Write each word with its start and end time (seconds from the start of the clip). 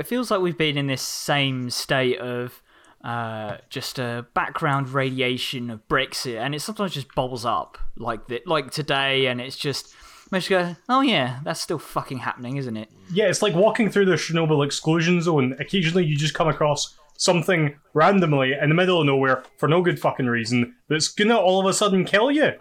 it 0.00 0.06
feels 0.06 0.30
like 0.30 0.40
we've 0.40 0.56
been 0.56 0.78
in 0.78 0.86
this 0.86 1.02
same 1.02 1.68
state 1.68 2.18
of 2.18 2.62
uh, 3.04 3.58
just 3.68 3.98
a 3.98 4.26
background 4.34 4.88
radiation 4.88 5.70
of 5.70 5.86
Brexit, 5.88 6.38
and 6.38 6.54
it 6.54 6.60
sometimes 6.60 6.94
just 6.94 7.14
bubbles 7.14 7.44
up 7.44 7.76
like 7.96 8.26
the, 8.26 8.42
like 8.46 8.70
today, 8.70 9.26
and 9.26 9.40
it's 9.42 9.56
just 9.56 9.94
makes 10.30 10.48
you 10.48 10.56
go, 10.56 10.76
oh 10.88 11.02
yeah, 11.02 11.40
that's 11.44 11.60
still 11.60 11.78
fucking 11.78 12.18
happening, 12.18 12.56
isn't 12.56 12.76
it? 12.78 12.90
Yeah, 13.12 13.26
it's 13.26 13.42
like 13.42 13.54
walking 13.54 13.90
through 13.90 14.06
the 14.06 14.12
Chernobyl 14.12 14.64
exclusion 14.64 15.20
zone. 15.20 15.54
Occasionally, 15.60 16.06
you 16.06 16.16
just 16.16 16.34
come 16.34 16.48
across 16.48 16.96
something 17.18 17.76
randomly 17.92 18.54
in 18.54 18.70
the 18.70 18.74
middle 18.74 19.00
of 19.00 19.06
nowhere 19.06 19.44
for 19.58 19.68
no 19.68 19.82
good 19.82 20.00
fucking 20.00 20.26
reason 20.26 20.74
that's 20.88 21.08
gonna 21.08 21.36
all 21.36 21.60
of 21.60 21.66
a 21.66 21.74
sudden 21.74 22.06
kill 22.06 22.30
you. 22.30 22.52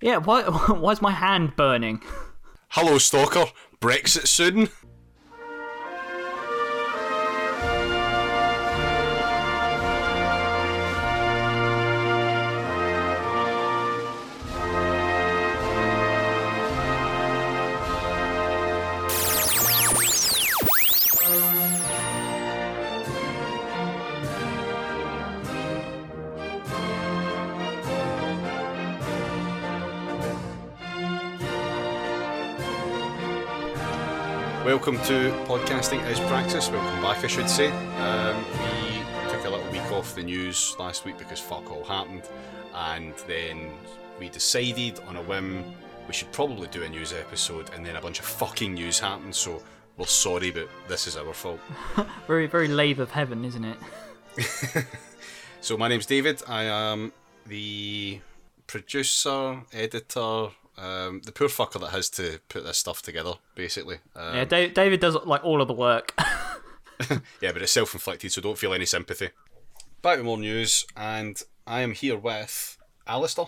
Yeah, 0.00 0.18
why 0.18 0.42
why's 0.68 1.02
my 1.02 1.10
hand 1.10 1.56
burning? 1.56 2.00
Hello, 2.68 2.98
Stalker. 2.98 3.46
Brexit 3.80 4.28
soon? 4.28 4.68
Welcome 34.84 35.06
to 35.06 35.30
Podcasting 35.46 36.02
as 36.02 36.20
Practice. 36.20 36.68
Welcome 36.68 37.00
back, 37.00 37.24
I 37.24 37.26
should 37.26 37.48
say. 37.48 37.70
Um, 37.70 38.36
we 38.36 39.30
took 39.30 39.42
a 39.46 39.48
little 39.48 39.72
week 39.72 39.90
off 39.90 40.14
the 40.14 40.22
news 40.22 40.76
last 40.78 41.06
week 41.06 41.16
because 41.16 41.40
fuck 41.40 41.70
all 41.70 41.84
happened, 41.84 42.28
and 42.74 43.14
then 43.26 43.70
we 44.20 44.28
decided 44.28 45.00
on 45.08 45.16
a 45.16 45.22
whim 45.22 45.64
we 46.06 46.12
should 46.12 46.30
probably 46.32 46.68
do 46.68 46.82
a 46.82 46.88
news 46.90 47.14
episode, 47.14 47.70
and 47.72 47.86
then 47.86 47.96
a 47.96 48.00
bunch 48.02 48.18
of 48.18 48.26
fucking 48.26 48.74
news 48.74 48.98
happened, 48.98 49.34
so 49.34 49.62
we're 49.96 50.04
sorry, 50.04 50.50
but 50.50 50.68
this 50.86 51.06
is 51.06 51.16
our 51.16 51.32
fault. 51.32 51.60
very, 52.26 52.46
very 52.46 52.68
lathe 52.68 53.00
of 53.00 53.10
heaven, 53.10 53.42
isn't 53.46 53.64
it? 53.64 53.78
so, 55.62 55.78
my 55.78 55.88
name's 55.88 56.04
David. 56.04 56.42
I 56.46 56.64
am 56.64 57.10
the 57.46 58.20
producer, 58.66 59.62
editor, 59.72 60.48
um, 60.76 61.20
the 61.24 61.32
poor 61.32 61.48
fucker 61.48 61.80
that 61.80 61.90
has 61.90 62.08
to 62.10 62.40
put 62.48 62.64
this 62.64 62.78
stuff 62.78 63.02
together, 63.02 63.34
basically. 63.54 63.98
Um, 64.16 64.36
yeah, 64.36 64.44
Dave, 64.44 64.74
David 64.74 65.00
does 65.00 65.16
like 65.24 65.44
all 65.44 65.60
of 65.60 65.68
the 65.68 65.74
work. 65.74 66.14
yeah, 67.40 67.52
but 67.52 67.62
it's 67.62 67.72
self-inflicted, 67.72 68.32
so 68.32 68.40
don't 68.40 68.58
feel 68.58 68.74
any 68.74 68.86
sympathy. 68.86 69.30
Back 70.02 70.18
with 70.18 70.26
more 70.26 70.38
news, 70.38 70.86
and 70.96 71.40
I 71.66 71.80
am 71.80 71.92
here 71.92 72.16
with 72.16 72.76
Alistair. 73.06 73.46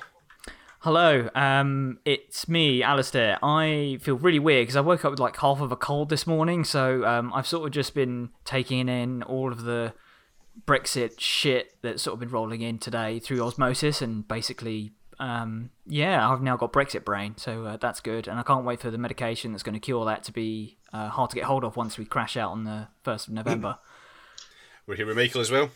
Hello, 0.80 1.28
um, 1.34 1.98
it's 2.04 2.48
me, 2.48 2.82
Alistair. 2.82 3.38
I 3.42 3.98
feel 4.00 4.16
really 4.16 4.38
weird 4.38 4.62
because 4.62 4.76
I 4.76 4.80
woke 4.80 5.04
up 5.04 5.10
with 5.10 5.18
like 5.18 5.36
half 5.38 5.60
of 5.60 5.72
a 5.72 5.76
cold 5.76 6.10
this 6.10 6.26
morning, 6.26 6.62
so 6.62 7.04
um, 7.04 7.32
I've 7.34 7.46
sort 7.46 7.66
of 7.66 7.72
just 7.72 7.92
been 7.94 8.30
taking 8.44 8.88
in 8.88 9.22
all 9.24 9.50
of 9.50 9.62
the 9.62 9.94
Brexit 10.64 11.18
shit 11.18 11.74
that's 11.82 12.02
sort 12.02 12.14
of 12.14 12.20
been 12.20 12.30
rolling 12.30 12.62
in 12.62 12.78
today 12.78 13.18
through 13.18 13.42
osmosis 13.42 14.00
and 14.00 14.26
basically 14.26 14.92
um, 15.18 15.70
yeah, 15.86 16.28
I've 16.28 16.42
now 16.42 16.56
got 16.56 16.72
Brexit 16.72 17.04
brain, 17.04 17.34
so 17.36 17.64
uh, 17.64 17.76
that's 17.76 18.00
good, 18.00 18.28
and 18.28 18.38
I 18.38 18.42
can't 18.42 18.64
wait 18.64 18.80
for 18.80 18.90
the 18.90 18.98
medication 18.98 19.52
that's 19.52 19.62
going 19.62 19.74
to 19.74 19.80
cure 19.80 20.04
that 20.06 20.24
to 20.24 20.32
be 20.32 20.76
uh, 20.92 21.08
hard 21.08 21.30
to 21.30 21.36
get 21.36 21.44
hold 21.44 21.64
of 21.64 21.76
once 21.76 21.96
we 21.98 22.04
crash 22.04 22.36
out 22.36 22.50
on 22.50 22.64
the 22.64 22.88
first 23.02 23.28
of 23.28 23.34
November. 23.34 23.78
We're 24.86 24.96
here 24.96 25.06
with 25.06 25.16
Michael 25.16 25.40
as 25.40 25.50
well. 25.50 25.70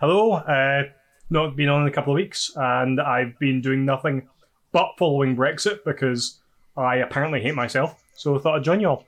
Hello, 0.00 0.32
uh, 0.32 0.84
not 1.30 1.56
been 1.56 1.68
on 1.68 1.82
in 1.82 1.88
a 1.88 1.90
couple 1.90 2.12
of 2.12 2.16
weeks, 2.16 2.52
and 2.54 3.00
I've 3.00 3.38
been 3.38 3.60
doing 3.60 3.84
nothing 3.84 4.28
but 4.72 4.92
following 4.98 5.36
Brexit 5.36 5.84
because 5.84 6.40
I 6.76 6.96
apparently 6.96 7.40
hate 7.40 7.54
myself. 7.54 8.02
So 8.16 8.36
I 8.36 8.38
thought 8.38 8.56
I'd 8.56 8.64
join 8.64 8.80
you 8.80 8.88
all. 8.88 9.04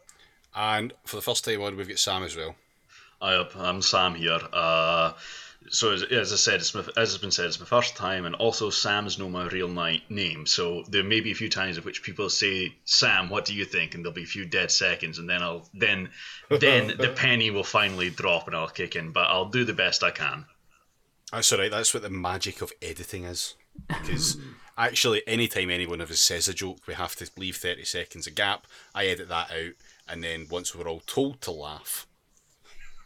And 0.55 0.93
for 1.05 1.17
the 1.17 1.23
first 1.23 1.45
time 1.45 1.61
on, 1.63 1.77
we've 1.77 1.89
got 1.89 1.99
Sam 1.99 2.23
as 2.23 2.37
well. 2.37 2.57
Hi, 3.21 3.47
I'm 3.57 3.83
Sam 3.83 4.15
here. 4.15 4.41
Uh, 4.53 5.13
so 5.71 5.93
as, 5.93 6.03
as 6.03 6.33
I 6.33 6.37
said, 6.37 6.63
my, 6.75 6.81
as 7.01 7.11
has 7.11 7.19
been 7.19 7.31
said, 7.31 7.47
it's 7.47 7.61
my 7.61 7.67
first 7.67 7.97
time, 7.97 8.25
and 8.25 8.35
also 8.35 8.71
Sam's 8.71 9.19
no 9.19 9.29
my 9.29 9.47
real 9.49 9.69
ni- 9.69 10.05
name. 10.09 10.47
So 10.47 10.85
there 10.89 11.05
may 11.05 11.21
be 11.21 11.33
a 11.33 11.35
few 11.35 11.49
times 11.49 11.79
in 11.79 11.85
which 11.85 12.03
people 12.03 12.31
say, 12.31 12.75
"Sam, 12.85 13.29
what 13.29 13.45
do 13.45 13.55
you 13.55 13.65
think?" 13.65 13.95
and 13.95 14.05
there'll 14.05 14.15
be 14.15 14.23
a 14.23 14.27
few 14.27 14.45
dead 14.45 14.71
seconds, 14.71 15.19
and 15.19 15.29
then 15.29 15.43
I'll 15.43 15.69
then 15.75 16.11
then 16.51 16.89
the 16.99 17.13
penny 17.17 17.51
will 17.51 17.65
finally 17.65 18.11
drop, 18.11 18.47
and 18.47 18.57
I'll 18.57 18.69
kick 18.69 18.97
in. 18.97 19.13
But 19.13 19.29
I'll 19.29 19.49
do 19.49 19.65
the 19.65 19.73
best 19.73 20.03
I 20.03 20.11
can. 20.11 20.47
That's 21.33 21.53
all 21.53 21.59
right. 21.59 21.71
That's 21.71 21.93
what 21.93 22.03
the 22.03 22.11
magic 22.11 22.63
of 22.63 22.73
editing 22.81 23.25
is. 23.25 23.55
Because 23.89 24.39
actually, 24.79 25.23
anytime 25.27 25.71
anyone 25.71 26.01
of 26.01 26.11
us 26.11 26.21
says 26.21 26.49
a 26.49 26.55
joke, 26.55 26.87
we 26.87 26.95
have 26.95 27.17
to 27.17 27.31
leave 27.37 27.57
thirty 27.57 27.85
seconds 27.85 28.27
a 28.27 28.31
gap. 28.31 28.67
I 28.95 29.07
edit 29.07 29.29
that 29.29 29.51
out, 29.51 29.73
and 30.09 30.23
then 30.23 30.47
once 30.51 30.75
we're 30.75 30.89
all 30.89 31.03
told 31.07 31.41
to 31.43 31.51
laugh, 31.51 32.06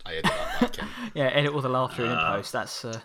I 0.04 0.14
edit 0.14 0.24
that 0.24 0.60
back 0.60 0.78
in. 0.78 0.88
yeah, 1.14 1.28
edit 1.28 1.52
all 1.52 1.60
the 1.60 1.68
laughter 1.68 2.04
in 2.04 2.12
uh, 2.12 2.36
post. 2.36 2.52
That's 2.52 2.84
uh... 2.84 3.00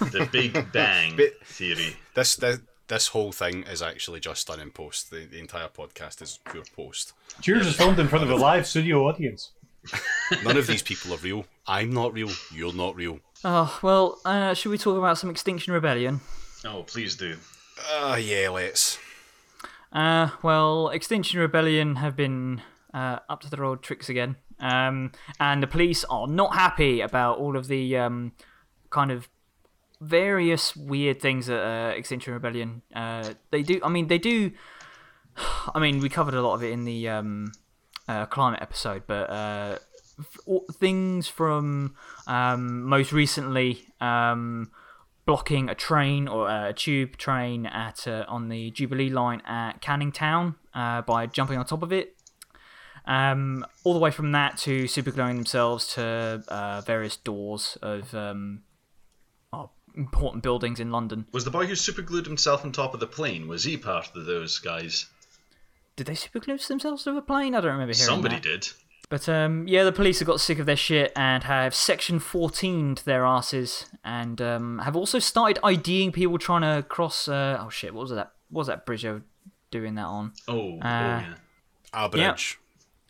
the 0.00 0.28
Big 0.30 0.52
Bang 0.72 1.16
but 1.16 1.44
theory. 1.46 1.96
This, 2.14 2.36
this 2.36 2.60
this 2.88 3.08
whole 3.08 3.32
thing 3.32 3.62
is 3.62 3.80
actually 3.80 4.20
just 4.20 4.46
done 4.46 4.60
in 4.60 4.70
post. 4.70 5.10
The, 5.10 5.24
the 5.24 5.38
entire 5.38 5.68
podcast 5.68 6.20
is 6.20 6.38
pure 6.50 6.64
post. 6.76 7.14
Cheers 7.40 7.66
is 7.66 7.76
filmed 7.76 7.98
in 7.98 8.06
front 8.08 8.22
of 8.24 8.30
a 8.30 8.36
live 8.36 8.66
studio 8.66 9.08
audience. 9.08 9.50
None 10.44 10.58
of 10.58 10.66
these 10.66 10.82
people 10.82 11.14
are 11.14 11.18
real. 11.18 11.46
I'm 11.66 11.90
not 11.90 12.12
real. 12.12 12.30
You're 12.52 12.74
not 12.74 12.94
real. 12.94 13.20
Oh 13.44 13.78
well, 13.82 14.18
uh, 14.24 14.54
should 14.54 14.70
we 14.70 14.78
talk 14.78 14.98
about 14.98 15.18
some 15.18 15.30
Extinction 15.30 15.72
Rebellion? 15.72 16.20
Oh, 16.64 16.82
please 16.82 17.16
do. 17.16 17.36
Uh, 17.90 18.18
yeah, 18.20 18.48
let's. 18.50 18.98
Uh, 19.92 20.30
well, 20.42 20.90
Extinction 20.90 21.40
Rebellion 21.40 21.96
have 21.96 22.14
been 22.14 22.62
uh, 22.94 23.18
up 23.28 23.40
to 23.40 23.50
their 23.50 23.64
old 23.64 23.82
tricks 23.82 24.08
again. 24.08 24.36
Um, 24.62 25.12
and 25.38 25.62
the 25.62 25.66
police 25.66 26.04
are 26.04 26.26
not 26.26 26.54
happy 26.54 27.00
about 27.00 27.38
all 27.38 27.56
of 27.56 27.66
the 27.66 27.96
um, 27.98 28.32
kind 28.90 29.10
of 29.10 29.28
various 30.00 30.74
weird 30.74 31.20
things 31.20 31.46
that 31.46 31.62
uh, 31.62 31.90
Extinction 31.90 32.32
Rebellion 32.32 32.82
uh, 32.94 33.34
they 33.50 33.62
do. 33.62 33.80
I 33.82 33.88
mean, 33.88 34.06
they 34.06 34.18
do. 34.18 34.52
I 35.74 35.78
mean, 35.80 36.00
we 36.00 36.08
covered 36.08 36.34
a 36.34 36.42
lot 36.42 36.54
of 36.54 36.62
it 36.62 36.70
in 36.70 36.84
the 36.84 37.08
um, 37.08 37.52
uh, 38.08 38.26
climate 38.26 38.60
episode, 38.62 39.02
but 39.06 39.30
uh, 39.30 39.78
things 40.74 41.28
from 41.28 41.94
um, 42.26 42.84
most 42.84 43.12
recently 43.12 43.86
um, 44.00 44.70
blocking 45.26 45.68
a 45.68 45.74
train 45.74 46.28
or 46.28 46.48
a 46.48 46.72
tube 46.72 47.16
train 47.16 47.66
at 47.66 48.06
uh, 48.06 48.24
on 48.28 48.48
the 48.48 48.70
Jubilee 48.70 49.10
line 49.10 49.40
at 49.46 49.80
Canning 49.80 50.12
Town 50.12 50.56
uh, 50.74 51.02
by 51.02 51.26
jumping 51.26 51.58
on 51.58 51.64
top 51.64 51.82
of 51.82 51.92
it. 51.92 52.16
Um, 53.04 53.66
all 53.84 53.94
the 53.94 53.98
way 53.98 54.10
from 54.10 54.32
that 54.32 54.58
to 54.58 54.84
supergluing 54.84 55.36
themselves 55.36 55.94
to 55.94 56.42
uh, 56.48 56.80
various 56.82 57.16
doors 57.16 57.76
of 57.82 58.14
um, 58.14 58.62
oh, 59.52 59.70
important 59.96 60.42
buildings 60.42 60.78
in 60.78 60.90
London. 60.90 61.26
Was 61.32 61.44
the 61.44 61.50
boy 61.50 61.66
who 61.66 61.74
superglued 61.74 62.26
himself 62.26 62.64
on 62.64 62.72
top 62.72 62.94
of 62.94 63.00
the 63.00 63.06
plane? 63.06 63.48
Was 63.48 63.64
he 63.64 63.76
part 63.76 64.14
of 64.14 64.24
those 64.24 64.58
guys? 64.58 65.06
Did 65.96 66.06
they 66.06 66.14
superglue 66.14 66.66
themselves 66.66 67.04
to 67.04 67.16
a 67.16 67.22
plane? 67.22 67.54
I 67.54 67.60
don't 67.60 67.72
remember 67.72 67.94
hearing 67.94 68.08
Somebody 68.08 68.36
that. 68.36 68.42
did. 68.42 68.68
But 69.12 69.28
um, 69.28 69.68
yeah, 69.68 69.84
the 69.84 69.92
police 69.92 70.20
have 70.20 70.26
got 70.26 70.40
sick 70.40 70.58
of 70.58 70.64
their 70.64 70.74
shit 70.74 71.12
and 71.14 71.44
have 71.44 71.74
section 71.74 72.18
14'd 72.18 73.04
their 73.04 73.26
asses 73.26 73.84
and 74.02 74.40
um, 74.40 74.78
have 74.78 74.96
also 74.96 75.18
started 75.18 75.60
IDing 75.62 76.12
people 76.12 76.38
trying 76.38 76.62
to 76.62 76.82
cross. 76.88 77.28
Uh, 77.28 77.58
oh 77.60 77.68
shit, 77.68 77.92
what 77.92 78.02
was 78.02 78.10
that? 78.12 78.32
What 78.48 78.60
was 78.60 78.66
that 78.68 78.86
bridge 78.86 79.04
doing 79.70 79.96
that 79.96 80.06
on? 80.06 80.32
Oh, 80.48 80.78
uh, 80.78 80.84
oh 80.84 81.26
yeah. 81.26 81.34
Our 81.92 82.08
bridge. 82.08 82.58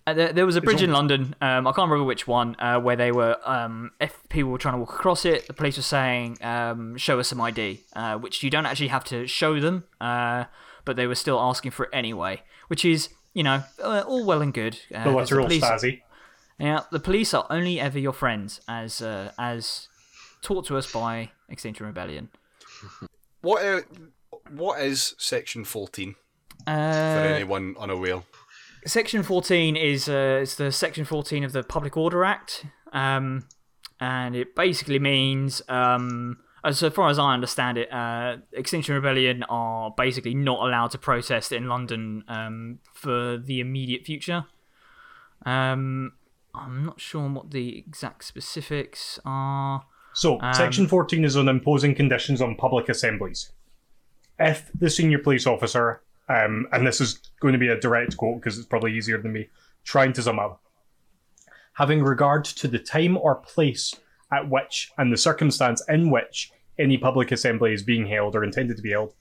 Uh, 0.06 0.14
there, 0.14 0.32
there, 0.32 0.46
was 0.46 0.56
a 0.56 0.60
bridge 0.60 0.82
in 0.82 0.90
London. 0.90 1.34
Um, 1.40 1.66
I 1.66 1.72
can't 1.72 1.88
remember 1.88 2.04
which 2.04 2.26
one. 2.26 2.56
Uh, 2.58 2.80
where 2.80 2.96
they 2.96 3.12
were, 3.12 3.36
um, 3.44 3.92
if 4.00 4.18
people 4.28 4.50
were 4.50 4.58
trying 4.58 4.74
to 4.74 4.78
walk 4.78 4.92
across 4.94 5.24
it, 5.24 5.46
the 5.46 5.52
police 5.52 5.76
were 5.76 5.82
saying, 5.82 6.38
um, 6.42 6.96
"Show 6.96 7.20
us 7.20 7.28
some 7.28 7.40
ID," 7.40 7.80
uh, 7.94 8.18
which 8.18 8.42
you 8.42 8.50
don't 8.50 8.66
actually 8.66 8.88
have 8.88 9.04
to 9.04 9.28
show 9.28 9.60
them, 9.60 9.84
uh, 10.00 10.44
but 10.84 10.96
they 10.96 11.06
were 11.06 11.14
still 11.14 11.38
asking 11.38 11.70
for 11.70 11.84
it 11.84 11.90
anyway. 11.92 12.42
Which 12.66 12.84
is, 12.84 13.10
you 13.32 13.44
know, 13.44 13.62
uh, 13.80 14.02
all 14.06 14.24
well 14.24 14.42
and 14.42 14.52
good. 14.52 14.80
Uh, 14.92 15.02
well, 15.06 15.18
that's 15.18 15.30
real 15.30 15.44
police, 15.44 15.62
Stasi. 15.62 16.02
Yeah, 16.58 16.80
the 16.90 17.00
police 17.00 17.32
are 17.32 17.46
only 17.48 17.78
ever 17.78 17.98
your 17.98 18.12
friends, 18.12 18.60
as 18.66 19.00
as 19.02 19.88
taught 20.40 20.66
to 20.66 20.76
us 20.76 20.90
by 20.90 21.30
Extinction 21.48 21.86
Rebellion. 21.86 22.30
What 23.40 23.84
what 24.50 24.80
is 24.80 25.14
Section 25.18 25.64
fourteen? 25.64 26.16
for 26.64 26.70
anyone 26.70 27.74
unaware. 27.78 28.22
Section 28.84 29.22
14 29.22 29.76
is 29.76 30.08
uh, 30.08 30.40
it's 30.42 30.56
the 30.56 30.72
Section 30.72 31.04
14 31.04 31.44
of 31.44 31.52
the 31.52 31.62
Public 31.62 31.96
Order 31.96 32.24
Act, 32.24 32.66
um, 32.92 33.46
and 34.00 34.34
it 34.34 34.56
basically 34.56 34.98
means, 34.98 35.62
um, 35.68 36.38
as 36.64 36.80
far 36.80 37.08
as 37.08 37.18
I 37.18 37.32
understand 37.32 37.78
it, 37.78 37.92
uh, 37.92 38.38
Extinction 38.52 38.94
Rebellion 38.94 39.44
are 39.44 39.94
basically 39.96 40.34
not 40.34 40.66
allowed 40.66 40.90
to 40.92 40.98
protest 40.98 41.52
in 41.52 41.68
London 41.68 42.24
um, 42.26 42.80
for 42.92 43.38
the 43.38 43.60
immediate 43.60 44.04
future. 44.04 44.46
Um, 45.46 46.12
I'm 46.54 46.84
not 46.84 47.00
sure 47.00 47.28
what 47.28 47.52
the 47.52 47.78
exact 47.78 48.24
specifics 48.24 49.20
are. 49.24 49.84
So, 50.14 50.38
Section 50.52 50.88
14 50.88 51.24
is 51.24 51.36
on 51.36 51.48
imposing 51.48 51.94
conditions 51.94 52.42
on 52.42 52.56
public 52.56 52.88
assemblies. 52.88 53.52
If 54.38 54.70
the 54.74 54.90
senior 54.90 55.18
police 55.18 55.46
officer, 55.46 56.02
um, 56.32 56.66
and 56.72 56.86
this 56.86 57.00
is 57.00 57.18
going 57.40 57.52
to 57.52 57.58
be 57.58 57.68
a 57.68 57.78
direct 57.78 58.16
quote 58.16 58.40
because 58.40 58.56
it's 58.56 58.66
probably 58.66 58.96
easier 58.96 59.20
than 59.20 59.32
me 59.32 59.48
trying 59.84 60.12
to 60.14 60.22
sum 60.22 60.38
up, 60.38 60.62
having 61.74 62.02
regard 62.02 62.44
to 62.44 62.68
the 62.68 62.78
time 62.78 63.18
or 63.18 63.34
place 63.34 63.94
at 64.32 64.48
which 64.48 64.92
and 64.96 65.12
the 65.12 65.16
circumstance 65.16 65.82
in 65.88 66.10
which 66.10 66.50
any 66.78 66.96
public 66.96 67.32
assembly 67.32 67.74
is 67.74 67.82
being 67.82 68.06
held 68.06 68.34
or 68.34 68.44
intended 68.44 68.76
to 68.76 68.82
be 68.82 68.92
held, 68.92 69.12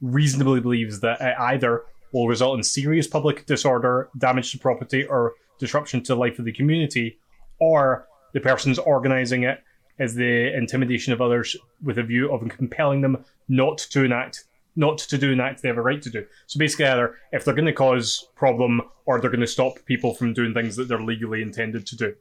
reasonably 0.00 0.60
believes 0.60 1.00
that 1.00 1.20
it 1.20 1.34
either 1.40 1.84
will 2.12 2.28
result 2.28 2.56
in 2.56 2.62
serious 2.62 3.06
public 3.06 3.46
disorder, 3.46 4.08
damage 4.18 4.52
to 4.52 4.58
property, 4.58 5.04
or 5.06 5.34
disruption 5.58 6.02
to 6.02 6.14
the 6.14 6.20
life 6.20 6.38
of 6.38 6.44
the 6.44 6.52
community, 6.52 7.18
or 7.58 8.06
the 8.32 8.40
persons 8.40 8.78
organising 8.78 9.42
it 9.42 9.62
is 9.98 10.14
the 10.14 10.54
intimidation 10.56 11.12
of 11.12 11.20
others 11.20 11.56
with 11.82 11.98
a 11.98 12.02
view 12.02 12.32
of 12.32 12.48
compelling 12.48 13.00
them 13.00 13.24
not 13.48 13.78
to 13.78 14.04
enact 14.04 14.44
not 14.76 14.98
to 14.98 15.18
do 15.18 15.32
an 15.32 15.40
act 15.40 15.62
they 15.62 15.68
have 15.68 15.78
a 15.78 15.82
right 15.82 16.02
to 16.02 16.10
do. 16.10 16.24
So 16.46 16.58
basically 16.58 16.86
either 16.86 17.16
if 17.32 17.44
they're 17.44 17.54
gonna 17.54 17.72
cause 17.72 18.28
problem 18.36 18.82
or 19.06 19.20
they're 19.20 19.30
gonna 19.30 19.46
stop 19.46 19.74
people 19.84 20.14
from 20.14 20.32
doing 20.32 20.54
things 20.54 20.76
that 20.76 20.88
they're 20.88 21.00
legally 21.00 21.42
intended 21.42 21.86
to 21.86 21.96
do. 21.96 22.14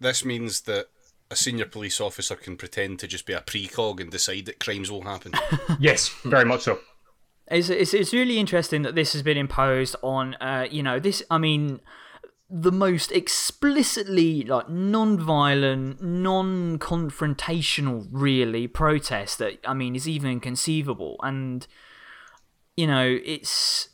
This 0.00 0.24
means 0.24 0.62
that 0.62 0.86
a 1.30 1.36
senior 1.36 1.64
police 1.64 2.00
officer 2.00 2.36
can 2.36 2.56
pretend 2.56 2.98
to 2.98 3.06
just 3.06 3.26
be 3.26 3.32
a 3.32 3.40
precog 3.40 4.00
and 4.00 4.10
decide 4.10 4.44
that 4.46 4.60
crimes 4.60 4.90
will 4.90 5.02
happen. 5.02 5.32
Yes, 5.80 6.08
very 6.24 6.44
much 6.44 6.62
so. 6.62 6.78
It's, 7.50 7.70
it's, 7.70 7.94
it's 7.94 8.12
really 8.12 8.38
interesting 8.38 8.82
that 8.82 8.94
this 8.94 9.14
has 9.14 9.22
been 9.22 9.36
imposed 9.36 9.96
on, 10.02 10.34
uh, 10.34 10.66
you 10.70 10.82
know, 10.82 10.98
this, 10.98 11.22
I 11.30 11.38
mean, 11.38 11.80
the 12.54 12.70
most 12.70 13.10
explicitly 13.12 14.42
like 14.42 14.68
non-violent, 14.68 16.02
non-confrontational, 16.02 18.06
really 18.12 18.68
protest 18.68 19.38
that 19.38 19.58
I 19.66 19.72
mean 19.72 19.96
is 19.96 20.06
even 20.06 20.38
conceivable, 20.38 21.16
and 21.22 21.66
you 22.76 22.86
know 22.86 23.18
it's 23.24 23.88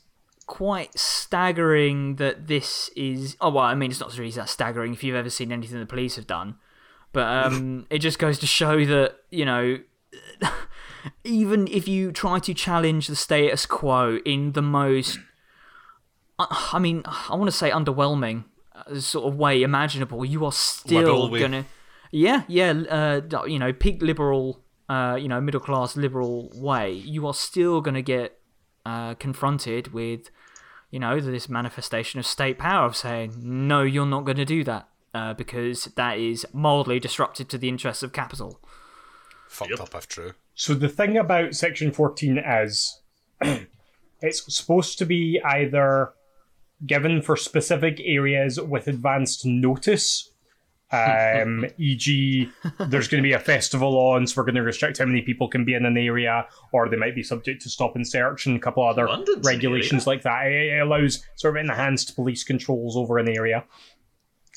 quite 0.47 0.99
staggering 0.99 2.17
that 2.17 2.49
this 2.49 2.91
is. 2.97 3.37
Oh 3.41 3.51
well, 3.51 3.65
I 3.65 3.77
mean 3.77 3.93
it's 3.93 4.01
not 4.01 4.19
really 4.19 4.33
that 4.33 4.49
staggering 4.49 4.93
if 4.93 5.05
you've 5.05 5.15
ever 5.15 5.31
seen 5.31 5.53
anything 5.53 5.79
the 5.79 5.87
police 5.87 6.17
have 6.17 6.27
done, 6.27 6.57
but 7.13 7.53
um, 7.53 7.87
it 7.91 8.01
just 8.01 8.19
goes 8.19 8.41
to 8.41 8.47
show 8.47 8.85
that 8.85 9.19
you 9.31 9.45
know. 9.45 9.79
even 11.23 11.69
if 11.69 11.87
you 11.87 12.11
try 12.11 12.41
to 12.41 12.53
challenge 12.53 13.07
the 13.07 13.15
status 13.15 13.67
quo 13.67 14.19
in 14.25 14.53
the 14.53 14.63
most 14.63 15.19
I 16.39 16.79
mean, 16.79 17.03
I 17.05 17.35
want 17.35 17.51
to 17.51 17.57
say 17.57 17.71
underwhelming 17.71 18.45
uh, 18.75 19.01
sort 19.01 19.27
of 19.33 19.37
way 19.37 19.63
imaginable. 19.63 20.25
You 20.25 20.45
are 20.45 20.53
still 20.53 21.29
gonna, 21.29 21.65
yeah, 22.13 22.45
yeah, 22.47 22.71
uh, 22.71 23.45
you 23.47 23.59
know, 23.59 23.73
peak 23.73 24.03
liberal, 24.03 24.63
uh, 24.89 25.19
you 25.21 25.29
know, 25.29 25.41
middle 25.41 25.61
class 25.61 25.97
liberal 25.97 26.51
way. 26.55 26.93
You 26.93 27.27
are 27.27 27.35
still 27.35 27.81
gonna 27.81 28.03
get 28.03 28.39
uh, 28.89 29.15
confronted 29.15 29.93
with, 29.93 30.31
you 30.91 30.99
know, 30.99 31.21
this 31.21 31.49
manifestation 31.49 32.19
of 32.19 32.27
state 32.27 32.59
power 32.59 32.87
of 32.87 32.97
saying, 32.97 33.35
no, 33.37 33.83
you're 33.83 34.07
not 34.07 34.25
going 34.25 34.39
to 34.39 34.47
do 34.47 34.65
that 34.65 34.89
uh, 35.13 35.35
because 35.35 35.85
that 35.97 36.19
is 36.19 36.47
mildly 36.53 36.99
disruptive 36.99 37.49
to 37.49 37.59
the 37.59 37.69
interests 37.69 38.03
of 38.03 38.13
capital. 38.13 38.61
Fucked 39.49 39.81
up 39.81 39.95
if 39.95 40.09
true. 40.09 40.33
So 40.55 40.75
the 40.75 40.89
thing 40.89 41.17
about 41.17 41.55
Section 41.55 41.93
14 41.93 42.39
is 42.39 43.01
it's 44.23 44.57
supposed 44.57 44.99
to 44.99 45.05
be 45.05 45.41
either 45.45 46.13
given 46.87 47.23
for 47.23 47.37
specific 47.37 48.01
areas 48.05 48.61
with 48.61 48.87
advanced 48.87 49.45
notice. 49.45 50.31
Um, 50.91 51.67
e.g., 51.79 52.49
there's 52.79 53.09
going 53.09 53.23
to 53.23 53.27
be 53.27 53.35
a 53.35 53.39
festival 53.39 53.99
on, 53.99 54.27
so 54.27 54.35
we're 54.37 54.45
going 54.45 54.55
to 54.55 54.63
restrict 54.63 54.99
how 54.99 55.05
many 55.05 55.23
people 55.23 55.49
can 55.49 55.65
be 55.65 55.75
in 55.75 55.85
an 55.85 55.99
area, 55.99 56.47
or 56.73 56.89
they 56.89 56.97
might 56.97 57.15
be 57.15 57.23
subject 57.23 57.63
to 57.63 57.69
stop 57.69 57.95
and 57.95 58.07
search 58.07 58.47
and 58.47 58.57
a 58.57 58.61
couple 58.61 58.87
other 58.87 59.07
London's 59.07 59.45
regulations 59.45 60.07
like 60.07 60.23
that. 60.23 60.47
It, 60.47 60.81
allows 60.81 61.25
sort 61.37 61.57
of 61.57 61.65
enhanced 61.65 62.15
police 62.15 62.45
controls 62.45 62.97
over 62.97 63.19
an 63.19 63.29
area. 63.29 63.65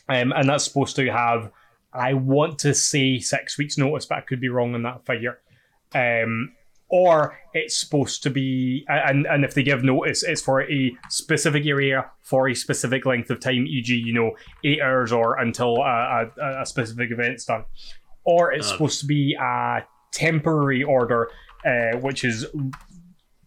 Um, 0.08 0.32
and 0.34 0.48
that's 0.48 0.64
supposed 0.64 0.96
to 0.98 1.12
have, 1.12 1.52
I 1.94 2.14
want 2.14 2.60
to 2.60 2.74
say 2.74 3.20
six 3.20 3.58
weeks' 3.58 3.78
notice, 3.78 4.06
but 4.06 4.20
I 4.20 4.22
could 4.22 4.42
be 4.42 4.50
wrong 4.50 4.74
on 4.76 4.84
that 4.84 5.06
figure. 5.06 5.40
Um, 5.94 6.54
or 6.92 7.38
it's 7.54 7.78
supposed 7.78 8.22
to 8.24 8.30
be, 8.30 8.86
and, 8.90 9.26
and 9.26 9.46
if 9.46 9.54
they 9.54 9.64
give 9.64 9.82
notice, 9.82 10.24
it's 10.24 10.42
for 10.42 10.70
a 10.70 10.92
specific 11.10 11.66
area 11.66 12.12
for 12.22 12.50
a 12.50 12.54
specific 12.54 13.06
length 13.06 13.30
of 13.30 13.40
time, 13.40 13.66
e.g., 13.66 13.96
you 13.96 14.14
know, 14.14 14.32
eight 14.66 14.82
hours 14.82 15.14
or 15.14 15.38
until 15.40 15.78
a, 15.78 16.30
a, 16.38 16.62
a 16.62 16.66
specific 16.66 17.10
event's 17.10 17.46
done. 17.46 17.64
Or 18.26 18.52
it's 18.52 18.68
supposed 18.68 19.00
to 19.00 19.06
be 19.06 19.36
a 19.40 19.86
temporary 20.12 20.84
order, 20.84 21.30
uh, 21.66 21.98
which 21.98 22.26
is 22.26 22.46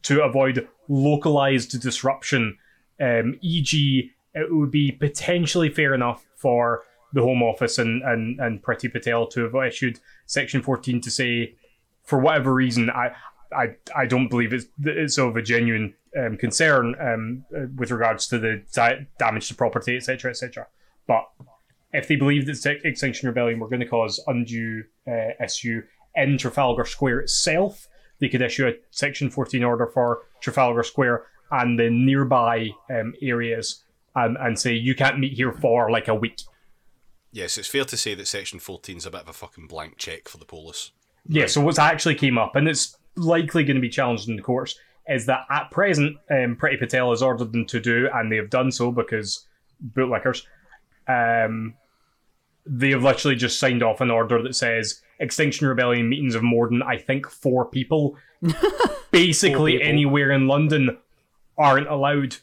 to 0.05 0.23
avoid 0.25 0.67
localized 0.89 1.79
disruption. 1.81 2.57
Um, 2.99 3.39
e.g., 3.43 4.11
it 4.33 4.55
would 4.55 4.71
be 4.71 4.91
potentially 4.91 5.69
fair 5.69 5.93
enough 5.93 6.25
for 6.37 6.83
the 7.13 7.21
Home 7.21 7.43
Office 7.43 7.79
and, 7.79 8.03
and, 8.03 8.41
and 8.41 8.63
Priti 8.63 8.91
Patel 8.91 9.27
to 9.29 9.43
have 9.43 9.55
issued 9.55 10.01
Section 10.27 10.63
14 10.63 11.03
to 11.03 11.11
say, 11.11 11.55
for 12.03 12.19
whatever 12.19 12.53
reason, 12.53 12.91
I, 12.91 13.13
I, 13.55 13.77
I 13.95 14.07
don't 14.07 14.29
believe 14.29 14.53
it's, 14.53 14.67
it's 14.83 15.19
of 15.19 15.37
a 15.37 15.43
genuine 15.43 15.95
um, 16.19 16.37
concern 16.37 16.95
um, 17.01 17.45
uh, 17.57 17.67
with 17.77 17.91
regards 17.91 18.27
to 18.29 18.39
the 18.39 18.63
di- 18.73 19.07
damage 19.19 19.49
to 19.49 19.55
property, 19.55 19.97
etc., 19.97 20.31
etc. 20.31 20.67
But 21.07 21.25
if 21.93 22.09
they 22.09 22.17
believe 22.17 22.47
that 22.47 22.67
Ex- 22.67 22.85
Extinction 22.85 23.29
Rebellion 23.29 23.61
were 23.61 23.69
going 23.69 23.81
to 23.81 23.87
cause 23.87 24.23
undue 24.27 24.85
uh, 25.07 25.43
issue 25.43 25.83
in 26.15 26.39
Trafalgar 26.39 26.85
Square 26.85 27.21
itself, 27.21 27.89
they 28.21 28.29
could 28.29 28.43
issue 28.43 28.69
a 28.69 28.73
Section 28.91 29.31
14 29.31 29.63
order 29.65 29.87
for 29.87 30.23
Trafalgar 30.41 30.83
Square 30.83 31.27
and 31.51 31.79
the 31.79 31.91
nearby 31.91 32.71
um, 32.91 33.15
areas 33.23 33.85
and, 34.15 34.37
and 34.39 34.59
say 34.59 34.73
you 34.73 34.95
can't 34.95 35.19
meet 35.19 35.33
here 35.35 35.53
for 35.53 35.91
like 35.91 36.09
a 36.09 36.15
week. 36.15 36.41
Yes, 37.33 37.59
it's 37.59 37.69
fair 37.69 37.85
to 37.85 37.97
say 37.97 38.15
that 38.15 38.29
Section 38.29 38.61
14 38.61 38.97
is 38.97 39.07
a 39.07 39.11
bit 39.11 39.23
of 39.23 39.29
a 39.29 39.33
fucking 39.33 39.67
blank 39.67 39.97
check 39.99 40.29
for 40.29 40.39
the 40.39 40.45
police. 40.45 40.93
Yeah, 41.27 41.47
so 41.47 41.61
what's 41.61 41.79
actually 41.79 42.15
came 42.15 42.39
up, 42.39 42.55
and 42.55 42.69
it's 42.69 42.97
likely 43.17 43.65
going 43.65 43.77
to 43.77 43.81
be 43.81 43.89
challenged 43.89 44.29
in 44.29 44.37
the 44.37 44.43
courts, 44.43 44.79
is 45.09 45.27
that 45.27 45.47
at 45.51 45.71
present, 45.71 46.17
um, 46.31 46.57
Priti 46.57 46.79
Patel 46.79 47.11
has 47.11 47.23
ordered 47.23 47.53
them 47.53 47.67
to 47.67 47.81
do, 47.81 48.09
and 48.13 48.31
they 48.31 48.37
have 48.37 48.51
done 48.51 48.71
so 48.71 48.91
because 48.91 49.47
bootlickers, 49.93 50.43
um, 51.09 51.75
they 52.67 52.91
have 52.91 53.03
literally 53.03 53.37
just 53.37 53.59
signed 53.59 53.83
off 53.83 54.01
an 54.01 54.11
order 54.11 54.43
that 54.43 54.57
says 54.57 55.03
Extinction 55.19 55.67
Rebellion 55.67 56.09
meetings 56.09 56.35
of 56.35 56.43
more 56.43 56.69
than, 56.69 56.83
I 56.83 56.97
think, 56.97 57.29
four 57.29 57.67
people, 57.67 58.17
basically 59.11 59.73
people. 59.73 59.89
anywhere 59.89 60.31
in 60.31 60.49
London, 60.49 60.97
aren't 61.59 61.89
allowed. 61.89 62.37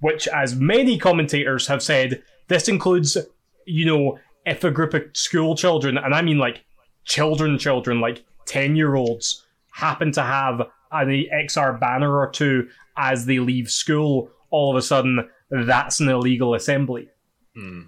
Which, 0.00 0.28
as 0.28 0.54
many 0.54 0.98
commentators 0.98 1.66
have 1.68 1.82
said, 1.82 2.22
this 2.48 2.68
includes, 2.68 3.16
you 3.64 3.86
know, 3.86 4.18
if 4.44 4.62
a 4.62 4.70
group 4.70 4.94
of 4.94 5.04
school 5.14 5.56
children, 5.56 5.98
and 5.98 6.14
I 6.14 6.22
mean 6.22 6.38
like 6.38 6.64
children, 7.04 7.58
children, 7.58 8.00
like 8.00 8.24
10 8.44 8.76
year 8.76 8.94
olds, 8.94 9.45
happen 9.76 10.10
to 10.10 10.22
have 10.22 10.60
an 10.90 11.08
XR 11.08 11.78
banner 11.78 12.18
or 12.18 12.30
two 12.30 12.66
as 12.96 13.26
they 13.26 13.38
leave 13.38 13.70
school, 13.70 14.30
all 14.48 14.70
of 14.70 14.76
a 14.76 14.82
sudden 14.82 15.28
that's 15.50 16.00
an 16.00 16.08
illegal 16.08 16.54
assembly. 16.54 17.08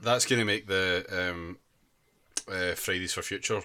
That's 0.02 0.26
going 0.26 0.38
to 0.38 0.45
make 0.45 0.66
the 0.66 1.07
um, 1.11 1.59
uh, 2.47 2.75
Fridays 2.75 3.14
for 3.14 3.23
Future 3.23 3.62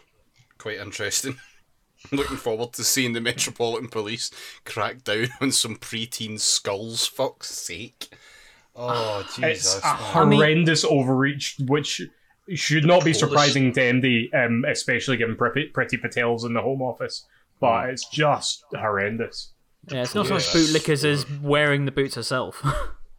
quite 0.57 0.77
interesting. 0.77 1.37
Looking 2.11 2.37
forward 2.37 2.73
to 2.73 2.83
seeing 2.83 3.13
the 3.13 3.21
Metropolitan 3.21 3.89
Police 3.89 4.31
crack 4.65 5.03
down 5.03 5.27
on 5.41 5.51
some 5.51 5.75
preteen 5.75 6.39
skulls. 6.39 7.05
Fuck's 7.05 7.49
sake! 7.49 8.09
Oh 8.75 9.25
Jesus! 9.35 9.77
It's 9.77 9.85
a 9.85 10.19
man. 10.19 10.29
mean- 10.29 10.39
horrendous 10.39 10.85
overreach, 10.85 11.55
which 11.67 12.01
should 12.53 12.85
not 12.85 13.05
be 13.05 13.13
surprising 13.13 13.71
to 13.73 13.79
MD, 13.79 14.33
um, 14.33 14.65
especially 14.67 15.15
given 15.17 15.37
Priti, 15.37 15.71
Priti 15.71 16.01
Patel's 16.01 16.43
in 16.43 16.53
the 16.53 16.61
Home 16.61 16.81
Office. 16.81 17.25
But 17.63 17.89
it's 17.89 18.09
just 18.09 18.65
horrendous. 18.75 19.53
Yeah, 19.89 20.03
it's 20.03 20.15
not 20.15 20.27
so 20.27 20.35
much 20.35 20.47
bootlickers 20.47 21.03
as 21.05 21.29
wearing 21.41 21.85
the 21.85 21.91
boots 21.91 22.15
herself. 22.15 22.63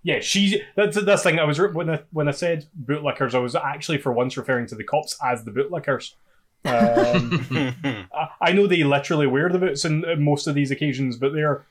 Yeah, 0.07 0.21
she's 0.21 0.57
that's 0.77 1.03
that's 1.03 1.23
the 1.23 1.31
thing. 1.31 1.39
I 1.39 1.45
was 1.45 1.59
when 1.59 1.89
I 1.89 2.03
when 2.11 2.29
I 2.29 2.33
said 2.33 2.67
bootlickers, 2.79 3.35
I 3.35 3.39
was 3.39 3.55
actually 3.57 3.97
for 3.97 4.13
once 4.13 4.37
referring 4.37 4.67
to 4.67 4.75
the 4.75 4.85
cops 4.85 5.17
as 5.25 5.45
the 5.45 5.51
bootlickers. 5.51 6.13
Um, 6.67 7.75
I, 8.15 8.29
I 8.39 8.53
know 8.53 8.67
they 8.67 8.85
literally 8.85 9.27
wear 9.27 9.49
the 9.49 9.59
boots 9.59 9.87
in, 9.87 10.05
in 10.05 10.23
most 10.23 10.47
of 10.47 10.55
these 10.55 10.71
occasions, 10.71 11.17
but 11.17 11.33
they're 11.33 11.65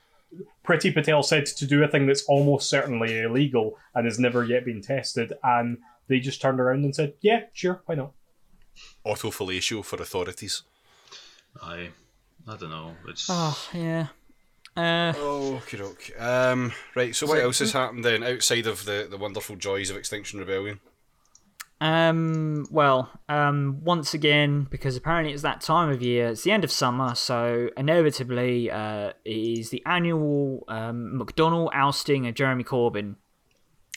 Priti 0.66 0.92
Patel 0.92 1.22
said 1.22 1.46
to 1.46 1.64
do 1.64 1.84
a 1.84 1.88
thing 1.88 2.06
that's 2.06 2.24
almost 2.24 2.68
certainly 2.68 3.20
illegal 3.20 3.78
and 3.94 4.04
has 4.04 4.18
never 4.18 4.44
yet 4.44 4.64
been 4.64 4.82
tested, 4.82 5.32
and 5.44 5.78
they 6.08 6.18
just 6.18 6.42
turned 6.42 6.58
around 6.58 6.82
and 6.84 6.92
said, 6.92 7.14
"Yeah, 7.20 7.42
sure, 7.52 7.82
why 7.86 7.94
not?" 7.94 8.14
Autofellatio 9.06 9.84
for 9.84 10.02
authorities. 10.02 10.62
I, 11.62 11.90
I 12.46 12.56
don't 12.56 12.70
know. 12.70 12.94
It's 13.08 13.26
oh, 13.30 13.58
yeah. 13.72 14.08
Uh, 14.76 15.12
Oh, 15.16 15.62
okay, 15.66 16.14
Um, 16.16 16.72
right. 16.94 17.14
So 17.14 17.26
what 17.26 17.38
else 17.38 17.60
has 17.60 17.72
happened 17.72 18.04
then 18.04 18.22
outside 18.22 18.66
of 18.66 18.84
the, 18.84 19.06
the 19.08 19.16
wonderful 19.16 19.56
joys 19.56 19.88
of 19.90 19.96
Extinction 19.96 20.40
Rebellion? 20.40 20.80
Um, 21.80 22.66
well, 22.70 23.10
um, 23.28 23.80
once 23.84 24.14
again, 24.14 24.66
because 24.70 24.96
apparently 24.96 25.32
it's 25.32 25.42
that 25.42 25.60
time 25.60 25.90
of 25.90 26.02
year, 26.02 26.28
it's 26.28 26.42
the 26.42 26.50
end 26.50 26.64
of 26.64 26.70
summer, 26.70 27.14
so 27.14 27.68
inevitably, 27.76 28.70
uh, 28.70 29.12
it 29.24 29.58
is 29.58 29.70
the 29.70 29.82
annual 29.84 30.64
um, 30.68 31.20
McDonnell 31.20 31.68
ousting 31.74 32.26
of 32.26 32.34
Jeremy 32.34 32.64
Corbyn. 32.64 33.16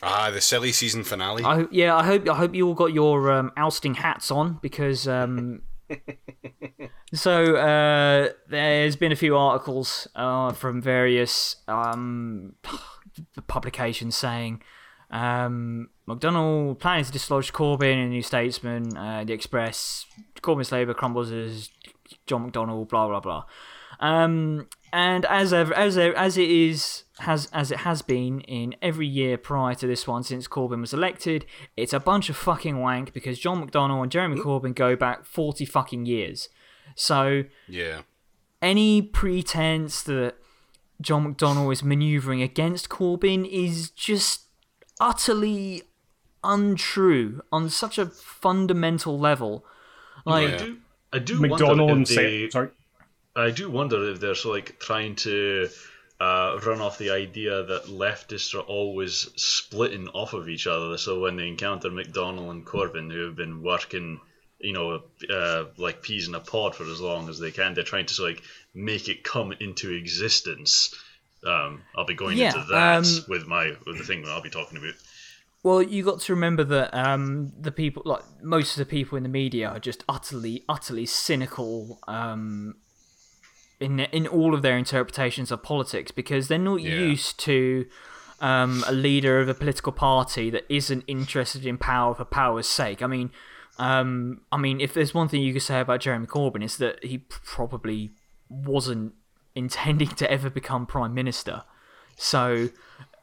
Ah, 0.01 0.29
the 0.31 0.41
silly 0.41 0.71
season 0.71 1.03
finale. 1.03 1.43
I 1.43 1.65
yeah, 1.71 1.95
I 1.95 2.03
hope 2.03 2.29
I 2.29 2.35
hope 2.35 2.53
you 2.53 2.67
all 2.67 2.75
got 2.75 2.93
your 2.93 3.31
um, 3.31 3.51
ousting 3.57 3.95
hats 3.95 4.29
on 4.29 4.59
because 4.61 5.07
um, 5.07 5.61
so 7.13 7.55
uh, 7.55 8.29
there's 8.49 8.95
been 8.95 9.11
a 9.11 9.15
few 9.15 9.37
articles 9.37 10.07
uh, 10.15 10.51
from 10.51 10.81
various 10.81 11.57
um, 11.67 12.55
publications 13.47 14.15
saying 14.15 14.61
um, 15.09 15.89
McDonnell 16.07 16.77
planning 16.77 17.05
to 17.05 17.11
dislodge 17.11 17.53
Corbyn 17.53 17.93
in 17.93 17.99
the 17.99 18.09
New 18.09 18.21
Statesman, 18.21 18.95
uh, 18.97 19.23
the 19.23 19.33
Express, 19.33 20.05
Corbyn's 20.41 20.71
Labour 20.71 20.93
crumbles 20.93 21.31
as 21.31 21.69
John 22.25 22.51
McDonnell, 22.51 22.87
blah 22.87 23.07
blah 23.07 23.19
blah. 23.19 23.45
Um, 23.99 24.67
and 24.93 25.25
as 25.25 25.53
ever, 25.53 25.73
as 25.73 25.97
ever, 25.97 26.15
as 26.15 26.37
it 26.37 26.49
is 26.49 27.03
has 27.19 27.47
as 27.51 27.71
it 27.71 27.79
has 27.79 28.01
been 28.01 28.41
in 28.41 28.75
every 28.81 29.07
year 29.07 29.37
prior 29.37 29.73
to 29.75 29.87
this 29.87 30.07
one 30.07 30.23
since 30.23 30.47
Corbyn 30.47 30.81
was 30.81 30.93
elected, 30.93 31.45
it's 31.75 31.93
a 31.93 31.99
bunch 31.99 32.29
of 32.29 32.37
fucking 32.37 32.79
wank 32.79 33.13
because 33.13 33.39
John 33.39 33.67
McDonnell 33.67 34.03
and 34.03 34.11
Jeremy 34.11 34.39
Corbyn 34.39 34.75
go 34.75 34.95
back 34.95 35.25
forty 35.25 35.65
fucking 35.65 36.05
years. 36.05 36.49
So 36.95 37.43
yeah. 37.67 38.01
any 38.61 39.01
pretense 39.01 40.01
that 40.03 40.35
John 41.01 41.33
McDonnell 41.35 41.71
is 41.71 41.83
manoeuvring 41.83 42.41
against 42.41 42.89
Corbyn 42.89 43.47
is 43.49 43.89
just 43.91 44.43
utterly 44.99 45.83
untrue 46.43 47.41
on 47.51 47.69
such 47.69 47.97
a 47.97 48.07
fundamental 48.07 49.19
level. 49.19 49.65
Like, 50.25 50.53
I 50.53 50.57
do, 50.57 50.77
I 51.13 51.19
do 51.19 51.39
McDonnell 51.39 51.91
and 51.91 52.01
if 52.03 52.15
they, 52.15 52.47
Sa- 52.47 52.53
sorry. 52.53 52.69
I 53.37 53.51
do 53.51 53.69
wonder 53.69 54.09
if 54.09 54.19
they're 54.19 54.35
so 54.35 54.49
like 54.49 54.79
trying 54.79 55.15
to 55.17 55.69
uh, 56.19 56.59
run 56.65 56.81
off 56.81 56.97
the 56.97 57.11
idea 57.11 57.63
that 57.63 57.85
leftists 57.85 58.55
are 58.55 58.61
always 58.61 59.29
splitting 59.35 60.07
off 60.09 60.33
of 60.33 60.49
each 60.49 60.65
other. 60.65 60.97
So 60.97 61.19
when 61.19 61.35
they 61.35 61.47
encounter 61.47 61.89
McDonnell 61.89 62.49
and 62.49 62.65
Corbyn, 62.65 63.11
who 63.11 63.25
have 63.25 63.35
been 63.35 63.61
working, 63.61 64.19
you 64.59 64.73
know, 64.73 65.03
uh, 65.29 65.65
like 65.77 66.01
peas 66.01 66.27
in 66.27 66.35
a 66.35 66.39
pod 66.39 66.75
for 66.75 66.83
as 66.83 66.99
long 66.99 67.29
as 67.29 67.39
they 67.39 67.51
can, 67.51 67.75
they're 67.75 67.83
trying 67.83 68.07
to 68.07 68.13
so, 68.13 68.23
like 68.23 68.41
make 68.73 69.07
it 69.07 69.23
come 69.23 69.53
into 69.59 69.93
existence. 69.93 70.95
Um, 71.45 71.83
I'll 71.95 72.05
be 72.05 72.15
going 72.15 72.39
Yeah, 72.39 72.55
into 72.55 72.67
that 72.71 72.97
um, 72.97 73.25
with 73.29 73.45
my 73.45 73.73
with 73.85 73.99
the 73.99 74.03
thing 74.03 74.23
that 74.23 74.31
I'll 74.31 74.41
be 74.41 74.49
talking 74.49 74.79
about. 74.79 74.95
Well, 75.63 75.83
you 75.83 76.03
got 76.03 76.21
to 76.21 76.33
remember 76.33 76.63
that 76.63 76.93
um, 76.93 77.51
the 77.59 77.71
people, 77.71 78.01
like 78.05 78.23
most 78.41 78.71
of 78.71 78.77
the 78.79 78.89
people 78.89 79.17
in 79.17 79.23
the 79.23 79.29
media, 79.29 79.69
are 79.69 79.79
just 79.79 80.03
utterly, 80.07 80.63
utterly 80.69 81.05
cynical 81.05 81.99
um, 82.07 82.75
in 83.79 83.99
in 83.99 84.27
all 84.27 84.53
of 84.53 84.61
their 84.61 84.77
interpretations 84.77 85.51
of 85.51 85.61
politics 85.63 86.11
because 86.11 86.47
they're 86.47 86.57
not 86.57 86.81
Yeah. 86.81 86.95
used 86.95 87.39
to 87.41 87.85
um, 88.39 88.83
a 88.87 88.91
leader 88.91 89.39
of 89.39 89.49
a 89.49 89.53
political 89.55 89.91
party 89.91 90.49
that 90.51 90.63
isn't 90.69 91.03
interested 91.07 91.65
in 91.65 91.77
power 91.77 92.13
for 92.13 92.23
power's 92.25 92.67
sake. 92.67 93.01
I 93.01 93.07
mean, 93.07 93.31
um, 93.79 94.41
I 94.51 94.57
mean, 94.57 94.79
if 94.79 94.93
there's 94.93 95.13
one 95.13 95.27
thing 95.27 95.41
you 95.41 95.53
could 95.53 95.63
say 95.63 95.79
about 95.79 96.01
Jeremy 96.01 96.27
Corbyn, 96.27 96.63
is 96.63 96.77
that 96.77 97.03
he 97.03 97.17
probably 97.17 98.11
wasn't 98.49 99.13
intending 99.55 100.09
to 100.09 100.29
ever 100.31 100.49
become 100.51 100.85
prime 100.85 101.13
minister. 101.15 101.63
So 102.15 102.69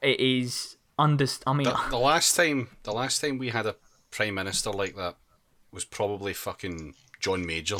it 0.02 0.18
is 0.20 0.76
under. 0.98 1.26
I 1.46 1.52
mean, 1.52 1.64
The, 1.68 1.80
the 1.90 1.98
last 1.98 2.34
time, 2.36 2.68
the 2.82 2.92
last 2.92 3.20
time 3.20 3.38
we 3.38 3.50
had 3.50 3.66
a 3.66 3.76
prime 4.10 4.34
minister 4.34 4.70
like 4.70 4.96
that 4.96 5.16
was 5.70 5.84
probably 5.84 6.32
fucking 6.32 6.94
John 7.20 7.46
Major. 7.46 7.78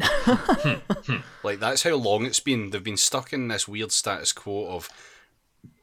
Hmm. 0.00 0.74
Hmm. 1.06 1.16
like 1.42 1.60
that's 1.60 1.82
how 1.82 1.94
long 1.96 2.24
it's 2.24 2.40
been. 2.40 2.70
They've 2.70 2.82
been 2.82 2.96
stuck 2.96 3.32
in 3.32 3.48
this 3.48 3.68
weird 3.68 3.92
status 3.92 4.32
quo 4.32 4.66
of 4.68 4.88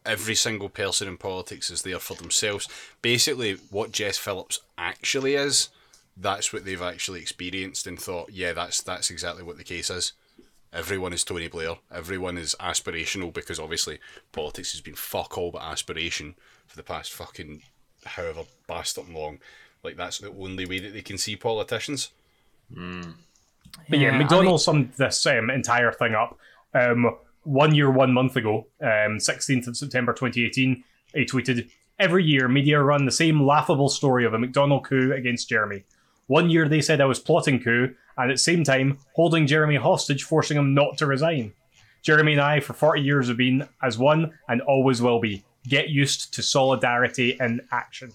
every 0.06 0.36
single 0.36 0.70
person 0.70 1.08
in 1.08 1.18
politics 1.18 1.70
is 1.70 1.84
there 1.84 2.00
for 2.00 2.16
themselves. 2.16 2.68
Basically, 3.02 3.54
what 3.70 3.92
Jess 3.92 4.18
Phillips 4.18 4.62
actually 4.78 5.36
is, 5.36 5.70
that's 6.18 6.52
what 6.52 6.66
they've 6.66 6.82
actually 6.82 7.22
experienced 7.22 7.88
and 7.88 8.00
thought, 8.00 8.32
yeah, 8.32 8.54
that's 8.54 8.82
that's 8.82 9.10
exactly 9.10 9.44
what 9.44 9.58
the 9.58 9.64
case 9.64 9.90
is. 9.90 10.14
Everyone 10.74 11.12
is 11.12 11.24
Tony 11.24 11.50
Blair. 11.50 11.76
Everyone 11.94 12.38
is 12.38 12.56
aspirational 12.60 13.34
because 13.34 13.60
obviously 13.60 14.00
politics 14.32 14.72
has 14.72 14.82
been 14.82 14.96
fuck 14.96 15.38
all 15.38 15.52
but 15.52 15.62
aspiration 15.62 16.36
for 16.66 16.78
the 16.78 16.84
past 16.84 17.12
fucking 17.12 17.62
however 18.06 18.44
bastard 18.68 19.10
long. 19.10 19.40
Like 19.84 19.98
that's 19.98 20.20
the 20.20 20.30
only 20.30 20.66
way 20.66 20.80
that 20.80 20.94
they 20.94 21.02
can 21.02 21.18
see 21.18 21.36
politicians. 21.36 22.12
Hmm. 22.74 23.12
But 23.90 24.00
yeah, 24.00 24.18
Yeah, 24.18 24.28
I 24.28 24.42
mean- 24.42 24.58
summed 24.58 24.94
this 24.98 25.26
um, 25.26 25.50
entire 25.50 25.92
thing 25.92 26.14
up. 26.16 26.38
Um, 26.74 27.18
one 27.44 27.74
year, 27.76 27.90
one 27.90 28.14
month 28.14 28.36
ago, 28.36 28.68
um, 28.82 29.18
16th 29.18 29.68
of 29.68 29.76
September 29.78 30.14
2018, 30.14 30.84
he 31.14 31.26
tweeted, 31.26 31.70
Every 32.00 32.24
year, 32.24 32.48
media 32.48 32.82
run 32.82 33.06
the 33.06 33.12
same 33.12 33.46
laughable 33.46 33.90
story 33.90 34.26
of 34.26 34.34
a 34.34 34.38
McDonnell 34.38 34.84
coup 34.84 35.14
against 35.14 35.50
Jeremy. 35.50 35.84
One 36.28 36.50
year 36.50 36.68
they 36.68 36.82
said 36.82 37.02
I 37.02 37.06
was 37.06 37.20
plotting 37.20 37.62
coup, 37.62 37.94
and 38.18 38.32
at 38.32 38.36
the 38.36 38.40
same 38.40 38.64
time, 38.64 39.00
holding 39.16 39.46
Jeremy 39.48 39.76
hostage, 39.76 40.24
forcing 40.24 40.58
him 40.58 40.74
not 40.74 40.98
to 41.00 41.06
resign. 41.06 41.54
Jeremy 42.02 42.34
and 42.34 42.42
I, 42.42 42.60
for 42.60 42.74
40 42.74 43.02
years, 43.02 43.28
have 43.28 43.38
been 43.38 43.68
as 43.84 43.98
one 43.98 44.34
and 44.48 44.62
always 44.62 45.02
will 45.02 45.20
be. 45.20 45.44
Get 45.68 45.90
used 45.90 46.34
to 46.34 46.42
solidarity 46.42 47.38
in 47.40 47.62
action. 47.72 48.14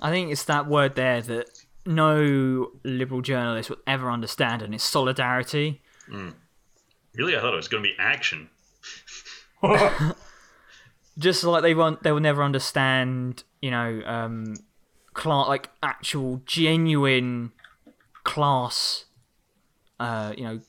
I 0.00 0.10
think 0.10 0.30
it's 0.30 0.44
that 0.44 0.66
word 0.66 0.94
there 0.96 1.22
that 1.22 1.63
no 1.86 2.70
liberal 2.84 3.20
journalist 3.20 3.70
will 3.70 3.78
ever 3.86 4.10
understand, 4.10 4.62
and 4.62 4.74
it's 4.74 4.84
solidarity. 4.84 5.82
Really, 7.14 7.36
I 7.36 7.40
thought 7.40 7.52
it 7.52 7.56
was 7.56 7.68
going 7.68 7.82
to 7.82 7.88
be 7.88 7.94
action. 7.98 8.48
Just 11.18 11.44
like 11.44 11.62
they 11.62 11.74
won't, 11.74 12.02
they 12.02 12.12
will 12.12 12.20
never 12.20 12.42
understand, 12.42 13.44
you 13.62 13.70
know, 13.70 14.02
um, 14.04 14.56
class 15.12 15.48
like 15.48 15.70
actual 15.82 16.42
genuine 16.44 17.52
class, 18.24 19.04
uh, 20.00 20.34
you 20.36 20.44
know, 20.44 20.60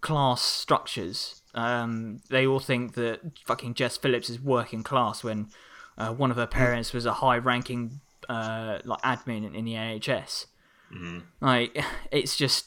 class 0.00 0.42
structures. 0.42 1.42
Um, 1.54 2.20
they 2.30 2.46
all 2.46 2.60
think 2.60 2.94
that 2.94 3.20
fucking 3.44 3.74
Jess 3.74 3.96
Phillips 3.96 4.30
is 4.30 4.40
working 4.40 4.84
class 4.84 5.24
when 5.24 5.48
uh, 5.96 6.12
one 6.12 6.30
of 6.30 6.36
her 6.36 6.46
parents 6.46 6.92
was 6.92 7.04
a 7.04 7.14
high-ranking 7.14 8.00
uh, 8.28 8.78
like 8.84 9.02
admin 9.02 9.44
in, 9.44 9.54
in 9.56 9.64
the 9.64 9.72
NHS. 9.72 10.46
Mm-hmm. 10.94 11.18
Like 11.40 11.84
it's 12.10 12.36
just 12.36 12.66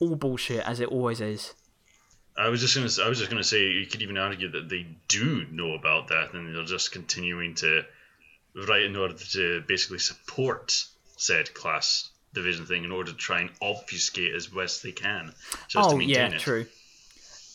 all 0.00 0.16
bullshit 0.16 0.66
as 0.66 0.80
it 0.80 0.88
always 0.88 1.20
is. 1.20 1.54
I 2.36 2.48
was 2.50 2.60
just 2.60 2.74
gonna. 2.76 3.06
I 3.06 3.08
was 3.08 3.18
just 3.18 3.30
gonna 3.30 3.42
say 3.42 3.68
you 3.72 3.86
could 3.86 4.02
even 4.02 4.16
argue 4.16 4.48
that 4.52 4.68
they 4.68 4.86
do 5.08 5.44
know 5.50 5.74
about 5.74 6.08
that, 6.08 6.32
and 6.34 6.54
they're 6.54 6.64
just 6.64 6.92
continuing 6.92 7.54
to 7.56 7.82
write 8.68 8.84
in 8.84 8.96
order 8.96 9.14
to 9.14 9.62
basically 9.66 9.98
support 9.98 10.84
said 11.16 11.52
class 11.52 12.10
division 12.34 12.64
thing 12.64 12.84
in 12.84 12.92
order 12.92 13.10
to 13.10 13.16
try 13.16 13.40
and 13.40 13.50
obfuscate 13.60 14.34
as 14.34 14.46
best 14.46 14.84
they 14.84 14.92
can, 14.92 15.32
just 15.66 15.88
to 15.88 15.94
oh 15.94 15.98
maintain 15.98 16.30
yeah, 16.30 16.36
it. 16.36 16.38
true. 16.38 16.66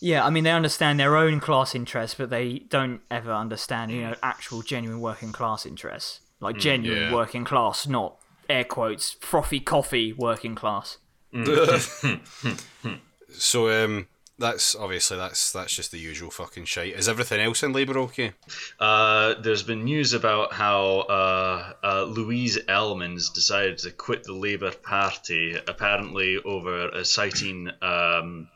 Yeah, 0.01 0.25
I 0.25 0.29
mean 0.29 0.43
they 0.43 0.51
understand 0.51 0.99
their 0.99 1.15
own 1.15 1.39
class 1.39 1.75
interests, 1.75 2.17
but 2.17 2.29
they 2.29 2.59
don't 2.59 2.99
ever 3.09 3.31
understand, 3.31 3.89
you 3.91 4.01
know, 4.01 4.15
actual 4.21 4.63
genuine 4.63 4.99
working 4.99 5.31
class 5.31 5.65
interests, 5.65 6.19
like 6.41 6.57
mm, 6.57 6.59
genuine 6.59 7.03
yeah. 7.03 7.13
working 7.13 7.45
class, 7.45 7.87
not 7.87 8.17
air 8.49 8.63
quotes 8.63 9.11
frothy 9.13 9.59
coffee 9.59 10.13
working 10.13 10.55
class. 10.55 10.97
So 13.35 13.69
um, 13.69 14.07
that's 14.37 14.75
obviously 14.75 15.17
that's 15.17 15.51
that's 15.51 15.75
just 15.75 15.91
the 15.91 15.99
usual 15.99 16.31
fucking 16.31 16.65
shite. 16.65 16.93
Is 16.93 17.09
everything 17.09 17.39
else 17.39 17.63
in 17.63 17.73
Labour 17.73 17.99
okay? 17.99 18.33
Uh, 18.79 19.35
there's 19.41 19.63
been 19.63 19.83
news 19.83 20.13
about 20.13 20.53
how 20.53 20.99
uh, 20.99 21.73
uh, 21.83 22.03
Louise 22.03 22.57
Ellman's 22.67 23.29
decided 23.29 23.79
to 23.79 23.91
quit 23.91 24.23
the 24.23 24.33
Labour 24.33 24.71
Party, 24.71 25.55
apparently 25.67 26.37
over 26.37 26.93
uh, 26.93 27.03
citing 27.03 27.69
um, 27.81 28.47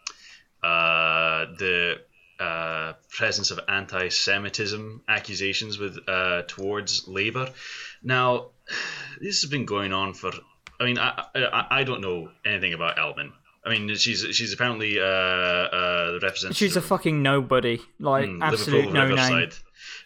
uh, 0.64 1.46
the 1.58 2.02
uh, 2.40 2.94
presence 3.10 3.50
of 3.52 3.60
anti-Semitism 3.68 5.02
accusations 5.08 5.80
with 5.80 5.98
uh, 6.08 6.44
towards 6.48 7.08
Labour. 7.08 7.50
Now, 8.04 8.50
this 9.22 9.42
has 9.42 9.50
been 9.50 9.66
going 9.66 9.94
on 9.94 10.14
for. 10.14 10.32
I 10.80 10.86
mean, 10.86 11.00
I, 11.00 11.24
I, 11.36 11.68
I 11.80 11.84
don't 11.84 12.02
know 12.02 12.30
anything 12.46 12.74
about 12.74 12.98
Ellman. 12.98 13.32
I 13.66 13.70
mean, 13.70 13.96
she's 13.96 14.26
she's 14.32 14.54
apparently 14.54 15.00
uh, 15.00 15.04
uh, 15.04 16.12
the 16.12 16.20
representative. 16.22 16.58
She's 16.58 16.78
a 16.78 16.82
fucking 16.82 17.22
nobody, 17.22 17.80
like 18.00 18.30
Mm, 18.30 18.44
absolute 18.44 18.94
no 18.94 19.08
name. 19.14 19.50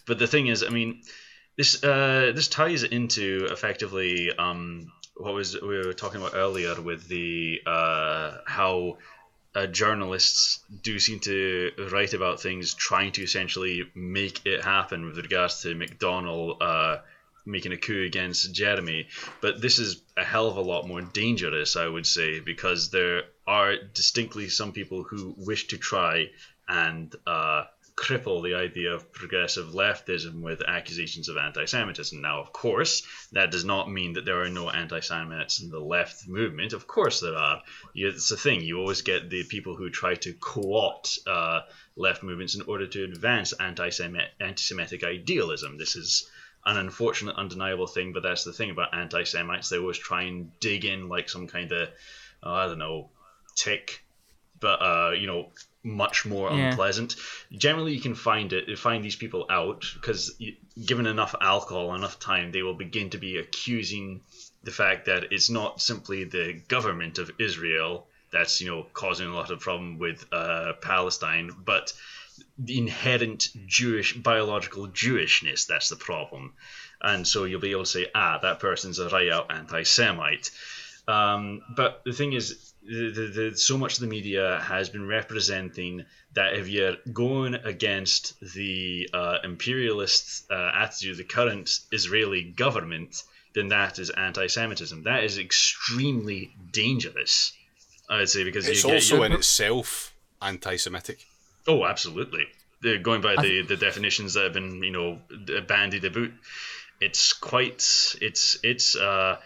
But 0.07 0.17
the 0.17 0.27
thing 0.27 0.47
is, 0.47 0.63
I 0.63 0.69
mean, 0.69 1.01
this 1.57 1.83
uh, 1.83 2.31
this 2.33 2.47
ties 2.47 2.83
into 2.83 3.47
effectively 3.51 4.31
um, 4.37 4.91
what 5.15 5.33
was 5.33 5.59
we 5.61 5.77
were 5.77 5.93
talking 5.93 6.21
about 6.21 6.35
earlier 6.35 6.81
with 6.81 7.07
the 7.07 7.61
uh, 7.67 8.37
how 8.47 8.97
uh, 9.53 9.67
journalists 9.67 10.59
do 10.81 10.97
seem 10.97 11.19
to 11.19 11.71
write 11.91 12.13
about 12.13 12.41
things 12.41 12.73
trying 12.73 13.11
to 13.11 13.21
essentially 13.21 13.83
make 13.93 14.45
it 14.45 14.63
happen 14.63 15.05
with 15.05 15.17
regards 15.17 15.61
to 15.61 15.75
McDonnell 15.75 16.57
uh, 16.61 16.97
making 17.45 17.71
a 17.71 17.77
coup 17.77 18.03
against 18.03 18.53
Jeremy. 18.53 19.07
But 19.41 19.61
this 19.61 19.79
is 19.79 20.01
a 20.17 20.23
hell 20.23 20.47
of 20.47 20.57
a 20.57 20.61
lot 20.61 20.87
more 20.87 21.01
dangerous, 21.01 21.75
I 21.75 21.87
would 21.87 22.05
say, 22.05 22.39
because 22.39 22.89
there 22.89 23.23
are 23.47 23.75
distinctly 23.75 24.49
some 24.49 24.71
people 24.71 25.03
who 25.03 25.35
wish 25.37 25.67
to 25.67 25.77
try 25.77 26.29
and 26.67 27.13
uh, 27.27 27.65
cripple 28.01 28.43
the 28.43 28.55
idea 28.55 28.93
of 28.93 29.11
progressive 29.11 29.67
leftism 29.67 30.41
with 30.41 30.63
accusations 30.67 31.29
of 31.29 31.37
anti 31.37 31.65
Semitism. 31.65 32.19
Now, 32.21 32.41
of 32.41 32.51
course, 32.51 33.03
that 33.31 33.51
does 33.51 33.63
not 33.63 33.91
mean 33.91 34.13
that 34.13 34.25
there 34.25 34.41
are 34.41 34.49
no 34.49 34.69
anti 34.69 34.99
Semites 35.01 35.61
in 35.61 35.69
the 35.69 35.79
left 35.79 36.27
movement. 36.27 36.73
Of 36.73 36.87
course, 36.87 37.19
there 37.19 37.35
are. 37.35 37.61
It's 37.93 38.31
a 38.31 38.37
thing. 38.37 38.61
You 38.61 38.79
always 38.79 39.01
get 39.01 39.29
the 39.29 39.43
people 39.43 39.75
who 39.75 39.89
try 39.89 40.15
to 40.15 40.33
co 40.33 40.75
opt 40.75 41.19
uh, 41.27 41.61
left 41.95 42.23
movements 42.23 42.55
in 42.55 42.61
order 42.63 42.87
to 42.87 43.03
advance 43.03 43.53
anti 43.53 43.89
Semitic 43.89 45.03
idealism. 45.03 45.77
This 45.77 45.95
is 45.95 46.29
an 46.65 46.77
unfortunate, 46.77 47.35
undeniable 47.35 47.87
thing, 47.87 48.13
but 48.13 48.23
that's 48.23 48.43
the 48.43 48.53
thing 48.53 48.69
about 48.69 48.93
anti 48.93 49.23
Semites. 49.23 49.69
They 49.69 49.77
always 49.77 49.97
try 49.97 50.23
and 50.23 50.57
dig 50.59 50.85
in 50.85 51.09
like 51.09 51.29
some 51.29 51.47
kind 51.47 51.71
of, 51.71 51.89
oh, 52.43 52.53
I 52.53 52.65
don't 52.67 52.79
know, 52.79 53.09
tick, 53.55 54.03
but, 54.59 54.81
uh, 54.81 55.11
you 55.11 55.27
know, 55.27 55.49
much 55.83 56.25
more 56.25 56.51
Yeah. 56.51 56.69
unpleasant. 56.69 57.15
Generally, 57.51 57.95
you 57.95 58.01
can 58.01 58.13
find 58.13 58.53
it, 58.53 58.77
find 58.77 59.03
these 59.03 59.15
people 59.15 59.47
out 59.49 59.85
because 59.95 60.39
given 60.85 61.07
enough 61.07 61.33
alcohol, 61.41 61.95
enough 61.95 62.19
time, 62.19 62.51
they 62.51 62.61
will 62.61 62.75
begin 62.75 63.09
to 63.09 63.17
be 63.17 63.37
accusing 63.37 64.21
the 64.63 64.71
fact 64.71 65.05
that 65.05 65.33
it's 65.33 65.49
not 65.49 65.81
simply 65.81 66.23
the 66.25 66.53
government 66.67 67.17
of 67.17 67.31
Israel 67.39 68.07
that's 68.31 68.61
you 68.61 68.67
know 68.69 68.85
causing 68.93 69.27
a 69.27 69.33
lot 69.33 69.49
of 69.51 69.59
problem 69.59 69.97
with 69.97 70.23
uh, 70.31 70.73
Palestine, 70.81 71.51
but 71.65 71.91
the 72.57 72.77
inherent 72.77 73.49
Jewish 73.65 74.15
biological 74.15 74.87
Jewishness 74.87 75.67
that's 75.67 75.89
the 75.89 75.95
problem. 75.95 76.53
And 77.01 77.27
so 77.27 77.45
you'll 77.45 77.61
be 77.61 77.71
able 77.71 77.83
to 77.83 77.89
say, 77.89 78.07
ah, 78.13 78.39
that 78.41 78.59
person's 78.59 78.99
a 78.99 79.09
right 79.09 79.31
out 79.31 79.51
anti-Semite. 79.51 80.51
Um, 81.07 81.61
but 81.75 82.01
the 82.05 82.13
thing 82.13 82.33
is, 82.33 82.73
the, 82.83 83.11
the, 83.11 83.49
the, 83.49 83.57
so 83.57 83.77
much 83.77 83.95
of 83.95 84.01
the 84.01 84.07
media 84.07 84.59
has 84.63 84.89
been 84.89 85.07
representing 85.07 86.05
that 86.33 86.53
if 86.53 86.67
you're 86.67 86.97
going 87.11 87.55
against 87.55 88.39
the 88.53 89.09
uh, 89.13 89.37
imperialist 89.43 90.49
uh, 90.51 90.71
attitude 90.75 91.11
of 91.11 91.17
the 91.17 91.23
current 91.23 91.79
Israeli 91.91 92.43
government, 92.43 93.23
then 93.53 93.69
that 93.69 93.99
is 93.99 94.09
anti-Semitism. 94.11 95.03
That 95.03 95.23
is 95.23 95.37
extremely 95.37 96.55
dangerous, 96.71 97.53
I'd 98.09 98.29
say, 98.29 98.43
because 98.43 98.67
It's 98.67 98.83
you 98.83 98.89
get, 98.89 98.95
also 98.95 99.23
in 99.23 99.31
itself 99.33 100.13
anti-Semitic. 100.41 101.25
Oh, 101.67 101.85
absolutely. 101.85 102.47
The, 102.81 102.97
going 102.97 103.21
by 103.21 103.35
the, 103.35 103.61
the 103.61 103.77
definitions 103.77 104.33
that 104.33 104.43
have 104.45 104.53
been, 104.53 104.83
you 104.83 104.91
know, 104.91 105.19
bandied 105.67 106.03
about, 106.03 106.29
it's 106.99 107.33
quite, 107.33 108.15
it's, 108.21 108.57
it's 108.63 108.95
uh, 108.95 109.37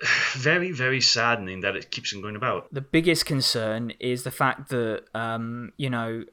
very, 0.34 0.72
very 0.72 1.00
saddening 1.00 1.60
that 1.60 1.76
it 1.76 1.90
keeps 1.90 2.14
on 2.14 2.22
going 2.22 2.36
about. 2.36 2.72
the 2.72 2.80
biggest 2.80 3.26
concern 3.26 3.92
is 4.00 4.22
the 4.22 4.30
fact 4.30 4.68
that 4.70 5.04
um, 5.14 5.72
you 5.76 5.90
know, 5.90 6.24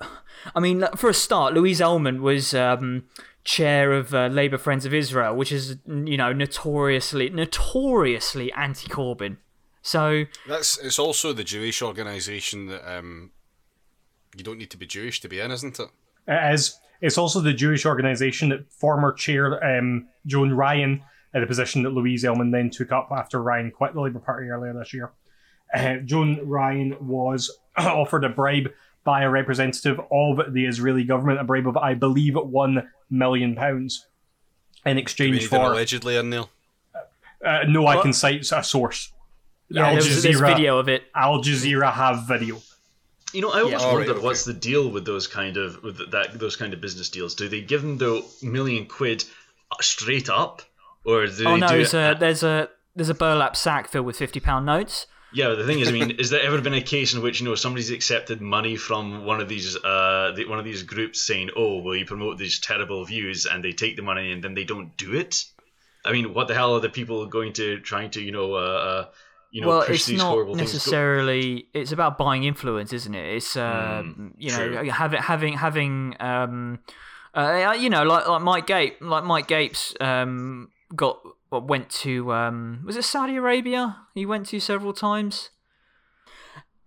I 0.54 0.60
mean, 0.60 0.84
for 0.96 1.10
a 1.10 1.14
start, 1.14 1.54
Louise 1.54 1.80
Ellman 1.80 2.20
was 2.20 2.54
um, 2.54 3.04
chair 3.44 3.92
of 3.92 4.14
uh, 4.14 4.26
Labour 4.26 4.58
Friends 4.58 4.84
of 4.84 4.94
Israel, 4.94 5.34
which 5.36 5.52
is 5.52 5.76
you 5.86 6.16
know 6.16 6.32
notoriously 6.32 7.28
notoriously 7.30 8.52
anti-Corbyn. 8.52 9.36
So 9.82 10.24
That's 10.46 10.78
it's 10.78 10.98
also 10.98 11.32
the 11.32 11.44
Jewish 11.44 11.82
organisation 11.82 12.66
that 12.66 12.88
um, 12.88 13.30
you 14.36 14.44
don't 14.44 14.58
need 14.58 14.70
to 14.70 14.76
be 14.76 14.86
Jewish 14.86 15.20
to 15.20 15.28
be 15.28 15.40
in, 15.40 15.50
isn't 15.50 15.78
it? 15.78 15.88
It 16.26 16.54
is. 16.54 16.78
It's 17.00 17.18
also 17.18 17.40
the 17.40 17.52
Jewish 17.52 17.84
organisation 17.84 18.50
that 18.50 18.70
former 18.72 19.12
chair 19.12 19.62
um, 19.64 20.08
Joan 20.26 20.52
Ryan, 20.52 21.02
uh, 21.34 21.40
the 21.40 21.46
position 21.46 21.82
that 21.82 21.90
Louise 21.90 22.22
Ellman 22.24 22.52
then 22.52 22.70
took 22.70 22.92
up 22.92 23.08
after 23.10 23.42
Ryan 23.42 23.70
quit 23.70 23.94
the 23.94 24.00
Labour 24.00 24.20
Party 24.20 24.48
earlier 24.48 24.72
this 24.72 24.94
year. 24.94 25.12
Uh, 25.74 25.96
Joan 25.96 26.46
Ryan 26.46 26.96
was 27.00 27.50
offered 27.76 28.24
a 28.24 28.28
bribe 28.28 28.70
by 29.04 29.22
a 29.22 29.30
representative 29.30 30.00
of 30.12 30.52
the 30.52 30.66
Israeli 30.66 31.02
government, 31.02 31.40
a 31.40 31.44
bribe 31.44 31.66
of, 31.66 31.76
I 31.76 31.94
believe, 31.94 32.36
one 32.36 32.88
million 33.10 33.56
pounds 33.56 34.06
in 34.86 34.96
exchange 34.96 35.46
for. 35.48 35.56
allegedly 35.56 36.16
in 36.16 36.30
there. 36.30 36.44
Uh, 37.44 37.64
no, 37.66 37.86
I 37.88 38.00
can 38.00 38.12
cite 38.12 38.52
a 38.52 38.62
source. 38.62 39.12
yeah, 39.68 39.88
Al 39.88 39.92
there's, 39.94 40.22
there's 40.22 40.36
Jazeera- 40.36 40.54
video 40.54 40.78
of 40.78 40.88
it. 40.88 41.02
Al 41.14 41.42
Jazeera 41.42 41.92
have 41.92 42.28
video. 42.28 42.60
You 43.32 43.40
know, 43.40 43.50
I 43.50 43.60
always 43.60 43.72
wonder 43.72 43.86
right, 43.86 43.94
wondered 43.94 44.16
okay. 44.16 44.24
what's 44.24 44.44
the 44.44 44.52
deal 44.52 44.90
with 44.90 45.04
those 45.04 45.26
kind 45.26 45.56
of 45.56 45.82
with 45.82 46.10
that 46.10 46.38
those 46.38 46.56
kind 46.56 46.74
of 46.74 46.80
business 46.80 47.08
deals. 47.08 47.34
Do 47.34 47.48
they 47.48 47.60
give 47.60 47.82
them 47.82 47.98
the 47.98 48.24
million 48.42 48.86
quid 48.86 49.24
straight 49.80 50.28
up, 50.28 50.62
or 51.04 51.26
do 51.26 51.32
Oh 51.46 51.54
they 51.54 51.60
no, 51.60 51.68
do 51.68 51.74
there's 51.76 51.94
it 51.94 52.16
a 52.16 52.18
there's 52.18 52.42
a 52.42 52.68
there's 52.94 53.08
a 53.08 53.14
burlap 53.14 53.56
sack 53.56 53.88
filled 53.88 54.06
with 54.06 54.16
fifty 54.16 54.40
pound 54.40 54.66
notes. 54.66 55.06
Yeah, 55.34 55.48
but 55.48 55.56
the 55.56 55.64
thing 55.64 55.80
is, 55.80 55.88
I 55.88 55.92
mean, 55.92 56.10
is 56.18 56.28
there 56.28 56.42
ever 56.42 56.60
been 56.60 56.74
a 56.74 56.82
case 56.82 57.14
in 57.14 57.22
which 57.22 57.40
you 57.40 57.48
know 57.48 57.54
somebody's 57.54 57.90
accepted 57.90 58.40
money 58.40 58.76
from 58.76 59.24
one 59.24 59.40
of 59.40 59.48
these 59.48 59.76
uh 59.76 60.32
the, 60.36 60.46
one 60.46 60.58
of 60.58 60.64
these 60.64 60.82
groups 60.82 61.20
saying, 61.20 61.50
"Oh, 61.56 61.80
will 61.80 61.96
you 61.96 62.04
promote 62.04 62.38
these 62.38 62.58
terrible 62.58 63.04
views?" 63.04 63.46
and 63.46 63.64
they 63.64 63.72
take 63.72 63.96
the 63.96 64.02
money 64.02 64.32
and 64.32 64.44
then 64.44 64.54
they 64.54 64.64
don't 64.64 64.96
do 64.96 65.14
it? 65.14 65.44
I 66.04 66.12
mean, 66.12 66.34
what 66.34 66.48
the 66.48 66.54
hell 66.54 66.74
are 66.74 66.80
the 66.80 66.90
people 66.90 67.24
going 67.26 67.52
to 67.54 67.78
trying 67.80 68.10
to 68.10 68.20
you 68.20 68.32
know 68.32 68.54
uh, 68.54 68.58
uh 68.58 69.06
you 69.52 69.60
know 69.60 69.68
well, 69.68 69.82
push 69.86 69.96
it's 69.96 70.06
these 70.06 70.18
not 70.18 70.30
horrible 70.30 70.54
things? 70.56 70.70
Go- 70.70 70.74
necessarily. 70.74 71.68
It's 71.72 71.92
about 71.92 72.18
buying 72.18 72.42
influence, 72.44 72.92
isn't 72.92 73.14
it? 73.14 73.36
It's 73.36 73.56
uh, 73.56 74.02
Mm, 74.04 74.32
you 74.36 74.50
know 74.50 74.82
true. 74.82 74.90
having 74.90 75.20
having 75.22 75.52
having 75.54 76.16
um, 76.18 76.80
uh, 77.34 77.76
you 77.78 77.88
know 77.90 78.02
like 78.02 78.26
like 78.26 78.42
Mike 78.42 78.66
Gape 78.66 78.96
like 79.00 79.24
Mike 79.24 79.46
Gapes 79.46 79.94
um 80.00 80.70
got 80.96 81.20
went 81.50 81.90
to 81.90 82.32
um 82.32 82.82
was 82.84 82.96
it 82.96 83.04
Saudi 83.04 83.36
Arabia? 83.36 83.98
He 84.14 84.26
went 84.26 84.46
to 84.46 84.58
several 84.58 84.92
times. 84.92 85.50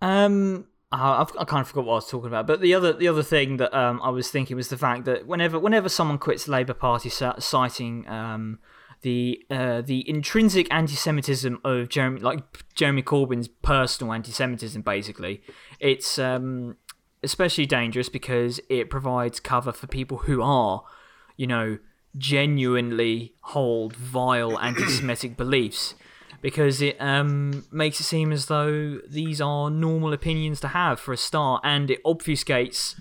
Um. 0.02 0.66
I 0.92 1.20
I've, 1.20 1.32
I 1.36 1.44
kind 1.44 1.62
of 1.62 1.68
forgot 1.68 1.84
what 1.84 1.92
I 1.92 1.96
was 1.96 2.08
talking 2.08 2.28
about, 2.28 2.46
but 2.46 2.60
the 2.60 2.72
other 2.72 2.92
the 2.92 3.08
other 3.08 3.24
thing 3.24 3.56
that 3.56 3.76
um, 3.76 4.00
I 4.04 4.08
was 4.10 4.30
thinking 4.30 4.56
was 4.56 4.68
the 4.68 4.78
fact 4.78 5.04
that 5.06 5.26
whenever 5.26 5.58
whenever 5.58 5.88
someone 5.88 6.16
quits 6.16 6.44
the 6.44 6.52
Labour 6.52 6.74
Party, 6.74 7.08
citing 7.08 8.06
um, 8.08 8.60
the 9.06 9.40
uh, 9.50 9.82
the 9.82 10.04
intrinsic 10.10 10.66
anti-Semitism 10.74 11.60
of 11.64 11.88
Jeremy, 11.88 12.18
like 12.18 12.40
Jeremy 12.74 13.04
Corbyn's 13.04 13.46
personal 13.46 14.12
anti-Semitism, 14.12 14.82
basically, 14.82 15.42
it's 15.78 16.18
um, 16.18 16.76
especially 17.22 17.66
dangerous 17.66 18.08
because 18.08 18.58
it 18.68 18.90
provides 18.90 19.38
cover 19.38 19.70
for 19.70 19.86
people 19.86 20.18
who 20.18 20.42
are, 20.42 20.82
you 21.36 21.46
know, 21.46 21.78
genuinely 22.18 23.34
hold 23.42 23.94
vile 23.94 24.58
anti-Semitic 24.60 25.36
beliefs. 25.36 25.94
Because 26.42 26.82
it 26.82 27.00
um, 27.00 27.64
makes 27.70 28.00
it 28.00 28.04
seem 28.04 28.32
as 28.32 28.46
though 28.46 28.98
these 29.08 29.40
are 29.40 29.70
normal 29.70 30.12
opinions 30.12 30.58
to 30.60 30.68
have 30.68 30.98
for 30.98 31.12
a 31.12 31.16
start, 31.16 31.60
and 31.62 31.92
it 31.92 32.02
obfuscates 32.02 32.98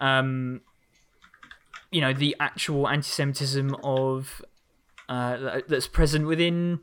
um, 0.00 0.60
you 1.90 2.02
know 2.02 2.12
the 2.12 2.36
actual 2.38 2.86
anti-Semitism 2.86 3.74
of 3.82 4.42
uh, 5.10 5.60
that's 5.68 5.88
present 5.88 6.26
within 6.26 6.80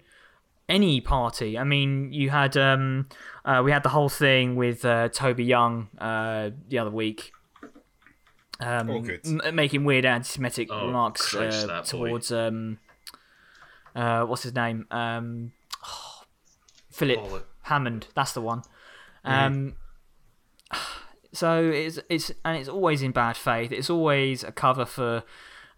any 0.69 1.01
party. 1.01 1.57
I 1.57 1.63
mean, 1.63 2.11
you 2.13 2.29
had 2.29 2.55
um, 2.57 3.07
uh, 3.45 3.61
we 3.65 3.71
had 3.71 3.81
the 3.83 3.89
whole 3.89 4.09
thing 4.09 4.55
with 4.55 4.83
uh, 4.85 5.09
Toby 5.09 5.45
Young 5.45 5.87
uh, 5.97 6.51
the 6.67 6.77
other 6.77 6.91
week. 6.91 7.31
Um, 8.59 8.89
Oh, 8.89 8.99
good. 9.01 9.21
m- 9.25 9.55
making 9.55 9.83
weird 9.85 10.03
anti-Semitic 10.05 10.67
Oh, 10.71 10.87
remarks 10.87 11.29
Christ, 11.31 11.69
uh, 11.69 11.83
towards 11.83 12.31
um, 12.31 12.79
uh, 13.95 14.23
what's 14.25 14.43
his 14.43 14.53
name? 14.55 14.87
Um, 14.91 15.53
Philip 16.91 17.19
Bollock. 17.19 17.43
Hammond. 17.63 18.07
That's 18.15 18.33
the 18.33 18.41
one. 18.41 18.63
Um, 19.23 19.75
so 21.33 21.63
it's 21.63 21.99
it's 22.09 22.31
and 22.43 22.57
it's 22.57 22.69
always 22.69 23.01
in 23.03 23.11
bad 23.11 23.37
faith. 23.37 23.71
It's 23.71 23.89
always 23.89 24.43
a 24.43 24.51
cover 24.51 24.85
for, 24.85 25.23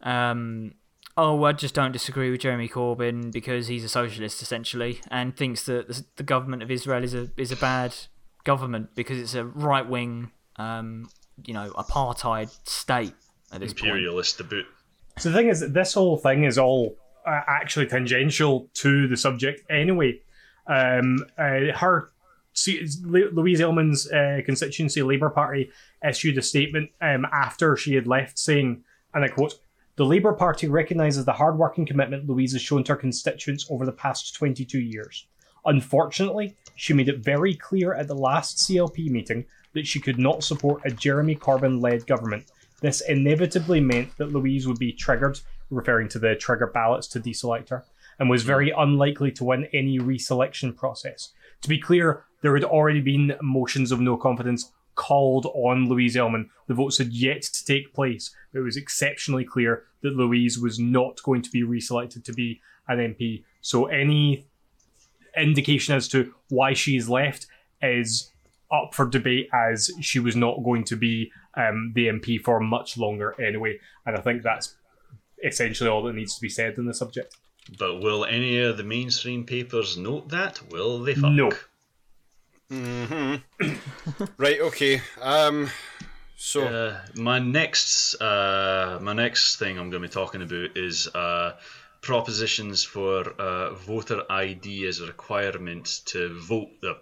um, 0.01 0.73
oh, 1.19 1.43
I 1.43 1.51
just 1.51 1.75
don't 1.75 1.91
disagree 1.91 2.31
with 2.31 2.41
Jeremy 2.41 2.69
Corbyn 2.69 3.31
because 3.31 3.67
he's 3.67 3.83
a 3.83 3.89
socialist 3.89 4.41
essentially, 4.41 5.01
and 5.11 5.35
thinks 5.35 5.65
that 5.65 5.87
the, 5.87 6.05
the 6.15 6.23
government 6.23 6.63
of 6.63 6.71
Israel 6.71 7.03
is 7.03 7.13
a 7.13 7.29
is 7.37 7.51
a 7.51 7.55
bad 7.55 7.93
government 8.45 8.95
because 8.95 9.19
it's 9.19 9.35
a 9.35 9.45
right 9.45 9.87
wing, 9.87 10.31
um, 10.55 11.09
you 11.45 11.53
know, 11.53 11.71
apartheid 11.71 12.49
state 12.67 13.13
at 13.51 13.59
this 13.59 13.73
point. 13.73 13.89
imperialist 13.89 14.37
to 14.37 14.43
boot. 14.43 14.65
So 15.17 15.29
the 15.29 15.37
thing 15.37 15.49
is, 15.49 15.59
that 15.59 15.73
this 15.73 15.93
whole 15.93 16.17
thing 16.17 16.45
is 16.45 16.57
all 16.57 16.95
uh, 17.27 17.41
actually 17.47 17.87
tangential 17.87 18.69
to 18.75 19.07
the 19.07 19.17
subject 19.17 19.69
anyway. 19.69 20.21
Um, 20.67 21.25
uh, 21.37 21.73
her 21.75 22.11
Louise 23.03 23.59
Ellman's 23.59 24.11
uh, 24.11 24.41
constituency 24.45 25.01
Labour 25.01 25.29
Party 25.29 25.71
issued 26.07 26.37
a 26.37 26.41
statement 26.41 26.91
um, 27.01 27.25
after 27.31 27.75
she 27.75 27.95
had 27.95 28.07
left, 28.07 28.39
saying, 28.39 28.83
and 29.13 29.25
I 29.25 29.27
quote. 29.27 29.59
The 29.99 30.05
Labour 30.05 30.31
Party 30.31 30.69
recognises 30.69 31.25
the 31.25 31.33
hard-working 31.33 31.85
commitment 31.85 32.25
Louise 32.25 32.53
has 32.53 32.61
shown 32.61 32.85
to 32.85 32.93
her 32.93 32.97
constituents 32.97 33.67
over 33.69 33.85
the 33.85 33.91
past 33.91 34.33
22 34.33 34.79
years. 34.79 35.27
Unfortunately, 35.65 36.55
she 36.77 36.93
made 36.93 37.09
it 37.09 37.19
very 37.19 37.53
clear 37.53 37.93
at 37.93 38.07
the 38.07 38.15
last 38.15 38.59
CLP 38.59 39.09
meeting 39.09 39.45
that 39.73 39.85
she 39.85 39.99
could 39.99 40.17
not 40.17 40.41
support 40.41 40.81
a 40.85 40.89
Jeremy 40.89 41.35
Corbyn 41.35 41.81
led 41.81 42.07
government. 42.07 42.45
This 42.79 43.01
inevitably 43.01 43.81
meant 43.81 44.15
that 44.15 44.31
Louise 44.31 44.65
would 44.69 44.79
be 44.79 44.93
triggered 44.93 45.37
referring 45.69 46.07
to 46.07 46.19
the 46.19 46.33
trigger 46.33 46.67
ballots 46.67 47.07
to 47.07 47.19
deselect 47.19 47.67
her, 47.67 47.83
and 48.19 48.29
was 48.29 48.43
very 48.43 48.71
unlikely 48.71 49.33
to 49.33 49.43
win 49.43 49.67
any 49.73 49.99
reselection 49.99 50.73
process. 50.73 51.33
To 51.63 51.67
be 51.67 51.77
clear, 51.77 52.23
there 52.41 52.53
had 52.53 52.63
already 52.63 53.01
been 53.01 53.35
motions 53.41 53.91
of 53.91 53.99
no 53.99 54.15
confidence 54.15 54.71
called 54.95 55.45
on 55.53 55.87
Louise 55.87 56.15
Ellman. 56.15 56.49
The 56.67 56.73
votes 56.73 56.97
had 56.97 57.13
yet 57.13 57.41
to 57.41 57.65
take 57.65 57.93
place, 57.93 58.33
but 58.51 58.59
it 58.59 58.63
was 58.63 58.77
exceptionally 58.77 59.45
clear 59.45 59.85
that 60.01 60.15
Louise 60.15 60.59
was 60.59 60.79
not 60.79 61.21
going 61.23 61.41
to 61.41 61.49
be 61.49 61.63
reselected 61.63 62.23
to 62.25 62.33
be 62.33 62.61
an 62.87 62.99
MP. 62.99 63.43
So 63.61 63.85
any 63.85 64.45
indication 65.37 65.95
as 65.95 66.07
to 66.09 66.33
why 66.49 66.73
she's 66.73 67.09
left 67.09 67.47
is 67.81 68.31
up 68.71 68.93
for 68.93 69.05
debate 69.05 69.49
as 69.53 69.89
she 70.01 70.19
was 70.19 70.35
not 70.35 70.63
going 70.63 70.83
to 70.85 70.95
be 70.95 71.31
um, 71.55 71.91
the 71.95 72.07
MP 72.07 72.41
for 72.41 72.59
much 72.59 72.97
longer 72.97 73.35
anyway. 73.41 73.79
And 74.05 74.15
I 74.15 74.21
think 74.21 74.43
that's 74.43 74.75
essentially 75.43 75.89
all 75.89 76.03
that 76.03 76.15
needs 76.15 76.35
to 76.35 76.41
be 76.41 76.49
said 76.49 76.77
on 76.77 76.85
the 76.85 76.93
subject. 76.93 77.35
But 77.77 78.01
will 78.01 78.25
any 78.25 78.59
of 78.59 78.77
the 78.77 78.83
mainstream 78.83 79.45
papers 79.45 79.97
note 79.97 80.29
that? 80.29 80.59
Will 80.71 80.99
they 80.99 81.13
fuck? 81.13 81.31
No. 81.31 81.51
Right, 84.37 84.61
okay. 84.61 85.01
Um, 85.21 85.69
so, 86.35 86.65
Uh, 86.67 87.01
my 87.15 87.39
next, 87.39 88.15
uh, 88.21 88.99
my 89.01 89.13
next 89.13 89.57
thing 89.57 89.77
I'm 89.77 89.89
going 89.89 90.01
to 90.03 90.07
be 90.07 90.13
talking 90.13 90.41
about 90.41 90.77
is 90.77 91.07
uh, 91.07 91.57
propositions 92.01 92.83
for 92.83 93.29
uh, 93.29 93.73
voter 93.73 94.23
ID 94.29 94.85
as 94.87 94.99
a 94.99 95.07
requirement 95.07 96.01
to 96.05 96.39
vote. 96.39 96.69
the 96.81 96.97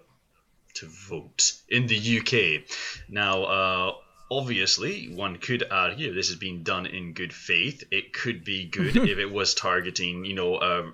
to 0.74 0.86
vote 0.86 1.52
in 1.68 1.86
the 1.86 2.18
UK. 2.18 2.62
Now, 3.08 3.42
uh, 3.44 3.92
obviously, 4.30 5.08
one 5.08 5.36
could 5.38 5.64
argue 5.70 6.14
this 6.14 6.28
has 6.28 6.36
been 6.36 6.62
done 6.62 6.86
in 6.86 7.14
good 7.14 7.32
faith. 7.32 7.82
It 7.90 8.12
could 8.12 8.44
be 8.44 8.66
good 8.66 8.96
if 9.12 9.18
it 9.18 9.30
was 9.30 9.54
targeting, 9.54 10.24
you 10.24 10.34
know, 10.34 10.60
a 10.60 10.92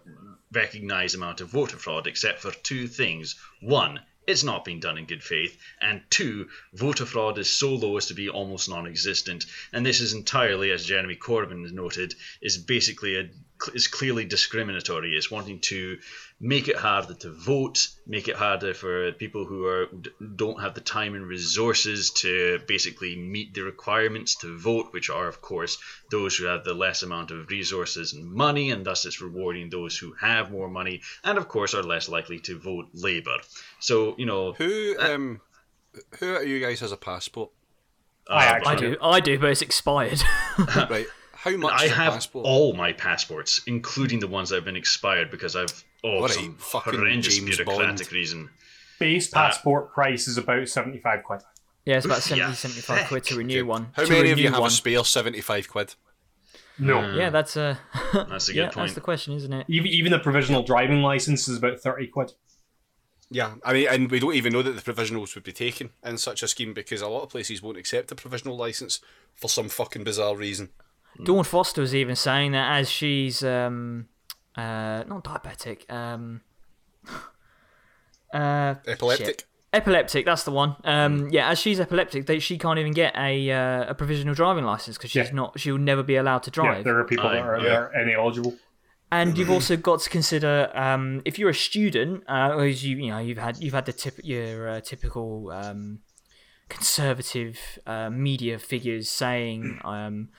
recognized 0.53 1.15
amount 1.17 1.41
of 1.43 1.49
voter 1.49 1.77
fraud, 1.77 2.07
except 2.07 2.41
for 2.41 2.51
two 2.51 2.89
things. 2.89 3.37
One, 3.61 4.01
it's 4.27 4.45
not 4.45 4.65
been 4.65 4.81
done 4.81 4.99
in 4.99 5.07
good 5.07 5.23
faith, 5.23 5.57
and 5.81 6.03
two, 6.11 6.49
voter 6.73 7.07
fraud 7.07 7.39
is 7.39 7.51
so 7.51 7.75
low 7.75 7.97
as 7.97 8.07
to 8.07 8.15
be 8.15 8.29
almost 8.29 8.69
non-existent. 8.69 9.47
And 9.73 9.85
this 9.85 10.01
is 10.01 10.13
entirely, 10.13 10.71
as 10.71 10.85
Jeremy 10.85 11.17
Corbyn 11.17 11.71
noted, 11.73 12.15
is 12.41 12.59
basically 12.59 13.17
a 13.17 13.31
is 13.73 13.87
clearly 13.87 14.25
discriminatory. 14.25 15.17
It's 15.17 15.31
wanting 15.31 15.61
to 15.61 15.99
make 16.45 16.69
it 16.69 16.77
harder 16.77 17.15
to 17.15 17.31
vote, 17.31 17.89
make 18.07 18.29
it 18.29 18.37
harder 18.37 18.75
for 18.75 19.11
people 19.13 19.47
who 19.47 19.65
are 19.65 19.87
don't 20.37 20.61
have 20.61 20.75
the 20.75 20.81
time 20.83 21.15
and 21.15 21.27
resources 21.27 22.11
to 22.11 22.61
basically 22.69 23.17
meet 23.17 23.55
the 23.55 23.63
requirements 23.63 24.37
to 24.37 24.59
vote, 24.59 24.93
which 24.93 25.09
are 25.09 25.27
of 25.27 25.41
course 25.41 25.79
those 26.11 26.37
who 26.37 26.45
have 26.45 26.63
the 26.63 26.75
less 26.75 27.03
amount 27.03 27.31
of 27.31 27.49
resources 27.49 28.13
and 28.13 28.31
money, 28.31 28.71
and 28.71 28.85
thus 28.85 29.07
it's 29.07 29.23
rewarding 29.23 29.71
those 29.71 29.97
who 29.97 30.13
have 30.21 30.51
more 30.51 30.69
money, 30.69 31.01
and 31.25 31.39
of 31.39 31.49
course 31.49 31.73
are 31.73 31.83
less 31.83 32.11
likely 32.11 32.39
to 32.41 32.59
vote 32.59 32.89
Labour. 32.93 33.39
So 33.81 34.15
you 34.19 34.27
know, 34.27 34.53
who 34.53 34.97
um, 34.99 35.41
who 36.19 36.35
are 36.35 36.45
you 36.45 36.61
guys 36.61 36.81
has 36.81 36.93
a 36.93 36.99
passport? 36.99 37.53
I 38.29 38.35
uh, 38.35 38.53
actually 38.53 38.71
I 38.71 38.77
do, 38.77 38.97
I 39.01 39.21
do, 39.21 39.39
but 39.39 39.49
it's 39.49 39.63
expired. 39.63 40.23
right, 40.59 41.07
how 41.33 41.57
much 41.57 41.73
I 41.81 41.89
have 41.89 42.13
passport? 42.13 42.45
all 42.45 42.75
my 42.75 42.93
passports, 42.93 43.63
including 43.67 44.21
the 44.21 44.29
ones 44.29 44.51
that 44.51 44.57
have 44.57 44.67
been 44.67 44.77
expired 44.77 45.31
because 45.31 45.57
I've 45.57 45.85
oh 46.05 46.21
What 46.21 46.31
a 46.31 46.35
some 46.35 46.57
fucking 46.59 46.95
horrendous 46.95 47.37
James 47.39 47.57
bureaucratic 47.57 47.99
Bond. 48.07 48.13
reason. 48.13 48.51
Base 49.01 49.33
uh, 49.33 49.37
passport 49.37 49.93
price 49.93 50.29
is 50.29 50.39
about 50.39 50.69
75 50.69 51.25
quid. 51.25 51.41
yeah, 51.85 51.97
it's 51.97 52.07
about 52.07 52.23
70, 52.23 52.41
Yeah, 52.41 52.53
75 52.53 53.09
quid 53.09 53.25
to 53.25 53.37
renew 53.37 53.67
one. 53.67 53.89
How 53.95 54.05
to 54.05 54.09
many 54.11 54.31
of 54.31 54.37
renew 54.37 54.43
you 54.43 54.51
have 54.51 54.61
one. 54.61 54.69
a 54.69 54.71
spare 54.71 55.05
seventy-five 55.05 55.69
quid? 55.69 55.95
No. 56.79 57.01
Hmm. 57.11 57.17
Yeah, 57.19 57.31
that's 57.31 57.57
a 57.57 57.79
That's 58.13 58.49
a 58.49 58.53
good 58.53 58.59
yeah, 58.61 58.65
point. 58.67 58.77
that's 58.77 58.95
the 58.95 59.01
question, 59.01 59.35
isn't 59.35 59.53
it? 59.53 59.67
Even, 59.69 59.89
even 59.91 60.13
a 60.13 60.19
provisional 60.21 60.63
driving 60.63 61.03
license 61.03 61.49
is 61.49 61.59
about 61.59 61.81
30 61.81 62.07
quid. 62.09 62.33
Yeah, 63.31 63.55
I 63.65 63.73
mean, 63.73 63.89
and 63.89 64.11
we 64.11 64.21
don't 64.21 64.35
even 64.35 64.53
know 64.53 64.63
that 64.63 64.73
the 64.77 64.93
provisionals 64.93 65.35
would 65.35 65.45
be 65.45 65.53
taken 65.53 65.91
in 66.05 66.19
such 66.19 66.43
a 66.43 66.49
scheme 66.49 66.73
because 66.75 67.01
a 67.01 67.09
lot 67.09 67.23
of 67.23 67.31
places 67.31 67.63
won't 67.63 67.79
accept 67.79 68.13
a 68.13 68.15
provisional 68.15 68.57
license 68.57 69.01
for 69.35 69.49
some 69.49 69.69
fucking 69.69 70.05
bizarre 70.05 70.37
reason. 70.37 70.69
Dawn 71.25 71.43
Foster 71.45 71.81
was 71.81 71.95
even 71.95 72.17
saying 72.17 72.53
that 72.53 72.77
as 72.79 72.91
she's 72.91 73.43
um 73.43 74.09
uh 74.57 75.05
not 75.09 75.25
diabetic 75.25 75.91
um 75.91 76.41
uh 78.33 78.75
Epileptic. 78.87 79.27
shit. 79.27 79.45
epileptic 79.73 80.25
that's 80.25 80.45
the 80.45 80.51
one 80.51 80.77
um 80.85 81.29
yeah 81.31 81.49
as 81.51 81.59
she's 81.59 81.81
epileptic 81.81 82.27
they, 82.27 82.39
she 82.39 82.59
can't 82.59 82.79
even 82.79 82.93
get 82.93 83.15
a 83.17 83.51
uh, 83.51 83.91
a 83.91 83.95
provisional 83.95 84.35
driving 84.35 84.65
license 84.65 84.97
because 84.97 85.11
she's 85.11 85.29
Yeah. 85.29 85.35
not 85.35 85.59
she'll 85.61 85.79
never 85.79 86.03
be 86.03 86.17
allowed 86.17 86.43
to 86.45 86.51
Yeah, 86.51 86.55
drive 86.55 86.85
there 86.85 86.99
are 86.99 87.05
people 87.05 87.29
that 87.31 87.39
are, 87.39 87.61
that 87.61 87.67
yeah. 87.69 87.77
are 87.77 88.01
ineligible. 88.01 88.57
and 89.13 89.37
you've 89.39 89.51
also 89.51 89.77
got 89.77 90.01
to 90.01 90.11
consider 90.11 90.71
um, 90.75 91.23
if 91.25 91.39
you're 91.39 91.51
a 91.51 91.55
student, 91.55 92.25
uh, 92.29 92.57
as 92.59 92.85
you 92.85 92.97
you 92.97 93.11
know 93.11 93.19
you've 93.19 93.39
had 93.39 93.59
you've 93.59 93.75
had 93.75 93.87
the 93.87 93.93
tip, 93.93 94.15
your 94.25 94.69
uh, 94.69 94.81
typical 94.81 95.51
um, 95.53 96.01
conservative 96.69 97.59
uh, 97.87 98.11
media 98.11 98.59
figures 98.59 99.09
saying, 99.09 99.79
um, 99.85 100.31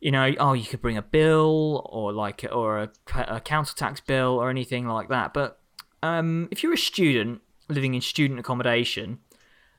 you 0.00 0.10
know, 0.10 0.32
oh 0.38 0.52
you 0.52 0.64
could 0.64 0.80
bring 0.80 0.96
a 0.96 1.02
bill 1.02 1.88
or 1.90 2.12
like 2.12 2.44
or 2.50 2.82
a, 2.82 2.90
a 3.28 3.40
council 3.40 3.74
tax 3.76 4.00
bill 4.00 4.38
or 4.40 4.50
anything 4.50 4.86
like 4.86 5.08
that. 5.08 5.34
But 5.34 5.60
um, 6.02 6.48
if 6.50 6.62
you're 6.62 6.74
a 6.74 6.78
student 6.78 7.40
living 7.68 7.94
in 7.94 8.00
student 8.00 8.38
accommodation, 8.40 9.18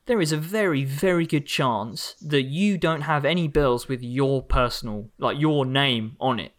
there 0.06 0.20
is 0.20 0.32
a 0.32 0.36
very 0.36 0.84
very 0.84 1.26
good 1.26 1.46
chance 1.46 2.14
that 2.20 2.42
you 2.42 2.76
don't 2.76 3.02
have 3.02 3.24
any 3.24 3.48
bills 3.48 3.88
with 3.88 4.02
your 4.02 4.42
personal 4.42 5.08
like 5.18 5.38
your 5.38 5.64
name 5.64 6.16
on 6.20 6.38
it. 6.38 6.52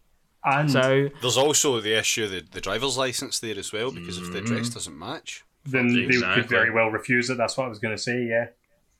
And 0.44 0.70
So 0.70 1.08
There's 1.20 1.36
also 1.36 1.80
the 1.80 1.96
issue 1.96 2.24
of 2.24 2.32
the, 2.32 2.40
the 2.40 2.60
driver's 2.60 2.98
license 2.98 3.38
there 3.38 3.56
as 3.56 3.72
well 3.72 3.92
because 3.92 4.18
if 4.18 4.32
the 4.32 4.38
address 4.38 4.70
doesn't 4.70 4.98
match, 4.98 5.44
then 5.64 5.94
they 5.94 6.18
could 6.34 6.48
very 6.48 6.70
well 6.72 6.88
refuse 6.88 7.30
it. 7.30 7.36
That's 7.36 7.56
what 7.56 7.66
I 7.66 7.68
was 7.68 7.78
going 7.78 7.94
to 7.96 8.02
say, 8.02 8.24
yeah. 8.24 8.46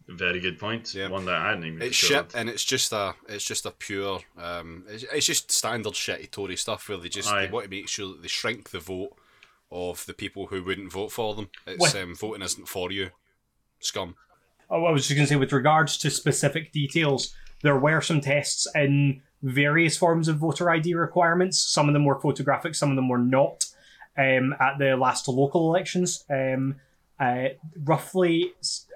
Very 0.08 0.40
good 0.40 0.58
point. 0.58 0.94
Yeah. 0.94 1.08
One 1.08 1.24
that 1.26 1.34
I 1.36 1.48
hadn't 1.50 1.64
even 1.64 1.82
it's 1.82 1.98
considered. 1.98 2.30
shit 2.32 2.40
and 2.40 2.48
it's 2.48 2.64
just 2.64 2.92
a 2.92 3.14
it's 3.28 3.44
just 3.44 3.66
a 3.66 3.70
pure 3.70 4.20
um 4.36 4.84
it's, 4.88 5.04
it's 5.12 5.26
just 5.26 5.50
standard 5.52 5.92
shitty 5.94 6.30
Tory 6.30 6.56
stuff 6.56 6.88
where 6.88 6.98
they 6.98 7.08
just 7.08 7.30
Aye. 7.30 7.46
they 7.46 7.52
want 7.52 7.64
to 7.64 7.70
make 7.70 7.88
sure 7.88 8.08
that 8.08 8.22
they 8.22 8.28
shrink 8.28 8.70
the 8.70 8.80
vote 8.80 9.16
of 9.70 10.04
the 10.06 10.12
people 10.14 10.46
who 10.48 10.62
wouldn't 10.62 10.92
vote 10.92 11.10
for 11.12 11.34
them. 11.34 11.48
It's 11.66 11.94
um, 11.94 12.14
voting 12.14 12.42
isn't 12.42 12.68
for 12.68 12.92
you, 12.92 13.10
scum. 13.80 14.16
Oh, 14.68 14.84
I 14.84 14.90
was 14.90 15.06
just 15.06 15.16
going 15.16 15.26
to 15.26 15.28
say, 15.32 15.36
with 15.36 15.52
regards 15.52 15.96
to 15.98 16.10
specific 16.10 16.72
details, 16.72 17.34
there 17.62 17.78
were 17.78 18.00
some 18.02 18.20
tests 18.20 18.66
in 18.74 19.22
various 19.42 19.96
forms 19.96 20.28
of 20.28 20.36
voter 20.36 20.68
ID 20.70 20.94
requirements. 20.94 21.58
Some 21.58 21.88
of 21.88 21.94
them 21.94 22.04
were 22.04 22.20
photographic, 22.20 22.74
some 22.74 22.90
of 22.90 22.96
them 22.96 23.08
were 23.08 23.18
not. 23.18 23.64
Um, 24.18 24.54
at 24.60 24.76
the 24.78 24.94
last 24.94 25.26
local 25.26 25.68
elections, 25.74 26.24
um, 26.28 26.74
uh, 27.18 27.48
roughly, 27.84 28.52
s- 28.60 28.86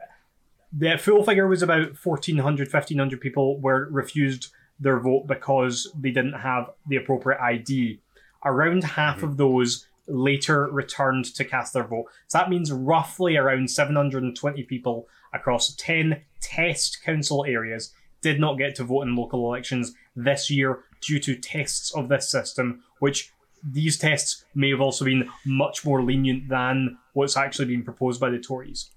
the 0.72 0.98
full 0.98 1.24
figure 1.24 1.46
was 1.46 1.62
about 1.62 1.96
1,400, 2.04 2.72
1,500 2.72 3.20
people 3.20 3.60
were 3.60 3.88
refused 3.90 4.48
their 4.78 5.00
vote 5.00 5.26
because 5.26 5.90
they 5.98 6.10
didn't 6.10 6.34
have 6.34 6.70
the 6.86 6.96
appropriate 6.96 7.40
ID. 7.40 8.00
Around 8.44 8.84
half 8.84 9.22
of 9.22 9.36
those 9.36 9.86
later 10.06 10.68
returned 10.70 11.24
to 11.34 11.44
cast 11.44 11.72
their 11.72 11.86
vote. 11.86 12.06
So 12.28 12.38
that 12.38 12.50
means 12.50 12.70
roughly 12.72 13.36
around 13.36 13.70
720 13.70 14.62
people 14.64 15.08
across 15.32 15.74
10 15.74 16.22
test 16.40 17.02
council 17.02 17.44
areas 17.44 17.92
did 18.20 18.40
not 18.40 18.58
get 18.58 18.74
to 18.76 18.84
vote 18.84 19.02
in 19.02 19.16
local 19.16 19.46
elections 19.46 19.94
this 20.14 20.50
year 20.50 20.80
due 21.00 21.18
to 21.20 21.36
tests 21.36 21.94
of 21.94 22.08
this 22.08 22.30
system, 22.30 22.82
which 22.98 23.32
these 23.62 23.96
tests 23.96 24.44
may 24.54 24.70
have 24.70 24.80
also 24.80 25.04
been 25.04 25.28
much 25.44 25.84
more 25.84 26.02
lenient 26.02 26.48
than 26.48 26.98
what's 27.14 27.36
actually 27.36 27.66
being 27.66 27.84
proposed 27.84 28.20
by 28.20 28.30
the 28.30 28.38
Tories. 28.38 28.90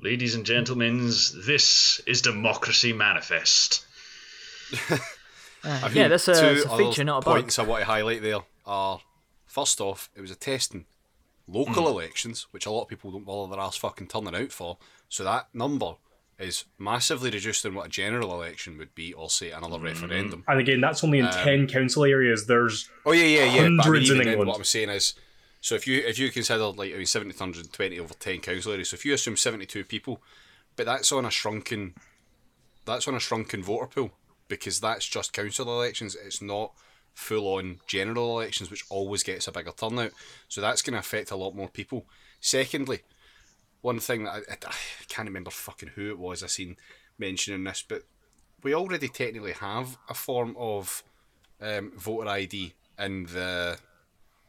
Ladies 0.00 0.34
and 0.34 0.44
gentlemen, 0.44 1.06
this 1.06 2.00
is 2.06 2.22
Democracy 2.22 2.92
Manifest. 2.92 3.86
Uh, 5.66 5.88
yeah, 5.94 6.08
that's 6.08 6.28
a, 6.28 6.38
two 6.38 6.46
it's 6.58 6.66
a 6.66 6.70
other 6.70 6.84
feature, 6.84 7.04
not 7.04 7.22
a 7.22 7.24
bug. 7.24 7.40
points 7.40 7.58
I 7.58 7.62
want 7.62 7.80
to 7.80 7.86
highlight 7.86 8.20
there 8.20 8.40
are 8.66 9.00
first 9.46 9.80
off, 9.80 10.10
it 10.14 10.20
was 10.20 10.30
a 10.30 10.34
testing 10.34 10.84
local 11.46 11.84
hmm. 11.84 11.88
elections, 11.88 12.46
which 12.50 12.66
a 12.66 12.70
lot 12.70 12.82
of 12.82 12.88
people 12.88 13.10
don't 13.10 13.24
bother 13.24 13.54
their 13.54 13.64
ass 13.64 13.76
fucking 13.76 14.08
turning 14.08 14.34
out 14.34 14.52
for. 14.52 14.78
So 15.08 15.24
that 15.24 15.48
number 15.54 15.94
is 16.38 16.64
massively 16.78 17.30
reduced 17.30 17.62
than 17.62 17.74
what 17.74 17.86
a 17.86 17.88
general 17.88 18.34
election 18.34 18.76
would 18.78 18.94
be, 18.94 19.12
or 19.12 19.30
say 19.30 19.52
another 19.52 19.78
hmm. 19.78 19.84
referendum. 19.84 20.44
And 20.48 20.60
again, 20.60 20.80
that's 20.80 21.04
only 21.04 21.20
in 21.20 21.26
um, 21.26 21.32
10 21.32 21.68
council 21.68 22.04
areas. 22.04 22.46
There's 22.46 22.90
Oh 23.06 23.12
yeah, 23.12 23.24
yeah, 23.24 23.44
yeah. 23.44 23.44
But 23.44 23.60
I 23.60 23.68
mean, 23.68 23.78
Hundreds 23.78 24.10
in 24.10 24.16
even 24.16 24.26
then, 24.26 24.32
England. 24.34 24.48
what 24.48 24.58
I'm 24.58 24.64
saying 24.64 24.90
is, 24.90 25.14
so 25.64 25.74
if 25.74 25.86
you 25.86 26.00
if 26.00 26.18
you 26.18 26.30
consider 26.30 26.66
like 26.66 26.92
I 26.92 26.98
mean, 26.98 27.06
seventy 27.06 27.34
hundred 27.34 27.72
twenty 27.72 27.98
over 27.98 28.12
ten 28.12 28.40
council 28.40 28.72
areas, 28.72 28.90
so 28.90 28.96
if 28.96 29.06
you 29.06 29.14
assume 29.14 29.38
seventy 29.38 29.64
two 29.64 29.82
people, 29.82 30.20
but 30.76 30.84
that's 30.84 31.10
on 31.10 31.24
a 31.24 31.30
shrunken, 31.30 31.94
that's 32.84 33.08
on 33.08 33.14
a 33.14 33.18
shrunken 33.18 33.62
voter 33.62 33.86
pool 33.86 34.10
because 34.46 34.78
that's 34.78 35.06
just 35.06 35.32
council 35.32 35.66
elections. 35.72 36.18
It's 36.22 36.42
not 36.42 36.74
full 37.14 37.54
on 37.54 37.80
general 37.86 38.38
elections, 38.38 38.70
which 38.70 38.84
always 38.90 39.22
gets 39.22 39.48
a 39.48 39.52
bigger 39.52 39.70
turnout. 39.74 40.10
So 40.48 40.60
that's 40.60 40.82
going 40.82 40.92
to 40.92 40.98
affect 40.98 41.30
a 41.30 41.36
lot 41.36 41.56
more 41.56 41.70
people. 41.70 42.04
Secondly, 42.40 43.00
one 43.80 44.00
thing 44.00 44.24
that 44.24 44.32
I, 44.34 44.36
I, 44.36 44.68
I 44.68 45.04
can't 45.08 45.28
remember 45.28 45.50
fucking 45.50 45.92
who 45.94 46.10
it 46.10 46.18
was 46.18 46.42
I 46.42 46.48
seen 46.48 46.76
mentioning 47.16 47.64
this, 47.64 47.82
but 47.88 48.02
we 48.62 48.74
already 48.74 49.08
technically 49.08 49.52
have 49.52 49.96
a 50.10 50.14
form 50.14 50.56
of 50.58 51.02
um, 51.58 51.92
voter 51.96 52.28
ID 52.28 52.74
in 52.98 53.24
the 53.24 53.78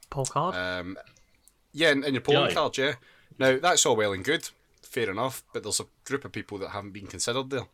Poll 0.10 0.26
card. 0.26 0.56
um, 0.56 0.98
yeah, 1.74 1.90
and, 1.92 2.04
in 2.06 2.14
your 2.14 2.22
polling 2.22 2.50
Yeah. 2.50 2.54
card, 2.54 2.78
yeah. 2.78 2.94
Now 3.40 3.58
that's 3.60 3.86
all 3.86 3.96
well 3.96 4.14
and 4.14 4.24
good, 4.24 4.50
fair 4.82 5.10
enough, 5.10 5.44
but 5.54 5.64
there's 5.64 5.80
a 5.80 5.86
group 6.06 6.24
of 6.26 6.32
people 6.32 6.58
that 6.60 6.70
haven't 6.70 6.92
been 6.92 7.08
considered 7.08 7.50
there, 7.50 7.68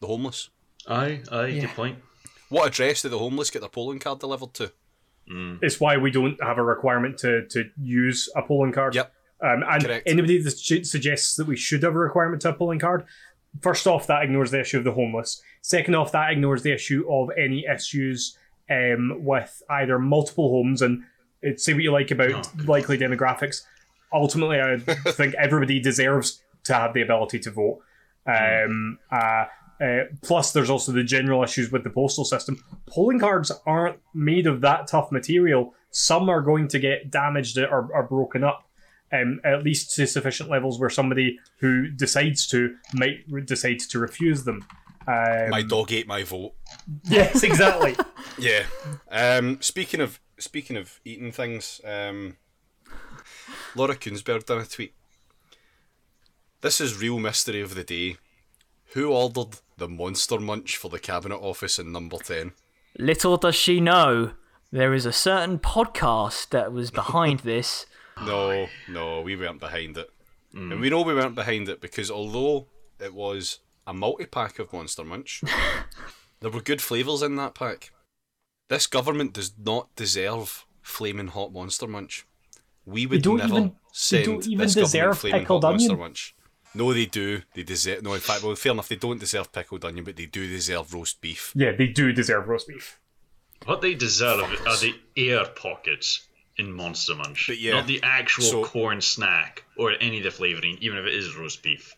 the 0.00 0.06
homeless. 0.06 0.50
Aye, 0.88 1.22
aye, 1.30 1.46
Yeah. 1.46 1.60
good 1.62 1.70
point. 1.70 1.98
What 2.48 2.68
address 2.68 3.02
do 3.02 3.08
the 3.08 3.18
homeless 3.18 3.50
get 3.50 3.60
their 3.60 3.68
polling 3.68 3.98
card 3.98 4.18
delivered 4.20 4.54
to? 4.54 4.72
It's 5.62 5.80
why 5.80 5.96
we 5.96 6.10
don't 6.10 6.40
have 6.42 6.58
a 6.58 6.62
requirement 6.62 7.16
to, 7.18 7.46
to 7.48 7.70
use 7.80 8.28
a 8.36 8.42
polling 8.42 8.72
card. 8.72 8.94
Yep. 8.94 9.14
Um, 9.40 9.62
and 9.66 9.82
Correct. 9.84 10.06
anybody 10.06 10.42
that 10.42 10.50
su- 10.50 10.84
suggests 10.84 11.36
that 11.36 11.46
we 11.46 11.56
should 11.56 11.82
have 11.84 11.94
a 11.94 11.98
requirement 11.98 12.42
to 12.42 12.50
a 12.50 12.52
polling 12.52 12.78
card, 12.78 13.06
first 13.60 13.86
off, 13.86 14.06
that 14.08 14.22
ignores 14.24 14.50
the 14.50 14.60
issue 14.60 14.78
of 14.78 14.84
the 14.84 14.92
homeless. 14.92 15.40
Second 15.62 15.94
off, 15.94 16.12
that 16.12 16.30
ignores 16.32 16.62
the 16.62 16.72
issue 16.72 17.06
of 17.10 17.30
any 17.38 17.64
issues 17.64 18.36
um, 18.70 19.24
with 19.24 19.62
either 19.70 19.98
multiple 19.98 20.50
homes 20.50 20.82
and 20.82 21.04
uh, 21.46 21.56
say 21.56 21.74
what 21.74 21.82
you 21.82 21.92
like 21.92 22.10
about 22.10 22.46
Oh, 22.46 22.62
likely 22.64 22.98
demographics. 22.98 23.62
Ultimately, 24.12 24.60
I 24.60 24.78
think 25.12 25.34
everybody 25.34 25.80
deserves 25.80 26.42
to 26.64 26.74
have 26.74 26.94
the 26.94 27.02
ability 27.02 27.38
to 27.40 27.50
vote. 27.50 27.80
Um, 28.26 28.98
uh, 29.10 29.44
uh, 29.82 30.04
plus, 30.22 30.52
there's 30.52 30.70
also 30.70 30.92
the 30.92 31.02
general 31.02 31.42
issues 31.42 31.72
with 31.72 31.82
the 31.82 31.90
postal 31.90 32.24
system. 32.24 32.62
Polling 32.86 33.18
cards 33.18 33.50
aren't 33.66 33.98
made 34.14 34.46
of 34.46 34.60
that 34.60 34.86
tough 34.86 35.10
material. 35.10 35.74
Some 35.90 36.28
are 36.28 36.40
going 36.40 36.68
to 36.68 36.78
get 36.78 37.10
damaged 37.10 37.58
or, 37.58 37.88
or 37.92 38.04
broken 38.04 38.44
up, 38.44 38.68
um, 39.12 39.40
at 39.44 39.62
least 39.64 39.94
to 39.96 40.06
sufficient 40.06 40.48
levels 40.50 40.78
where 40.78 40.88
somebody 40.90 41.38
who 41.58 41.88
decides 41.88 42.46
to 42.48 42.76
might 42.94 43.24
re- 43.28 43.42
decide 43.42 43.80
to 43.80 43.98
refuse 43.98 44.44
them. 44.44 44.64
Um, 45.08 45.50
My 45.50 45.62
dog 45.62 45.90
ate 45.92 46.06
my 46.06 46.22
vote. 46.22 46.52
yes, 47.04 47.42
exactly. 47.42 47.96
Yeah. 48.38 48.62
Um, 49.10 49.58
speaking 49.60 50.00
of 50.00 50.18
speaking 50.42 50.76
of 50.76 51.00
eating 51.04 51.32
things, 51.32 51.80
um, 51.84 52.36
Laura 53.74 53.94
Kuenssberg 53.94 54.44
done 54.46 54.60
a 54.60 54.66
tweet. 54.66 54.94
This 56.60 56.80
is 56.80 57.00
real 57.00 57.18
mystery 57.18 57.60
of 57.60 57.74
the 57.74 57.84
day. 57.84 58.16
Who 58.94 59.10
ordered 59.10 59.58
the 59.78 59.88
Monster 59.88 60.38
Munch 60.38 60.76
for 60.76 60.88
the 60.90 60.98
Cabinet 60.98 61.38
Office 61.38 61.78
in 61.78 61.92
Number 61.92 62.18
Ten? 62.18 62.52
Little 62.98 63.38
does 63.38 63.54
she 63.54 63.80
know, 63.80 64.32
there 64.70 64.92
is 64.92 65.06
a 65.06 65.12
certain 65.12 65.58
podcast 65.58 66.50
that 66.50 66.72
was 66.72 66.90
behind 66.90 67.40
this. 67.44 67.86
No, 68.22 68.66
no, 68.88 69.22
we 69.22 69.36
weren't 69.36 69.60
behind 69.60 69.96
it, 69.96 70.10
and 70.54 70.80
we 70.80 70.90
know 70.90 71.00
we 71.02 71.14
weren't 71.14 71.34
behind 71.34 71.68
it 71.70 71.80
because 71.80 72.10
although 72.10 72.66
it 73.00 73.14
was 73.14 73.60
a 73.86 73.94
multi 73.94 74.26
pack 74.26 74.58
of 74.58 74.72
Monster 74.72 75.04
Munch, 75.04 75.42
there 76.40 76.50
were 76.50 76.60
good 76.60 76.82
flavours 76.82 77.22
in 77.22 77.36
that 77.36 77.54
pack. 77.54 77.90
This 78.68 78.86
government 78.86 79.32
does 79.34 79.52
not 79.58 79.94
deserve 79.96 80.64
flaming 80.82 81.28
hot 81.28 81.52
Monster 81.52 81.86
Munch. 81.86 82.26
We 82.84 83.06
would 83.06 83.22
don't 83.22 83.38
never 83.38 83.54
even- 83.54 83.68
they 83.68 83.74
send 83.92 84.24
don't 84.24 84.46
even 84.46 84.58
this 84.58 84.74
government 84.74 84.92
deserve 84.92 85.18
flaming 85.18 85.40
pickled 85.40 85.64
hot 85.64 85.70
Monster 85.70 85.92
onion. 85.92 86.00
Munch. 86.00 86.34
No, 86.74 86.92
they 86.94 87.06
do. 87.06 87.42
They 87.54 87.62
deserve. 87.62 88.02
No, 88.02 88.14
in 88.14 88.20
fact, 88.20 88.42
well, 88.42 88.54
fair 88.56 88.72
enough. 88.72 88.88
They 88.88 88.96
don't 88.96 89.18
deserve 89.18 89.52
pickled 89.52 89.84
onion, 89.84 90.04
but 90.04 90.16
they 90.16 90.26
do 90.26 90.48
deserve 90.48 90.92
roast 90.94 91.20
beef. 91.20 91.52
yeah, 91.54 91.72
they 91.72 91.86
do 91.88 92.12
deserve 92.12 92.48
roast 92.48 92.66
beef. 92.68 92.98
What 93.66 93.80
they 93.82 93.94
deserve 93.94 94.40
are 94.66 94.76
the 94.78 94.94
air 95.16 95.44
pockets 95.44 96.26
in 96.56 96.72
Monster 96.72 97.14
Munch, 97.14 97.46
But 97.46 97.58
yeah, 97.58 97.74
not 97.74 97.86
the 97.86 98.00
actual 98.02 98.44
so- 98.44 98.64
corn 98.64 99.00
snack 99.00 99.64
or 99.76 99.92
any 100.00 100.18
of 100.18 100.24
the 100.24 100.30
flavouring, 100.30 100.78
even 100.80 100.98
if 100.98 101.06
it 101.06 101.14
is 101.14 101.36
roast 101.36 101.62
beef. 101.62 101.94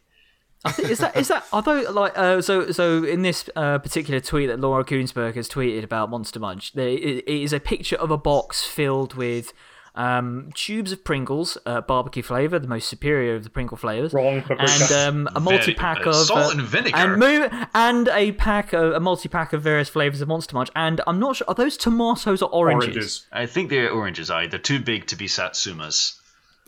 I 0.65 0.73
think 0.73 0.91
is 0.91 0.99
that 0.99 1.17
is 1.17 1.29
that 1.29 1.45
although 1.53 1.83
like 1.91 2.17
uh, 2.17 2.41
so 2.41 2.71
so 2.73 3.05
in 3.05 3.23
this 3.23 3.49
uh, 3.55 3.79
particular 3.79 4.21
tweet 4.21 4.49
that 4.49 4.61
Laura 4.61 4.85
Kuenssberg 4.85 5.35
has 5.35 5.49
tweeted 5.49 5.85
about 5.85 6.11
Monster 6.11 6.41
Munch, 6.41 6.73
there 6.73 6.89
it 6.89 7.25
it 7.27 7.43
is 7.43 7.53
a 7.53 7.61
picture 7.61 7.97
of 7.97 8.11
a 8.11 8.17
box 8.17 8.65
filled 8.65 9.15
with 9.15 9.53
um, 9.95 10.51
tubes 10.55 10.91
of 10.91 11.05
Pringles, 11.05 11.57
uh, 11.67 11.81
barbecue 11.81 12.23
flavour, 12.23 12.59
the 12.59 12.67
most 12.67 12.89
superior 12.89 13.37
of 13.37 13.45
the 13.45 13.51
Pringle 13.51 13.77
flavours. 13.77 14.13
Wrong, 14.13 14.43
and 14.49 14.93
um, 14.93 15.29
a 15.35 15.41
multi 15.41 15.75
pack 15.75 16.05
of 16.05 16.15
salt 16.15 16.55
uh, 16.55 16.59
and 16.59 16.63
vinegar. 16.63 16.97
and 16.97 17.21
mo- 17.21 17.67
and 17.75 18.09
a 18.09 18.33
pack 18.33 18.73
of, 18.73 18.93
a 18.93 19.01
multi 19.01 19.29
pack 19.29 19.53
of 19.53 19.63
various 19.63 19.89
flavors 19.89 20.21
of 20.21 20.29
Monster 20.29 20.57
Munch. 20.57 20.71
And 20.75 21.01
I'm 21.07 21.21
not 21.21 21.37
sure 21.37 21.45
are 21.49 21.55
those 21.55 21.77
tomatoes 21.77 22.43
or 22.43 22.49
oranges? 22.53 22.89
Oranges. 22.89 23.27
I 23.33 23.47
think 23.47 23.71
they're 23.71 23.91
oranges, 23.91 24.31
aye. 24.31 24.49
They're 24.49 24.59
too 24.59 24.81
big 24.81 25.07
to 25.09 25.17
be 25.17 25.27
satsumas. 25.27 26.19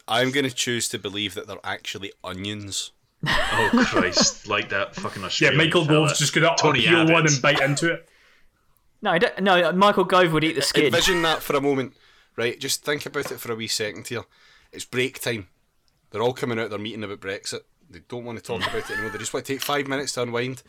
I'm 0.09 0.31
going 0.31 0.49
to 0.49 0.55
choose 0.55 0.89
to 0.91 0.99
believe 0.99 1.35
that 1.35 1.49
they're 1.49 1.57
actually 1.65 2.13
onions. 2.23 2.93
Oh 3.29 3.85
Christ! 3.89 4.49
like 4.49 4.69
that 4.71 4.95
fucking 4.95 5.25
a 5.25 5.31
shit. 5.31 5.53
Yeah, 5.53 5.59
Michael 5.59 5.85
fella. 5.85 6.09
Gove's 6.09 6.19
just 6.19 6.35
going 6.35 6.49
to 6.49 6.55
Tony 6.61 6.81
peel 6.83 7.05
one 7.05 7.11
Abbott. 7.17 7.33
and 7.33 7.43
bite 7.43 7.61
into 7.61 7.93
it. 7.93 8.09
No, 9.03 9.11
I 9.11 9.19
don't, 9.19 9.41
no. 9.43 9.73
Michael 9.73 10.05
Gove 10.05 10.33
would 10.33 10.45
eat 10.45 10.55
the 10.55 10.63
skin. 10.63 10.87
Envision 10.87 11.23
that 11.23 11.43
for 11.43 11.55
a 11.57 11.61
moment, 11.61 11.95
right? 12.37 12.59
Just 12.59 12.85
think 12.85 13.05
about 13.07 13.31
it 13.31 13.39
for 13.41 13.53
a 13.53 13.57
wee 13.57 13.69
second 13.69 14.07
here. 14.09 14.25
It's 14.73 14.85
break 14.85 15.21
time. 15.21 15.49
They're 16.11 16.23
all 16.23 16.33
coming 16.33 16.59
out. 16.59 16.71
They're 16.71 16.79
meeting 16.79 17.05
about 17.05 17.21
Brexit. 17.21 17.61
They 17.89 18.01
don't 18.09 18.25
want 18.25 18.39
to 18.39 18.45
talk 18.45 18.63
about 18.63 18.91
it 18.91 18.91
anymore. 18.91 19.11
They 19.11 19.19
just 19.19 19.33
want 19.35 19.47
to 19.47 19.53
take 19.53 19.63
five 19.63 19.87
minutes 19.87 20.13
to 20.13 20.23
unwind. 20.23 20.63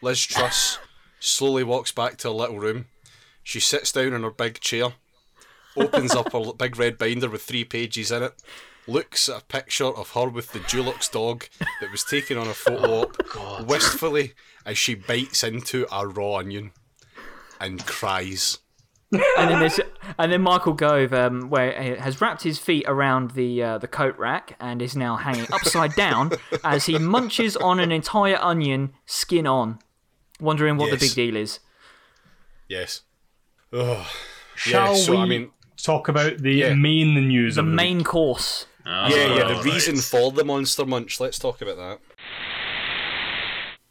Liz 0.00 0.24
Truss 0.24 0.78
slowly 1.18 1.64
walks 1.64 1.92
back 1.92 2.18
to 2.18 2.28
her 2.28 2.34
little 2.34 2.58
room. 2.60 2.86
She 3.42 3.58
sits 3.58 3.90
down 3.90 4.12
in 4.12 4.22
her 4.22 4.30
big 4.30 4.60
chair, 4.60 4.88
opens 5.76 6.14
up 6.14 6.32
her 6.32 6.52
big 6.52 6.78
red 6.78 6.98
binder 6.98 7.28
with 7.30 7.42
three 7.42 7.64
pages 7.64 8.12
in 8.12 8.22
it, 8.22 8.34
looks 8.88 9.28
at 9.28 9.42
a 9.42 9.44
picture 9.44 9.86
of 9.86 10.10
her 10.10 10.28
with 10.28 10.52
the 10.52 10.58
Dulux 10.60 11.10
dog 11.10 11.46
that 11.80 11.90
was 11.90 12.04
taken 12.04 12.36
on 12.36 12.48
a 12.48 12.54
photo 12.54 13.02
op, 13.02 13.64
wistfully 13.66 14.32
as 14.66 14.76
she 14.78 14.94
bites 14.94 15.42
into 15.44 15.86
a 15.92 16.06
raw 16.06 16.36
onion 16.36 16.72
and 17.60 17.84
cries. 17.86 18.58
and 19.12 19.50
then 19.50 19.60
there's 19.60 19.78
and 20.18 20.32
then 20.32 20.40
Michael 20.40 20.72
Gove, 20.72 21.12
um, 21.12 21.50
where 21.50 21.96
has 22.00 22.20
wrapped 22.22 22.42
his 22.44 22.58
feet 22.58 22.84
around 22.88 23.32
the 23.32 23.62
uh, 23.62 23.78
the 23.78 23.86
coat 23.86 24.16
rack 24.18 24.56
and 24.58 24.80
is 24.80 24.96
now 24.96 25.16
hanging 25.16 25.46
upside 25.52 25.94
down 25.94 26.32
as 26.64 26.86
he 26.86 26.98
munches 26.98 27.54
on 27.56 27.78
an 27.78 27.92
entire 27.92 28.38
onion, 28.40 28.94
skin 29.04 29.46
on, 29.46 29.78
wondering 30.40 30.78
what 30.78 30.90
the 30.90 30.96
big 30.96 31.12
deal 31.14 31.36
is. 31.36 31.60
Yes. 32.68 33.02
Ugh. 33.72 34.06
Shall 34.56 34.94
so, 34.96 35.12
we 35.12 35.18
I 35.18 35.24
mean, 35.26 35.50
talk 35.76 36.08
about 36.08 36.38
the 36.38 36.52
Yeah. 36.54 36.74
main 36.74 37.14
news 37.28 37.56
The 37.56 37.60
of 37.60 37.66
the 37.66 37.72
main 37.72 37.98
week? 37.98 38.06
course. 38.06 38.66
Ah, 38.84 39.08
yeah, 39.08 39.34
yeah, 39.36 39.48
the 39.48 39.54
right. 39.54 39.64
reason 39.64 39.96
for 39.96 40.32
the 40.32 40.44
Monster 40.44 40.84
Munch. 40.84 41.20
Let's 41.20 41.38
talk 41.38 41.62
about 41.62 41.76
that. 41.76 42.00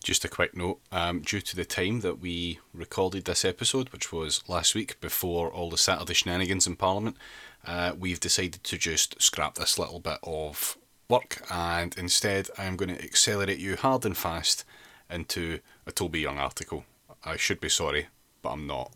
Just 0.03 0.25
a 0.25 0.29
quick 0.29 0.55
note 0.55 0.79
um, 0.91 1.21
due 1.21 1.41
to 1.41 1.55
the 1.55 1.63
time 1.63 1.99
that 2.01 2.19
we 2.19 2.59
recorded 2.73 3.25
this 3.25 3.45
episode, 3.45 3.89
which 3.89 4.11
was 4.11 4.41
last 4.47 4.73
week 4.73 4.99
before 4.99 5.49
all 5.51 5.69
the 5.69 5.77
Saturday 5.77 6.15
shenanigans 6.15 6.65
in 6.65 6.75
Parliament, 6.75 7.17
uh, 7.65 7.93
we've 7.97 8.19
decided 8.19 8.63
to 8.63 8.77
just 8.77 9.21
scrap 9.21 9.55
this 9.55 9.77
little 9.77 9.99
bit 9.99 10.17
of 10.23 10.77
work 11.07 11.43
and 11.51 11.95
instead 11.97 12.49
I 12.57 12.63
am 12.65 12.77
going 12.77 12.95
to 12.95 13.03
accelerate 13.03 13.59
you 13.59 13.75
hard 13.75 14.05
and 14.05 14.17
fast 14.17 14.65
into 15.09 15.59
a 15.85 15.91
Toby 15.91 16.21
Young 16.21 16.39
article. 16.39 16.85
I 17.23 17.37
should 17.37 17.61
be 17.61 17.69
sorry, 17.69 18.07
but 18.41 18.49
I'm 18.49 18.65
not. 18.65 18.91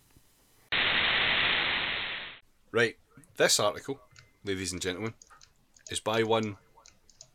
Right, 2.72 2.98
this 3.38 3.60
article, 3.60 4.00
ladies 4.44 4.74
and 4.74 4.82
gentlemen, 4.82 5.14
is 5.90 6.00
by 6.00 6.24
one 6.24 6.58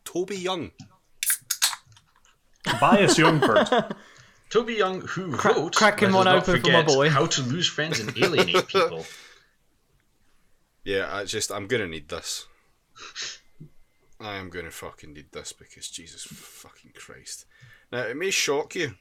Toby 0.04 0.36
Young. 0.36 0.72
Bias 2.80 3.18
Youngford. 3.18 3.68
Toby 4.50 4.74
Young, 4.74 5.02
who 5.02 5.36
wrote 5.36 5.74
cracking 5.74 6.10
let 6.10 6.26
one 6.26 6.28
open 6.28 6.60
for 6.60 6.70
my 6.70 6.82
boy. 6.82 7.08
How 7.08 7.26
to 7.26 7.42
Lose 7.42 7.68
Friends 7.68 8.00
and 8.00 8.16
Alienate 8.18 8.66
People. 8.66 9.06
Yeah, 10.82 11.14
I 11.14 11.24
just 11.26 11.52
I'm 11.52 11.66
gonna 11.66 11.86
need 11.86 12.08
this. 12.08 12.46
I 14.18 14.36
am 14.36 14.48
gonna 14.48 14.70
fucking 14.70 15.12
need 15.12 15.30
this 15.30 15.52
because 15.52 15.90
Jesus 15.90 16.22
fucking 16.24 16.92
Christ. 16.94 17.44
Now 17.92 18.04
it 18.04 18.16
may 18.16 18.30
shock 18.30 18.74
you 18.74 18.94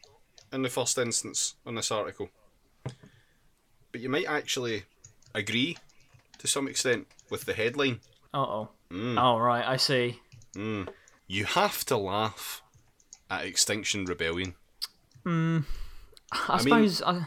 in 0.52 0.62
the 0.62 0.70
first 0.70 0.98
instance 0.98 1.56
on 1.66 1.76
this 1.76 1.90
article, 1.90 2.30
but 2.84 4.02
you 4.02 4.10
might 4.10 4.28
actually 4.28 4.84
agree 5.34 5.78
to 6.40 6.48
some 6.48 6.68
extent 6.68 7.08
with 7.30 7.46
the 7.46 7.54
headline. 7.54 8.02
Uh 8.34 8.40
oh. 8.40 8.70
Mm. 8.92 9.22
Oh 9.22 9.38
right, 9.38 9.66
I 9.66 9.78
see. 9.78 10.20
Mm. 10.56 10.88
You 11.28 11.46
have 11.46 11.86
to 11.86 11.98
laugh 11.98 12.62
at 13.30 13.46
Extinction 13.46 14.06
Rebellion. 14.06 14.56
Mm. 15.26 15.66
I, 16.32 16.58
mean, 16.58 16.60
suppose 16.64 17.02
I, 17.02 17.26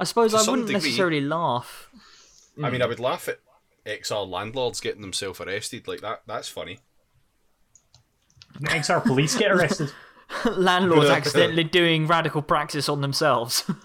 I 0.00 0.04
suppose 0.04 0.34
I 0.34 0.38
wouldn't 0.38 0.68
degree- 0.68 0.74
necessarily 0.74 1.20
laugh. 1.20 1.90
I 2.62 2.70
mean, 2.70 2.80
mm. 2.80 2.84
I 2.84 2.86
would 2.86 3.00
laugh 3.00 3.28
at 3.28 3.40
XR 3.84 4.28
landlords 4.28 4.80
getting 4.80 5.02
themselves 5.02 5.40
arrested 5.40 5.86
like 5.86 6.00
that. 6.00 6.22
That's 6.26 6.48
funny. 6.48 6.78
XR 8.62 9.04
police 9.04 9.36
get 9.36 9.52
arrested. 9.52 9.92
Landlords 10.56 11.10
accidentally 11.10 11.64
doing 11.64 12.06
radical 12.06 12.42
praxis 12.42 12.88
on 12.88 13.00
themselves. 13.00 13.70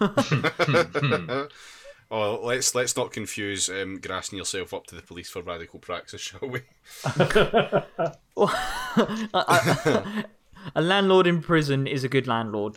Oh, 2.14 2.40
let's 2.42 2.74
let's 2.74 2.94
not 2.94 3.10
confuse 3.10 3.70
um, 3.70 3.98
grassing 3.98 4.36
yourself 4.36 4.74
up 4.74 4.86
to 4.88 4.94
the 4.94 5.00
police 5.00 5.30
for 5.30 5.40
radical 5.40 5.78
praxis, 5.78 6.20
shall 6.40 6.46
we? 6.46 6.60
a 10.74 10.82
landlord 10.82 11.26
in 11.26 11.40
prison 11.40 11.86
is 11.86 12.04
a 12.04 12.10
good 12.10 12.26
landlord. 12.26 12.76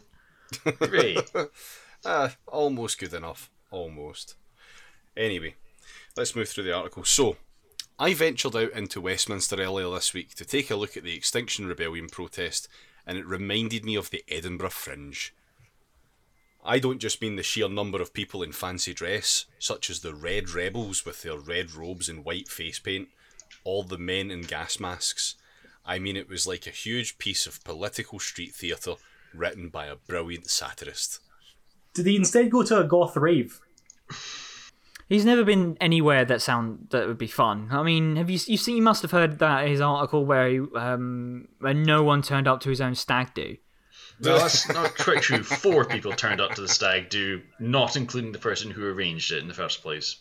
Great. 0.79 1.19
Uh, 2.05 2.29
almost 2.47 2.97
good 2.97 3.13
enough. 3.13 3.49
Almost. 3.71 4.35
Anyway, 5.17 5.55
let's 6.15 6.33
move 6.33 6.47
through 6.47 6.63
the 6.63 6.73
article. 6.73 7.03
So, 7.03 7.35
I 7.99 8.13
ventured 8.13 8.55
out 8.55 8.71
into 8.71 9.01
Westminster 9.01 9.61
earlier 9.61 9.89
this 9.89 10.13
week 10.13 10.33
to 10.35 10.45
take 10.45 10.71
a 10.71 10.77
look 10.77 10.95
at 10.95 11.03
the 11.03 11.15
Extinction 11.15 11.67
Rebellion 11.67 12.07
protest, 12.07 12.69
and 13.05 13.17
it 13.17 13.25
reminded 13.25 13.83
me 13.83 13.95
of 13.95 14.11
the 14.11 14.23
Edinburgh 14.29 14.69
Fringe. 14.69 15.33
I 16.65 16.79
don't 16.79 16.99
just 16.99 17.21
mean 17.21 17.35
the 17.35 17.43
sheer 17.43 17.69
number 17.69 18.01
of 18.01 18.13
people 18.13 18.41
in 18.41 18.51
fancy 18.51 18.93
dress, 18.93 19.45
such 19.59 19.89
as 19.89 19.99
the 19.99 20.15
Red 20.15 20.49
Rebels 20.49 21.05
with 21.05 21.21
their 21.21 21.37
red 21.37 21.73
robes 21.73 22.09
and 22.09 22.25
white 22.25 22.47
face 22.47 22.79
paint, 22.79 23.09
all 23.63 23.83
the 23.83 23.99
men 23.99 24.31
in 24.31 24.41
gas 24.41 24.79
masks. 24.79 25.35
I 25.85 25.99
mean 25.99 26.17
it 26.17 26.27
was 26.27 26.47
like 26.47 26.65
a 26.65 26.71
huge 26.71 27.19
piece 27.19 27.45
of 27.45 27.63
political 27.63 28.19
street 28.19 28.55
theatre 28.55 28.95
written 29.33 29.69
by 29.69 29.85
a 29.85 29.95
brilliant 29.95 30.49
satirist. 30.49 31.19
Did 31.93 32.07
he 32.07 32.15
instead 32.15 32.49
go 32.49 32.63
to 32.63 32.79
a 32.79 32.83
goth 32.83 33.15
rave? 33.15 33.61
He's 35.07 35.25
never 35.25 35.43
been 35.43 35.77
anywhere 35.79 36.25
that 36.25 36.41
sound 36.41 36.87
that 36.89 37.07
would 37.07 37.19
be 37.19 37.27
fun. 37.27 37.67
I 37.71 37.83
mean, 37.83 38.15
have 38.15 38.29
you 38.29 38.39
you 38.47 38.57
seen? 38.57 38.77
You 38.77 38.81
must 38.81 39.03
have 39.03 39.11
heard 39.11 39.37
that 39.37 39.67
his 39.67 39.79
article 39.79 40.25
where 40.25 40.49
he, 40.49 40.59
um 40.75 41.47
where 41.59 41.75
no 41.75 42.01
one 42.03 42.23
turned 42.23 42.47
up 42.47 42.59
to 42.61 42.69
his 42.69 42.81
own 42.81 42.95
stag 42.95 43.33
do. 43.35 43.57
Well, 44.21 44.39
that's 44.39 44.67
not 44.69 44.97
quite 44.97 45.21
true. 45.21 45.43
Four 45.43 45.85
people 45.85 46.11
turned 46.13 46.39
up 46.41 46.55
to 46.55 46.61
the 46.61 46.67
stag 46.67 47.09
do, 47.09 47.41
not 47.59 47.95
including 47.95 48.31
the 48.31 48.39
person 48.39 48.71
who 48.71 48.85
arranged 48.87 49.31
it 49.31 49.39
in 49.39 49.47
the 49.47 49.53
first 49.53 49.81
place. 49.81 50.17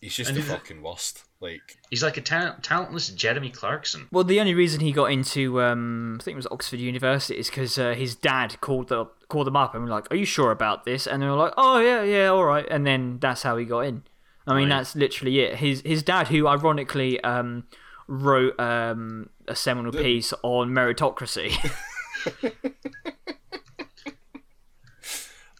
He's 0.00 0.14
just 0.16 0.30
And 0.30 0.36
the 0.36 0.42
he's- 0.42 0.52
fucking 0.52 0.82
worst. 0.82 1.24
Like, 1.40 1.76
He's 1.90 2.04
like 2.04 2.16
a 2.16 2.20
ta- 2.20 2.54
talentless 2.62 3.08
Jeremy 3.08 3.50
Clarkson. 3.50 4.06
Well, 4.12 4.22
the 4.22 4.38
only 4.38 4.54
reason 4.54 4.78
he 4.80 4.92
got 4.92 5.10
into, 5.10 5.60
um, 5.60 6.18
I 6.20 6.22
think 6.22 6.34
it 6.34 6.36
was 6.36 6.46
Oxford 6.52 6.78
University, 6.78 7.36
is 7.36 7.48
because 7.48 7.76
uh, 7.78 7.94
his 7.94 8.14
dad 8.14 8.60
called 8.60 8.88
the 8.88 9.06
called 9.28 9.48
them 9.48 9.56
up 9.56 9.74
and 9.74 9.82
were 9.82 9.90
like, 9.90 10.06
"Are 10.12 10.16
you 10.16 10.24
sure 10.24 10.52
about 10.52 10.84
this?" 10.84 11.04
And 11.08 11.20
they 11.20 11.26
were 11.26 11.32
like, 11.34 11.52
"Oh 11.56 11.80
yeah, 11.80 12.04
yeah, 12.04 12.28
all 12.28 12.44
right." 12.44 12.64
And 12.70 12.86
then 12.86 13.18
that's 13.18 13.42
how 13.42 13.56
he 13.56 13.64
got 13.64 13.80
in. 13.80 14.04
I 14.46 14.54
mean, 14.54 14.68
Right. 14.68 14.76
that's 14.76 14.94
literally 14.94 15.40
it. 15.40 15.56
His 15.56 15.80
his 15.84 16.04
dad, 16.04 16.28
who 16.28 16.46
ironically 16.46 17.20
um, 17.24 17.64
wrote 18.06 18.58
um, 18.60 19.30
a 19.48 19.56
seminal 19.56 19.90
piece 19.90 20.32
on 20.44 20.70
meritocracy. 20.70 21.52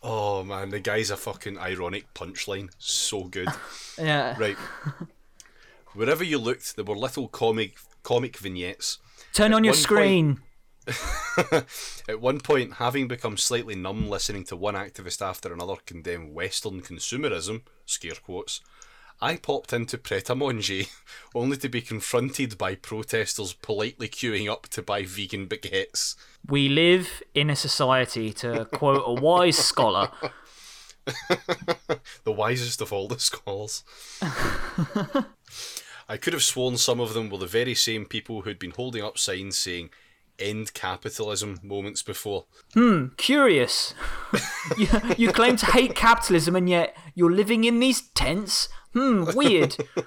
oh 0.03 0.43
man, 0.45 0.71
the 0.71 0.81
guy's 0.81 1.11
a 1.11 1.17
fucking 1.17 1.59
ironic 1.59 2.13
punchline. 2.15 2.71
So 2.79 3.25
good. 3.25 3.49
yeah. 3.99 4.37
Right. 4.39 4.57
Wherever 5.95 6.25
you 6.25 6.39
looked, 6.39 6.77
there 6.77 6.85
were 6.85 6.97
little 6.97 7.29
comic 7.29 7.77
comic 8.03 8.37
vignettes. 8.39 8.99
Turn 9.33 9.55
on 9.55 9.65
your 9.65 9.73
one 9.73 9.77
point- 9.77 9.83
screen. 9.83 10.41
At 12.09 12.21
one 12.21 12.41
point, 12.41 12.75
having 12.75 13.07
become 13.07 13.37
slightly 13.37 13.77
numb 13.77 14.09
listening 14.09 14.43
to 14.47 14.57
one 14.57 14.75
activist 14.75 15.25
after 15.25 15.53
another 15.53 15.77
condemn 15.87 16.35
Western 16.35 16.81
consumerism, 16.81 17.63
scare 17.87 18.17
quotes, 18.21 18.61
I 19.23 19.37
popped 19.37 19.73
into 19.73 19.97
Pret 19.99 20.29
a 20.29 20.35
Manger, 20.37 20.83
only 21.33 21.57
to 21.59 21.69
be 21.69 21.81
confronted 21.81 22.59
by 22.59 22.75
protesters 22.75 23.53
politely 23.53 24.09
queuing 24.09 24.51
up 24.51 24.69
to 24.71 24.83
buy 24.83 25.05
vegan 25.05 25.47
baguettes. 25.47 26.17
We 26.47 26.69
live 26.69 27.23
in 27.33 27.49
a 27.49 27.55
society, 27.55 28.33
to 28.35 28.65
quote 28.65 29.05
a 29.07 29.15
wise 29.15 29.59
scholar. 29.59 30.11
The 32.25 32.33
wisest 32.33 32.81
of 32.81 32.93
all 32.93 33.09
the 33.09 33.19
scholars. 33.19 33.83
I 36.09 36.17
could 36.17 36.33
have 36.33 36.45
sworn 36.45 36.77
some 36.77 37.01
of 37.01 37.13
them 37.13 37.29
were 37.29 37.39
the 37.39 37.47
very 37.47 37.75
same 37.75 38.07
people 38.07 38.43
who'd 38.43 38.59
been 38.59 38.71
holding 38.71 39.03
up 39.03 39.19
signs 39.19 39.59
saying, 39.59 39.91
End 40.39 40.75
capitalism 40.75 41.61
moments 41.63 42.03
before. 42.03 42.47
Hmm, 42.75 43.09
curious. 43.17 43.95
you, 44.79 44.89
you 45.17 45.33
claim 45.33 45.57
to 45.57 45.67
hate 45.67 45.95
capitalism 45.95 46.57
and 46.57 46.69
yet 46.69 46.97
you're 47.15 47.31
living 47.33 47.65
in 47.65 47.81
these 47.81 48.03
tents? 48.11 48.69
Hmm, 48.93 49.25
weird. 49.35 49.77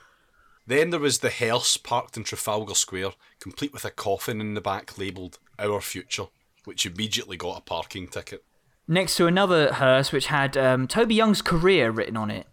Then 0.67 0.89
there 0.89 0.99
was 0.99 1.19
the 1.19 1.29
hearse 1.29 1.77
parked 1.77 2.17
in 2.17 2.23
Trafalgar 2.23 2.73
Square, 2.73 3.11
complete 3.39 3.71
with 3.71 3.85
a 3.85 3.91
coffin 3.91 4.41
in 4.41 4.55
the 4.55 4.61
back 4.61 4.97
labelled 4.97 5.37
Our 5.59 5.79
Future, 5.79 6.25
which 6.63 6.85
immediately 6.85 7.37
got 7.37 7.59
a 7.59 7.61
parking 7.61 8.07
ticket. 8.07 8.43
Next 8.87 9.15
to 9.17 9.27
another 9.27 9.73
hearse 9.73 10.11
which 10.11 10.27
had 10.27 10.57
um, 10.57 10.87
Toby 10.87 11.15
Young's 11.15 11.41
career 11.41 11.91
written 11.91 12.17
on 12.17 12.31
it. 12.31 12.47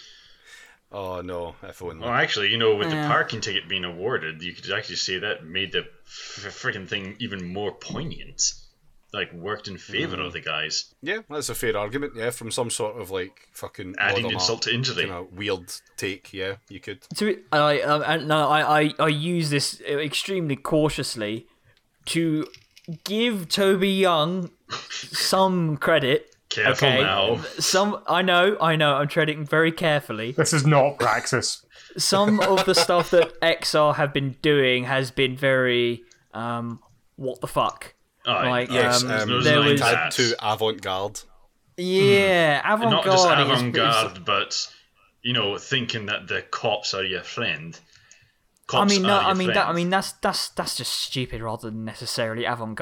Oh 0.90 1.20
no, 1.20 1.54
if 1.62 1.82
only. 1.82 1.98
Well, 1.98 2.10
actually, 2.10 2.48
you 2.48 2.56
know, 2.56 2.74
with 2.76 2.90
Yeah. 2.90 3.02
the 3.02 3.08
parking 3.08 3.40
ticket 3.40 3.68
being 3.68 3.84
awarded, 3.84 4.42
you 4.42 4.54
could 4.54 4.70
actually 4.72 4.96
say 4.96 5.18
that 5.18 5.44
made 5.44 5.72
the 5.72 5.80
f- 5.80 6.62
freaking 6.62 6.88
thing 6.88 7.16
even 7.18 7.52
more 7.52 7.72
poignant. 7.72 8.52
Like, 9.10 9.32
worked 9.32 9.68
in 9.68 9.78
favor 9.78 10.18
mm. 10.18 10.26
of 10.26 10.34
the 10.34 10.40
guys. 10.40 10.94
Yeah, 11.00 11.20
that's 11.30 11.48
a 11.48 11.54
fair 11.54 11.74
argument, 11.78 12.12
yeah, 12.14 12.28
from 12.28 12.50
some 12.50 12.68
sort 12.68 13.00
of 13.00 13.10
like 13.10 13.48
fucking 13.52 13.94
Adding 13.98 14.30
insult 14.30 14.62
to 14.62 14.74
injury. 14.74 15.04
Kind 15.06 15.12
of 15.12 15.32
weird 15.32 15.72
take, 15.96 16.32
yeah, 16.34 16.56
you 16.68 16.78
could. 16.78 17.00
To 17.16 17.38
I, 17.50 17.80
I, 17.80 18.14
I 18.14 18.16
no, 18.18 18.48
I, 18.48 18.80
I, 18.82 18.94
I 18.98 19.08
use 19.08 19.48
this 19.48 19.80
uh, 19.88 19.98
extremely 19.98 20.56
cautiously 20.56 21.46
to 22.06 22.46
give 23.04 23.48
Toby 23.48 23.90
Young 23.90 24.50
some 24.68 25.78
credit. 25.78 26.36
Careful 26.50 26.88
okay, 26.88 27.02
now. 27.02 27.42
some 27.58 28.02
I 28.06 28.22
know, 28.22 28.56
I 28.58 28.76
know. 28.76 28.94
I'm 28.94 29.08
treading 29.08 29.44
very 29.44 29.70
carefully. 29.70 30.32
This 30.32 30.54
is 30.54 30.66
not 30.66 30.98
Praxis. 30.98 31.64
some 31.98 32.40
of 32.52 32.64
the 32.64 32.74
stuff 32.74 33.10
that 33.10 33.38
XR 33.42 33.96
have 33.96 34.14
been 34.14 34.36
doing 34.40 34.84
has 34.84 35.10
been 35.10 35.36
very 35.36 36.02
um 36.32 36.80
what 37.16 37.40
the 37.40 37.46
fuck. 37.46 37.94
Aye. 38.24 38.48
Like 38.48 38.70
Yes, 38.70 39.02
um, 39.04 39.10
um, 39.10 39.28
those 39.28 39.44
there 39.44 39.60
was 39.60 39.80
tabs. 39.80 40.16
Tied 40.16 40.24
to 40.24 40.52
avant 40.52 40.80
garde. 40.80 41.20
yeah, 41.76 42.60
avant 42.64 42.92
garde. 42.92 43.06
Not 43.06 43.12
just 43.12 43.26
avant-garde, 43.28 44.24
but, 44.24 44.68
you 45.22 45.32
know, 45.32 45.58
thinking 45.58 46.06
that 46.06 46.28
the 46.28 46.42
cops 46.42 46.94
are 46.94 47.04
your 47.04 47.22
friend. 47.22 47.78
I 47.78 48.72
Cops 48.72 48.92
mean, 48.92 49.02
no, 49.02 49.18
I 49.18 49.32
mean 49.34 49.48
that. 49.48 49.68
I 49.68 49.72
mean 49.72 49.88
that's 49.88 50.12
that's 50.12 50.50
that's 50.50 50.76
just 50.76 50.92
stupid 50.92 51.40
rather 51.40 51.70
than 51.70 51.84
necessarily 51.84 52.44
avant 52.44 52.76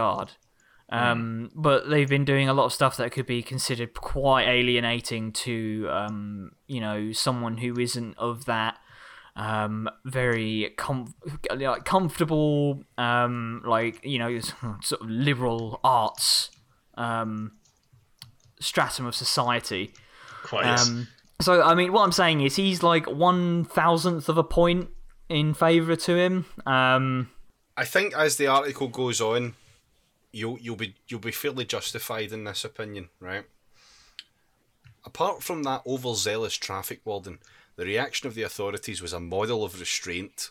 garde. 0.90 1.02
Hmm. 1.02 1.10
Um, 1.12 1.50
But 1.54 1.88
they've 1.88 2.08
been 2.08 2.24
doing 2.24 2.48
a 2.48 2.54
lot 2.54 2.66
of 2.66 2.72
stuff 2.72 2.96
that 2.96 3.12
could 3.12 3.26
be 3.26 3.42
considered 3.42 3.94
quite 3.94 4.46
alienating 4.46 5.32
to, 5.32 5.88
um, 5.90 6.52
you 6.66 6.80
know, 6.80 7.12
someone 7.12 7.58
who 7.58 7.78
isn't 7.78 8.16
of 8.18 8.44
that 8.46 8.78
um, 9.36 9.88
very 10.04 10.72
com- 10.76 11.14
like 11.54 11.84
comfortable, 11.84 12.82
um, 12.96 13.62
like 13.66 14.04
you 14.04 14.18
know, 14.18 14.38
sort 14.82 15.02
of 15.02 15.10
liberal 15.10 15.78
arts 15.84 16.50
um, 16.96 17.52
stratum 18.58 19.06
of 19.06 19.14
society. 19.14 19.92
Quite. 20.42 20.64
Um, 20.64 21.08
so 21.40 21.62
I 21.62 21.74
mean, 21.74 21.92
what 21.92 22.02
I'm 22.02 22.12
saying 22.12 22.40
is 22.40 22.56
he's 22.56 22.82
like 22.82 23.06
one 23.06 23.64
thousandth 23.64 24.28
of 24.28 24.38
a 24.38 24.44
point 24.44 24.88
in 25.28 25.52
favour 25.52 25.96
to 25.96 26.16
him. 26.16 26.46
Um, 26.64 27.30
I 27.76 27.84
think 27.84 28.16
as 28.16 28.36
the 28.36 28.46
article 28.46 28.88
goes 28.88 29.20
on, 29.20 29.54
you'll 30.36 30.58
you'll 30.60 30.76
be 30.76 30.94
you'll 31.08 31.20
be 31.20 31.32
fairly 31.32 31.64
justified 31.64 32.32
in 32.32 32.44
this 32.44 32.64
opinion, 32.64 33.08
right? 33.18 33.44
Apart 35.04 35.42
from 35.42 35.62
that 35.62 35.82
overzealous 35.86 36.54
traffic 36.54 37.00
warden, 37.04 37.38
the 37.76 37.84
reaction 37.84 38.26
of 38.26 38.34
the 38.34 38.42
authorities 38.42 39.00
was 39.00 39.12
a 39.12 39.20
model 39.20 39.64
of 39.64 39.78
restraint. 39.78 40.50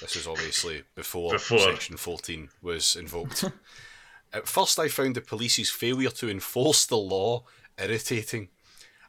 This 0.00 0.16
is 0.16 0.26
obviously 0.26 0.84
before, 0.94 1.32
Before. 1.32 1.58
Section 1.58 1.98
14 1.98 2.48
was 2.62 2.96
invoked. 2.96 3.44
At 4.32 4.48
first, 4.48 4.78
I 4.78 4.88
found 4.88 5.14
the 5.14 5.20
police's 5.20 5.68
failure 5.68 6.08
to 6.10 6.30
enforce 6.30 6.86
the 6.86 6.96
law 6.96 7.44
irritating. 7.76 8.48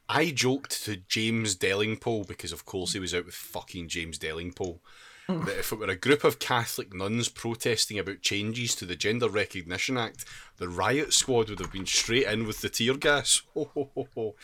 I 0.10 0.32
joked 0.32 0.84
to 0.84 0.98
James 0.98 1.56
Delingpole, 1.56 2.28
because 2.28 2.52
of 2.52 2.66
course 2.66 2.92
he 2.92 3.00
was 3.00 3.14
out 3.14 3.26
with 3.26 3.36
fucking 3.36 3.88
James 3.88 4.20
Delingpole, 4.20 4.80
that 5.28 5.60
if 5.60 5.72
it 5.72 5.80
were 5.80 5.88
a 5.88 5.96
group 5.96 6.24
of 6.24 6.40
Catholic 6.40 6.94
nuns 6.94 7.30
protesting 7.30 7.98
about 7.98 8.22
changes 8.22 8.76
to 8.76 8.86
the 8.86 8.96
Gender 8.96 9.30
Recognition 9.30 9.98
Act, 9.98 10.26
the 10.58 10.68
riot 10.70 11.14
squad 11.14 11.50
would 11.50 11.60
have 11.60 11.72
been 11.72 11.86
straight 11.86 12.28
in 12.28 12.46
with 12.46 12.62
the 12.62 12.70
tear 12.70 12.96
gas. 12.96 13.42
Ho, 13.54 13.70
ho, 13.74 13.90
ho, 13.96 14.08
ho. 14.16 14.36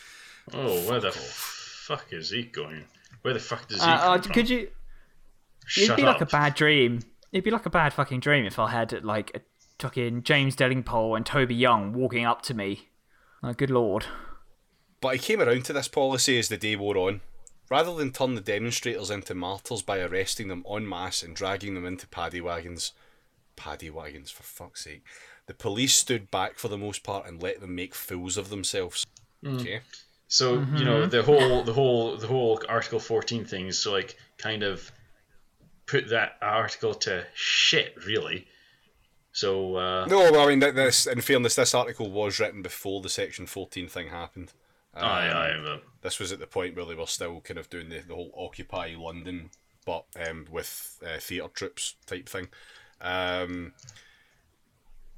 oh, 0.54 0.88
where 0.88 1.00
the 1.00 1.12
fuck 1.12 2.06
is 2.12 2.30
he 2.30 2.44
going? 2.44 2.84
Where 3.22 3.34
the 3.34 3.40
fuck 3.40 3.68
does 3.68 3.82
he 3.82 3.90
uh, 3.90 4.14
uh, 4.14 4.18
could 4.18 4.48
you? 4.48 4.68
Shut 5.66 5.84
It'd 5.84 5.96
be 5.96 6.02
up. 6.02 6.14
like 6.14 6.22
a 6.22 6.26
bad 6.26 6.54
dream. 6.54 7.00
It'd 7.32 7.44
be 7.44 7.50
like 7.50 7.66
a 7.66 7.70
bad 7.70 7.92
fucking 7.92 8.20
dream 8.20 8.44
if 8.44 8.58
I 8.58 8.70
had 8.70 9.04
like 9.04 9.30
a 9.36 9.40
fucking 9.78 10.22
James 10.22 10.56
Delingpole 10.56 11.16
and 11.16 11.24
Toby 11.24 11.54
Young 11.54 11.92
walking 11.92 12.24
up 12.24 12.42
to 12.42 12.54
me. 12.54 12.88
Oh, 13.42 13.52
good 13.52 13.70
lord. 13.70 14.06
But 15.00 15.08
I 15.08 15.18
came 15.18 15.40
around 15.40 15.64
to 15.66 15.72
this 15.72 15.88
policy 15.88 16.38
as 16.38 16.48
the 16.48 16.56
day 16.56 16.76
wore 16.76 16.96
on. 16.98 17.20
Rather 17.70 17.94
than 17.94 18.10
turn 18.10 18.34
the 18.34 18.40
demonstrators 18.40 19.10
into 19.10 19.34
martyrs 19.34 19.80
by 19.80 20.00
arresting 20.00 20.48
them 20.48 20.64
en 20.68 20.88
masse 20.88 21.22
and 21.22 21.36
dragging 21.36 21.74
them 21.74 21.86
into 21.86 22.06
paddy 22.08 22.40
wagons, 22.40 22.92
paddy 23.54 23.88
wagons 23.88 24.30
for 24.30 24.42
fuck's 24.42 24.84
sake, 24.84 25.04
the 25.46 25.54
police 25.54 25.94
stood 25.94 26.30
back 26.30 26.58
for 26.58 26.68
the 26.68 26.78
most 26.78 27.02
part 27.04 27.26
and 27.26 27.42
let 27.42 27.60
them 27.60 27.74
make 27.74 27.94
fools 27.94 28.36
of 28.36 28.50
themselves. 28.50 29.06
Okay. 29.46 29.80
So 30.26 30.64
you 30.76 30.84
know 30.84 31.06
the 31.06 31.22
whole 31.22 31.64
the 31.64 31.72
whole 31.72 32.16
the 32.16 32.28
whole 32.28 32.62
Article 32.68 33.00
14 33.00 33.44
thing 33.44 33.66
is 33.66 33.78
so 33.78 33.90
like 33.90 34.16
kind 34.38 34.62
of 34.62 34.92
put 35.86 36.08
that 36.10 36.36
article 36.40 36.94
to 36.94 37.26
shit 37.34 37.94
really. 38.06 38.46
So 39.32 39.76
uh, 39.76 40.06
No, 40.06 40.30
well, 40.30 40.46
I 40.46 40.48
mean, 40.48 40.60
th- 40.60 40.74
this 40.74 41.06
in 41.06 41.20
fairness, 41.20 41.56
this 41.56 41.74
article 41.74 42.10
was 42.10 42.38
written 42.38 42.62
before 42.62 43.00
the 43.00 43.08
Section 43.08 43.46
14 43.46 43.88
thing 43.88 44.08
happened. 44.08 44.52
Aye, 44.94 45.28
Um, 45.28 45.36
aye, 45.36 45.60
but 45.62 45.82
This 46.02 46.18
was 46.18 46.32
at 46.32 46.38
the 46.38 46.46
point 46.46 46.76
where 46.76 46.84
they 46.84 46.94
were 46.94 47.06
still 47.06 47.40
kind 47.40 47.58
of 47.58 47.70
doing 47.70 47.88
the, 47.88 48.00
the 48.00 48.14
whole 48.14 48.32
Occupy 48.36 48.94
London, 48.96 49.50
but 49.84 50.04
um, 50.28 50.46
with 50.50 50.98
uh, 51.04 51.18
theatre 51.18 51.48
troops 51.48 51.94
type 52.06 52.28
thing. 52.28 52.48
Um, 53.00 53.72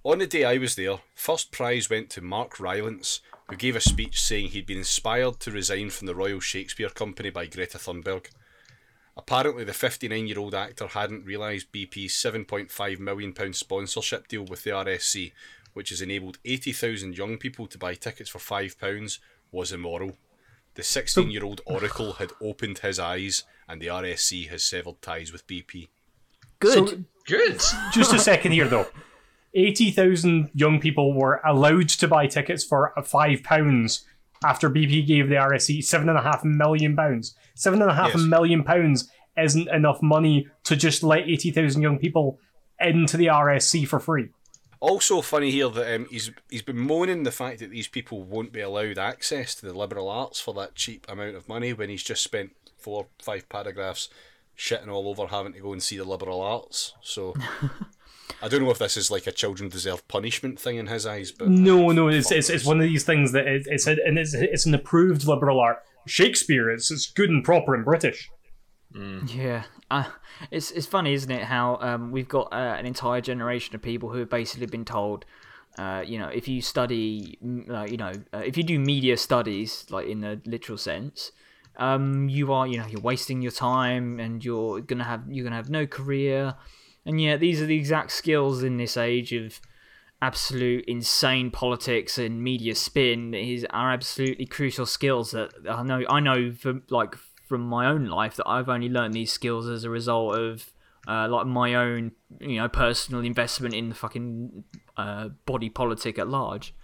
on 0.05 0.19
the 0.19 0.27
day 0.27 0.45
I 0.45 0.59
was 0.59 0.75
there, 0.75 0.99
first 1.15 1.53
prize 1.53 1.89
went 1.89 2.11
to 2.11 2.21
Mark 2.21 2.59
Rylance, 2.59 3.21
who 3.49 3.57
gave 3.57 3.77
a 3.77 3.81
speech 3.81 4.21
saying 4.21 4.49
he'd 4.49 4.67
been 4.67 4.79
inspired 4.79 5.41
to 5.41 5.51
resign 5.51 5.91
from 5.91 6.07
the 6.07 6.15
Royal 6.15 6.41
Shakespeare 6.41 6.89
Company 6.89 7.31
by 7.31 7.47
Greta 7.47 7.79
Thunberg. 7.79 8.27
Apparently, 9.17 9.63
the 9.63 9.73
59 9.73 10.27
year 10.27 10.39
old 10.39 10.55
actor 10.55 10.89
hadn't 10.89 11.25
realised 11.25 11.71
BP's 11.73 12.15
£7.5 12.15 12.99
million 12.99 13.53
sponsorship 13.53 14.27
deal 14.27 14.45
with 14.45 14.65
the 14.65 14.71
RSC, 14.71 15.33
which 15.75 15.91
has 15.91 16.01
enabled 16.01 16.39
80,000 16.45 17.17
young 17.17 17.37
people 17.37 17.67
to 17.67 17.79
buy 17.79 17.95
tickets 17.95 18.31
for 18.31 18.39
£5, 18.39 19.19
was 19.53 19.71
immoral. 19.73 20.17
The 20.75 20.83
16 20.83 21.31
year 21.31 21.45
old 21.45 21.61
Oracle 21.67 22.15
had 22.15 22.33
opened 22.41 22.79
his 22.79 22.99
eyes, 22.99 23.45
and 23.69 23.81
the 23.81 23.87
RSC 23.89 24.49
has 24.49 24.65
severed 24.65 25.01
ties 25.03 25.31
with 25.31 25.47
BP. 25.47 25.89
Good. 26.59 26.89
So, 26.89 26.99
good. 27.27 27.61
just 27.93 28.13
a 28.15 28.19
second 28.19 28.53
here, 28.53 28.67
though. 28.67 28.89
80,000 29.55 30.51
young 30.55 30.81
people 30.81 31.13
were 31.13 31.41
allowed 31.45 31.89
to 31.91 32.09
buy 32.09 32.27
tickets 32.27 32.65
for 32.65 32.93
£5 32.97 34.05
after 34.45 34.71
BP 34.71 35.07
gave 35.07 35.29
the 35.29 35.35
RSC 35.37 35.79
£7.5 35.81 36.45
million. 36.45 36.97
£7.5 36.97 37.29
Yes. 37.57 38.17
million 38.23 38.65
pounds 38.65 39.11
isn't 39.37 39.69
enough 39.69 40.01
money 40.03 40.49
to 40.65 40.75
just 40.75 41.03
let 41.03 41.29
80,000 41.29 41.83
young 41.83 41.99
people 41.99 42.39
into 42.81 43.17
the 43.17 43.27
RSC 43.27 43.87
for 43.87 44.01
free. 44.01 44.31
Also 44.83 45.23
funny 45.23 45.53
here 45.53 45.69
that 45.69 45.95
um, 45.95 46.07
he's 46.11 46.33
he's 46.51 46.61
been 46.61 46.77
moaning 46.77 47.23
the 47.23 47.31
fact 47.31 47.61
that 47.61 47.71
these 47.71 47.87
people 47.87 48.25
won't 48.25 48.53
be 48.53 48.61
allowed 48.61 48.99
access 48.99 49.55
to 49.55 49.65
the 49.65 49.73
liberal 49.73 50.09
arts 50.09 50.41
for 50.41 50.53
that 50.55 50.75
cheap 50.75 51.07
amount 51.09 51.37
of 51.37 51.49
money 51.49 51.73
when 51.73 51.89
he's 51.89 52.03
just 52.03 52.25
spent 52.25 52.51
four 52.79 53.07
five 53.21 53.49
paragraphs 53.49 54.09
shitting 54.59 54.89
all 54.89 55.09
over 55.09 55.29
having 55.29 55.53
to 55.53 55.61
go 55.61 55.73
and 55.73 55.85
see 55.85 55.97
the 55.97 56.03
liberal 56.03 56.41
arts. 56.41 56.95
So 57.01 57.33
I 58.43 58.49
don't 58.49 58.65
know 58.65 58.73
if 58.73 58.79
this 58.79 58.97
is 58.97 59.09
like 59.09 59.29
a 59.29 59.33
children 59.33 59.69
deserve 59.69 60.09
punishment 60.09 60.59
thing 60.59 60.79
in 60.79 60.89
his 60.89 61.07
eyes, 61.07 61.31
but 61.31 61.47
No, 61.49 61.93
no, 61.93 62.09
it's, 62.09 62.33
it's, 62.33 62.51
it's 62.51 62.67
one 62.67 62.81
of 62.81 62.83
these 62.83 63.05
things 63.05 63.31
that 63.31 63.47
it, 63.47 63.69
it's, 63.71 63.87
a, 63.87 63.97
and 64.05 64.19
it's, 64.19 64.35
it's 64.35 64.67
an 64.67 64.75
approved 64.75 65.25
liberal 65.29 65.61
art. 65.61 65.79
Shakespeare 66.09 66.69
is 66.69 66.91
it's 66.91 67.09
good 67.09 67.31
and 67.31 67.45
proper 67.45 67.73
and 67.77 67.85
British. 67.85 68.33
Yeah, 69.27 69.65
uh, 69.91 70.05
it's 70.51 70.71
it's 70.71 70.87
funny, 70.87 71.15
isn't 71.15 71.31
it? 71.31 71.45
How 71.45 71.79
um, 71.81 72.11
we've 72.11 72.29
got 72.29 72.53
uh, 72.53 72.77
an 72.79 72.87
entire 72.87 73.21
generation 73.21 73.75
of 73.75 73.83
people 73.83 74.11
who 74.11 74.19
have 74.19 74.31
basically 74.31 74.67
been 74.67 74.85
told, 74.85 75.25
uh, 75.79 76.03
you 76.05 76.19
know, 76.19 76.29
if 76.29 76.49
you 76.49 76.61
study, 76.61 77.39
mm, 77.45 77.91
you 77.91 77.97
know, 77.97 78.13
uh, 78.35 78.39
if 78.39 78.57
you 78.57 78.63
do 78.63 78.79
media 78.79 79.17
studies, 79.17 79.87
like 79.91 80.07
in 80.07 80.21
the 80.21 80.41
literal 80.45 80.79
sense, 80.79 81.33
um, 81.77 82.29
you 82.29 82.53
are, 82.53 82.67
you 82.67 82.79
know, 82.79 82.87
you're 82.87 83.01
wasting 83.01 83.43
your 83.43 83.53
time 83.53 84.21
and 84.21 84.45
you're 84.45 84.81
gonna 84.81 85.05
have 85.05 85.23
you're 85.29 85.45
gonna 85.45 85.57
have 85.57 85.71
no 85.71 85.87
career, 85.87 86.55
and 87.07 87.21
yet 87.21 87.41
these 87.41 87.63
are 87.63 87.67
the 87.67 87.77
exact 87.77 88.11
skills 88.13 88.63
in 88.63 88.77
this 88.77 88.97
age 88.97 89.33
of 89.33 89.61
absolute 90.21 90.85
insane 90.87 91.51
politics 91.51 92.17
and 92.17 92.43
media 92.43 92.77
spin 92.77 93.35
is 93.35 93.67
are 93.71 93.93
absolutely 93.93 94.47
crucial 94.47 94.87
skills 94.87 95.33
that 95.33 95.51
I 95.69 95.83
know 95.83 96.05
I 96.09 96.21
know 96.21 96.53
from 96.53 96.85
like 96.91 97.17
from 97.53 97.61
my 97.69 97.85
own 97.87 98.07
life 98.07 98.37
that 98.37 98.49
I've 98.49 98.71
only 98.71 98.89
learned 98.89 99.13
these 99.13 99.31
skills 99.31 99.69
as 99.69 99.85
a 99.85 99.91
result 99.91 100.39
of 100.39 100.73
uh, 101.07 101.29
like 101.29 101.47
my 101.47 101.75
own 101.75 102.13
you 102.41 102.57
know 102.57 102.67
personal 102.67 103.23
investment 103.23 103.75
in 103.75 103.91
the 103.91 103.95
fucking 103.95 104.65
uh, 104.97 105.29
body 105.45 105.69
politic 105.69 106.19
at 106.19 106.29
large. 106.29 106.75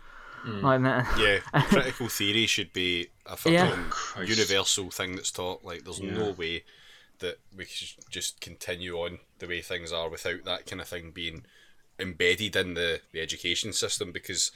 Like 0.45 0.83
that. 0.83 1.19
yeah, 1.19 1.61
critical 1.65 2.09
theory 2.09 2.47
should 2.47 2.73
be 2.73 3.09
a 3.27 3.37
fucking 3.37 3.55
Yeah. 3.55 4.23
Universal 4.23 4.91
thing 4.91 5.17
that's 5.17 5.31
taught. 5.31 5.65
Like, 5.65 5.85
there's 5.85 6.01
no 6.03 6.31
way 6.31 6.65
that 7.19 7.39
we 7.55 7.65
should 7.65 7.99
just 8.11 8.41
continue 8.41 8.95
on 8.97 9.19
the 9.41 9.47
way 9.47 9.61
things 9.61 9.93
are 9.93 10.09
without 10.09 10.45
that 10.45 10.67
kind 10.67 10.81
of 10.81 10.89
thing 10.89 11.11
being 11.11 11.45
embedded 11.99 12.57
in 12.57 12.75
the, 12.75 13.01
the 13.13 13.21
education 13.21 13.73
system 13.73 14.11
because 14.13 14.53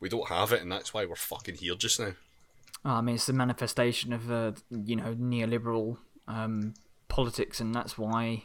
we 0.00 0.08
don't 0.08 0.28
have 0.28 0.52
it, 0.52 0.60
and 0.60 0.70
that's 0.72 0.92
why 0.92 1.06
we're 1.06 1.14
fucking 1.14 1.56
here 1.56 1.76
just 1.76 2.00
now. 2.00 2.12
Oh, 2.86 2.90
I 2.90 3.00
mean, 3.00 3.16
it's 3.16 3.26
the 3.26 3.32
manifestation 3.32 4.12
of 4.12 4.30
uh, 4.30 4.52
you 4.70 4.94
know 4.94 5.12
neoliberal 5.16 5.98
um, 6.28 6.74
politics, 7.08 7.60
and 7.60 7.74
that's 7.74 7.98
why 7.98 8.44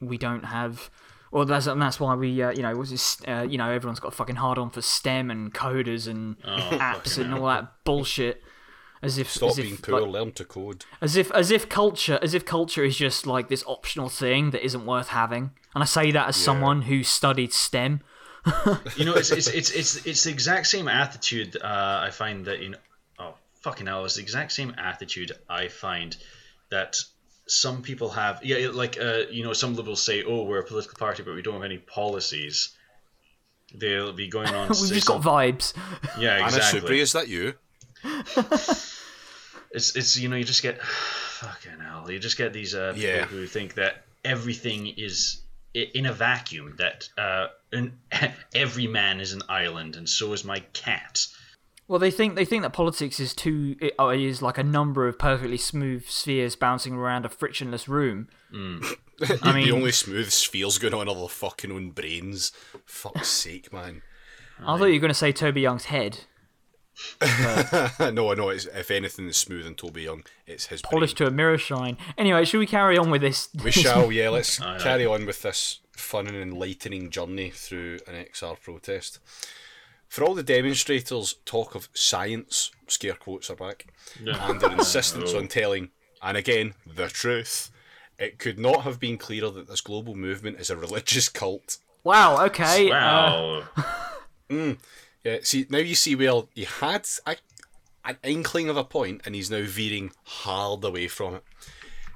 we 0.00 0.16
don't 0.16 0.46
have. 0.46 0.90
Well, 1.30 1.44
that's 1.44 1.66
and 1.66 1.80
that's 1.80 2.00
why 2.00 2.14
we, 2.14 2.42
uh, 2.42 2.52
you 2.52 2.62
know, 2.62 2.74
was 2.74 2.90
this, 2.90 3.18
uh, 3.28 3.46
you 3.48 3.58
know, 3.58 3.70
everyone's 3.70 4.00
got 4.00 4.08
a 4.08 4.16
fucking 4.16 4.36
hard 4.36 4.56
on 4.56 4.70
for 4.70 4.80
STEM 4.80 5.30
and 5.30 5.52
coders 5.52 6.08
and 6.08 6.38
apps 6.40 7.16
fucking 7.16 7.24
and 7.24 7.34
all 7.34 7.46
that 7.48 7.84
bullshit. 7.84 8.42
As 9.02 9.18
if, 9.18 9.28
Stop 9.28 9.50
as 9.50 9.56
being 9.56 9.74
if, 9.74 9.82
poor, 9.82 10.00
like, 10.00 10.10
learn 10.10 10.32
to 10.32 10.44
code. 10.44 10.84
as 11.00 11.16
if, 11.16 11.32
as 11.32 11.50
if 11.50 11.68
culture, 11.68 12.20
as 12.22 12.34
if 12.34 12.44
culture 12.46 12.84
is 12.84 12.96
just 12.96 13.26
like 13.26 13.48
this 13.48 13.64
optional 13.66 14.08
thing 14.08 14.52
that 14.52 14.64
isn't 14.64 14.86
worth 14.86 15.08
having. 15.08 15.50
And 15.74 15.82
I 15.82 15.86
say 15.86 16.12
that 16.12 16.28
as 16.28 16.36
someone 16.36 16.82
who 16.82 17.02
studied 17.02 17.52
STEM. 17.52 18.00
you 18.96 19.04
know, 19.04 19.14
it's 19.14 19.32
it's 19.32 19.48
it's 19.48 19.70
it's 19.70 20.06
it's 20.06 20.24
the 20.24 20.30
exact 20.30 20.68
same 20.68 20.86
attitude. 20.86 21.56
Uh, 21.60 22.00
I 22.04 22.10
find 22.10 22.44
that 22.46 22.62
in 22.62 22.76
oh 22.76 22.78
fucking 23.62 23.86
hell, 23.86 24.04
it's 24.04 24.16
the 24.16 24.22
exact 24.22 24.52
same 24.52 24.74
attitude 24.78 25.32
I 25.48 25.68
find 25.68 26.16
that 26.70 26.96
some 27.46 27.82
people 27.82 28.10
have. 28.10 28.44
Yeah, 28.44 28.68
like 28.72 28.98
uh, 29.00 29.22
you 29.30 29.42
know, 29.44 29.52
some 29.52 29.74
liberals 29.74 30.02
say, 30.02 30.22
"Oh, 30.24 30.44
we're 30.44 30.60
a 30.60 30.64
political 30.64 30.96
party, 30.98 31.22
but 31.22 31.34
we 31.34 31.42
don't 31.42 31.54
have 31.54 31.62
any 31.64 31.78
policies." 31.78 32.74
They'll 33.74 34.12
be 34.12 34.28
going 34.28 34.48
on. 34.54 34.66
to 34.68 34.72
We've 34.80 34.88
say 34.90 34.94
just 34.96 35.06
got 35.06 35.22
vibes. 35.22 35.72
yeah, 36.18 36.34
Anna 36.36 36.44
exactly. 36.46 36.80
Supri, 36.80 36.98
is 37.00 37.12
that 37.12 37.28
you? 37.28 37.54
It's 39.74 39.96
it's 39.96 40.18
you 40.18 40.28
know 40.28 40.36
you 40.36 40.44
just 40.44 40.62
get 40.62 40.82
fucking 40.82 41.80
hell. 41.80 42.10
You 42.10 42.18
just 42.18 42.36
get 42.36 42.52
these 42.52 42.74
uh, 42.74 42.92
people 42.94 43.08
Yeah. 43.08 43.24
who 43.24 43.46
think 43.46 43.74
that 43.74 44.04
everything 44.24 44.86
is 44.86 45.40
in 45.74 46.04
a 46.06 46.12
vacuum. 46.12 46.74
That 46.78 47.08
uh, 47.16 47.46
an, 47.72 47.98
every 48.54 48.86
man 48.86 49.20
is 49.20 49.32
an 49.32 49.42
island, 49.48 49.96
and 49.96 50.06
so 50.08 50.32
is 50.34 50.44
my 50.44 50.60
cat. 50.74 51.26
Well, 51.88 51.98
they 51.98 52.10
think 52.10 52.36
they 52.36 52.44
think 52.44 52.62
that 52.62 52.72
politics 52.72 53.20
is 53.20 53.34
too 53.34 53.76
it, 53.80 53.94
uh, 53.98 54.08
is 54.08 54.40
like 54.40 54.58
a 54.58 54.62
number 54.62 55.08
of 55.08 55.18
perfectly 55.18 55.58
smooth 55.58 56.06
spheres 56.08 56.56
bouncing 56.56 56.94
around 56.94 57.24
a 57.24 57.28
frictionless 57.28 57.88
room. 57.88 58.28
I 58.52 59.52
mean, 59.52 59.66
the 59.66 59.72
only 59.72 59.92
smooth 59.92 60.30
spheres 60.30 60.78
going 60.78 60.94
on 60.94 61.08
are 61.08 61.14
their 61.14 61.28
fucking 61.28 61.70
own 61.70 61.90
brains. 61.90 62.52
Fuck's 62.84 63.28
sake, 63.28 63.72
man. 63.72 64.02
I 64.60 64.78
thought 64.78 64.86
you 64.86 64.94
were 64.94 65.00
going 65.00 65.08
to 65.08 65.14
say 65.14 65.32
Toby 65.32 65.60
Young's 65.60 65.86
head, 65.86 66.20
no, 68.00 68.34
no, 68.34 68.50
it's, 68.50 68.66
if 68.66 68.90
anything 68.90 69.26
is 69.28 69.36
smooth 69.36 69.66
in 69.66 69.74
Toby 69.74 70.02
Young, 70.02 70.24
it's 70.46 70.66
his 70.66 70.82
polished 70.82 71.16
brain. 71.16 71.28
to 71.28 71.32
a 71.32 71.36
mirror 71.36 71.58
shine. 71.58 71.96
Anyway, 72.18 72.44
should 72.44 72.58
we 72.58 72.66
carry 72.66 72.98
on 72.98 73.10
with 73.10 73.22
this? 73.22 73.48
We 73.64 73.70
shall, 73.70 74.12
yeah, 74.12 74.28
let's 74.30 74.60
Aye, 74.60 74.76
aye. 74.76 74.78
carry 74.78 75.06
on 75.06 75.26
with 75.26 75.42
this 75.42 75.80
fun 75.92 76.26
and 76.26 76.36
enlightening 76.36 77.10
journey 77.10 77.50
through 77.50 78.00
an 78.06 78.14
XR 78.14 78.60
protest. 78.60 79.18
For 80.12 80.24
all 80.24 80.34
the 80.34 80.42
demonstrators' 80.42 81.36
talk 81.46 81.74
of 81.74 81.88
science, 81.94 82.70
scare 82.86 83.14
quotes 83.14 83.48
are 83.48 83.56
back, 83.56 83.86
and 84.22 84.60
their 84.60 84.70
insistence 84.70 85.32
on 85.34 85.48
telling, 85.48 85.88
and 86.20 86.36
again, 86.36 86.74
the 86.86 87.08
truth, 87.08 87.70
it 88.18 88.38
could 88.38 88.58
not 88.58 88.82
have 88.82 89.00
been 89.00 89.16
clearer 89.16 89.48
that 89.48 89.68
this 89.68 89.80
global 89.80 90.14
movement 90.14 90.60
is 90.60 90.68
a 90.68 90.76
religious 90.76 91.30
cult. 91.30 91.78
Wow. 92.04 92.44
Okay. 92.44 92.90
uh, 92.90 92.94
Wow. 92.94 93.62
Yeah, 95.24 95.38
see, 95.40 95.64
now 95.70 95.78
you 95.78 95.94
see 95.94 96.14
where 96.14 96.42
he 96.54 96.64
had 96.64 97.08
a, 97.26 97.36
an 98.04 98.18
inkling 98.22 98.68
of 98.68 98.76
a 98.76 98.84
point 98.84 99.22
and 99.24 99.34
he's 99.34 99.50
now 99.50 99.64
veering 99.64 100.12
hard 100.24 100.84
away 100.84 101.08
from 101.08 101.36
it. 101.36 101.44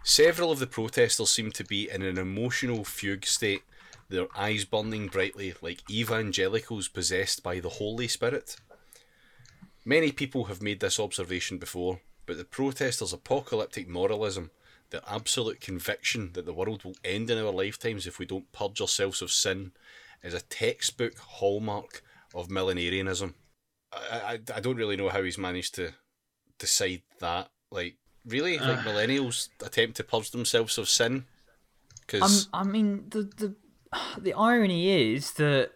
Several 0.03 0.53
of 0.53 0.59
the 0.59 0.67
protesters 0.67 1.31
seem 1.31 1.51
to 1.53 1.65
be 1.65 1.89
in 1.89 2.03
an 2.03 2.19
emotional 2.19 2.85
fugue 2.85 3.25
state, 3.25 3.63
their 4.09 4.27
eyes 4.37 4.65
burning 4.65 5.09
brightly 5.09 5.55
like 5.61 5.89
evangelicals 5.91 6.89
possessed 6.89 7.43
by 7.43 7.61
the 7.61 7.69
Holy 7.69 8.09
Spirit. 8.09 8.57
Many 9.85 10.13
people 10.13 10.45
have 10.45 10.63
made 10.63 10.81
this 10.81 10.99
observation 10.99 11.59
before, 11.59 12.01
but 12.27 12.37
the 12.37 12.45
protesters' 12.45 13.13
apocalyptic 13.13 13.89
moralism, 13.89 14.51
their 14.91 15.03
absolute 15.09 15.61
conviction 15.61 16.31
that 16.35 16.45
the 16.45 16.53
world 16.53 16.85
will 16.85 16.97
end 17.05 17.31
in 17.31 17.39
our 17.39 17.53
lifetimes 17.53 18.07
if 18.07 18.19
we 18.19 18.27
don't 18.27 18.51
purge 18.53 18.81
ourselves 18.81 19.23
of 19.23 19.31
sin, 19.31 19.73
is 20.23 20.35
a 20.35 20.41
textbook 20.41 21.17
hallmark 21.19 22.03
of 22.35 22.49
millenarianism. 22.49 23.35
I, 23.93 24.17
I, 24.17 24.39
I 24.57 24.61
don't 24.61 24.77
really 24.77 24.97
know 24.97 25.09
how 25.09 25.23
he's 25.23 25.39
managed 25.39 25.77
to 25.77 25.93
decide 26.59 27.03
that. 27.21 27.51
Like, 27.71 27.97
really? 28.27 28.59
Like, 28.59 28.81
millennials 28.81 29.49
attempt 29.65 29.97
to 29.99 30.05
purge 30.05 30.31
themselves 30.31 30.79
of 30.79 30.89
sin? 30.89 31.13
um, 31.13 31.25
Because, 32.07 32.49
I 32.53 32.65
mean, 32.65 33.07
the 33.11 33.23
the 33.23 33.55
the 34.19 34.35
irony 34.35 35.15
is 35.15 35.33
that 35.33 35.71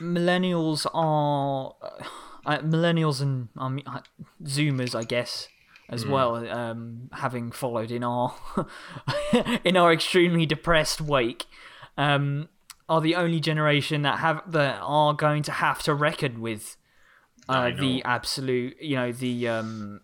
millennials 0.00 0.86
are 0.92 1.74
uh, 2.46 2.58
millennials 2.58 3.20
and 3.20 3.48
uh, 3.56 4.00
Zoomers, 4.42 4.94
I 4.94 5.04
guess, 5.04 5.48
as 5.88 6.06
well. 6.06 6.36
Um, 6.48 7.08
having 7.12 7.52
followed 7.52 7.90
in 7.90 8.04
our 8.04 8.34
in 9.64 9.76
our 9.76 9.92
extremely 9.92 10.46
depressed 10.46 11.00
wake, 11.00 11.46
um, 11.96 12.48
are 12.88 13.00
the 13.00 13.14
only 13.14 13.40
generation 13.40 14.02
that 14.02 14.18
have 14.18 14.42
that 14.50 14.78
are 14.82 15.14
going 15.14 15.42
to 15.44 15.52
have 15.52 15.82
to 15.82 15.94
reckon 15.94 16.40
with 16.40 16.76
uh, 17.48 17.70
the 17.70 18.02
absolute, 18.04 18.76
you 18.80 18.96
know, 18.96 19.12
the 19.12 19.48
um, 19.48 20.00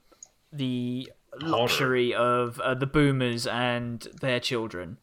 the 0.52 1.10
luxury 1.42 2.14
of 2.14 2.60
uh, 2.60 2.74
the 2.74 2.86
boomers 2.86 3.46
and 3.46 4.08
their 4.20 4.40
children, 4.40 4.98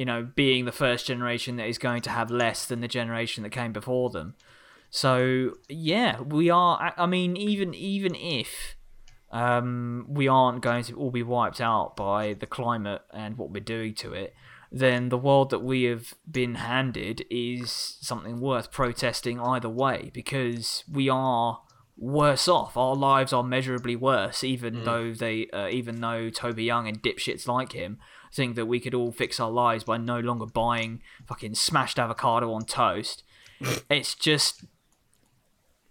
you 0.00 0.06
know, 0.06 0.26
being 0.34 0.64
the 0.64 0.72
first 0.72 1.06
generation 1.06 1.56
that 1.56 1.68
is 1.68 1.76
going 1.76 2.00
to 2.00 2.08
have 2.08 2.30
less 2.30 2.64
than 2.64 2.80
the 2.80 2.88
generation 2.88 3.42
that 3.42 3.50
came 3.50 3.70
before 3.70 4.08
them. 4.08 4.34
So 4.88 5.56
yeah, 5.68 6.22
we 6.22 6.48
are. 6.48 6.94
I- 6.96 7.04
mean, 7.04 7.36
even 7.36 7.74
even 7.74 8.14
if 8.14 8.76
um, 9.30 10.06
we 10.08 10.26
aren't 10.26 10.62
going 10.62 10.84
to 10.84 10.94
all 10.94 11.10
be 11.10 11.22
wiped 11.22 11.60
out 11.60 11.96
by 11.96 12.32
the 12.32 12.46
climate 12.46 13.02
and 13.12 13.36
what 13.36 13.50
we're 13.50 13.60
doing 13.60 13.92
to 13.96 14.14
it, 14.14 14.32
then 14.72 15.10
the 15.10 15.18
world 15.18 15.50
that 15.50 15.58
we 15.58 15.82
have 15.82 16.14
been 16.28 16.54
handed 16.54 17.26
is 17.28 17.70
something 18.00 18.40
worth 18.40 18.72
protesting 18.72 19.38
either 19.38 19.68
way 19.68 20.10
because 20.14 20.82
we 20.90 21.10
are 21.10 21.60
worse 21.98 22.48
off. 22.48 22.74
Our 22.74 22.96
lives 22.96 23.34
are 23.34 23.42
measurably 23.42 23.96
worse, 23.96 24.42
even 24.42 24.84
though 24.84 25.12
they, 25.12 25.48
uh, 25.52 25.68
even 25.68 26.00
though 26.00 26.30
Toby 26.30 26.64
Young 26.64 26.88
and 26.88 27.02
dipshits 27.02 27.46
like 27.46 27.72
him 27.72 27.98
think 28.32 28.56
that 28.56 28.66
we 28.66 28.80
could 28.80 28.94
all 28.94 29.12
fix 29.12 29.40
our 29.40 29.50
lives 29.50 29.84
by 29.84 29.96
no 29.96 30.20
longer 30.20 30.46
buying 30.46 31.02
fucking 31.26 31.54
smashed 31.54 31.98
avocado 31.98 32.52
on 32.52 32.64
toast. 32.64 33.22
it's 33.90 34.14
just 34.14 34.64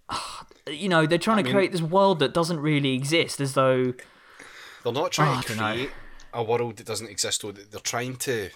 you 0.67 0.89
know 0.89 1.05
they're 1.05 1.17
trying 1.17 1.37
to 1.37 1.43
mean- 1.43 1.53
create 1.53 1.71
this 1.71 1.81
world 1.81 2.19
that 2.19 2.33
doesn't 2.33 2.59
really 2.59 2.93
exist 2.95 3.39
as 3.39 3.53
though 3.53 3.93
They're 4.83 4.93
not 4.93 5.05
Oh, 5.05 5.09
trying 5.09 5.29
ah, 5.35 5.39
I 5.39 5.41
to 5.41 5.53
create 5.55 5.91
a 6.33 6.43
world 6.43 6.77
that 6.77 6.85
doesn't 6.85 7.09
exist. 7.09 7.41
Though 7.41 7.51
they're 7.51 7.79
trying 7.81 8.15
to, 8.17 8.49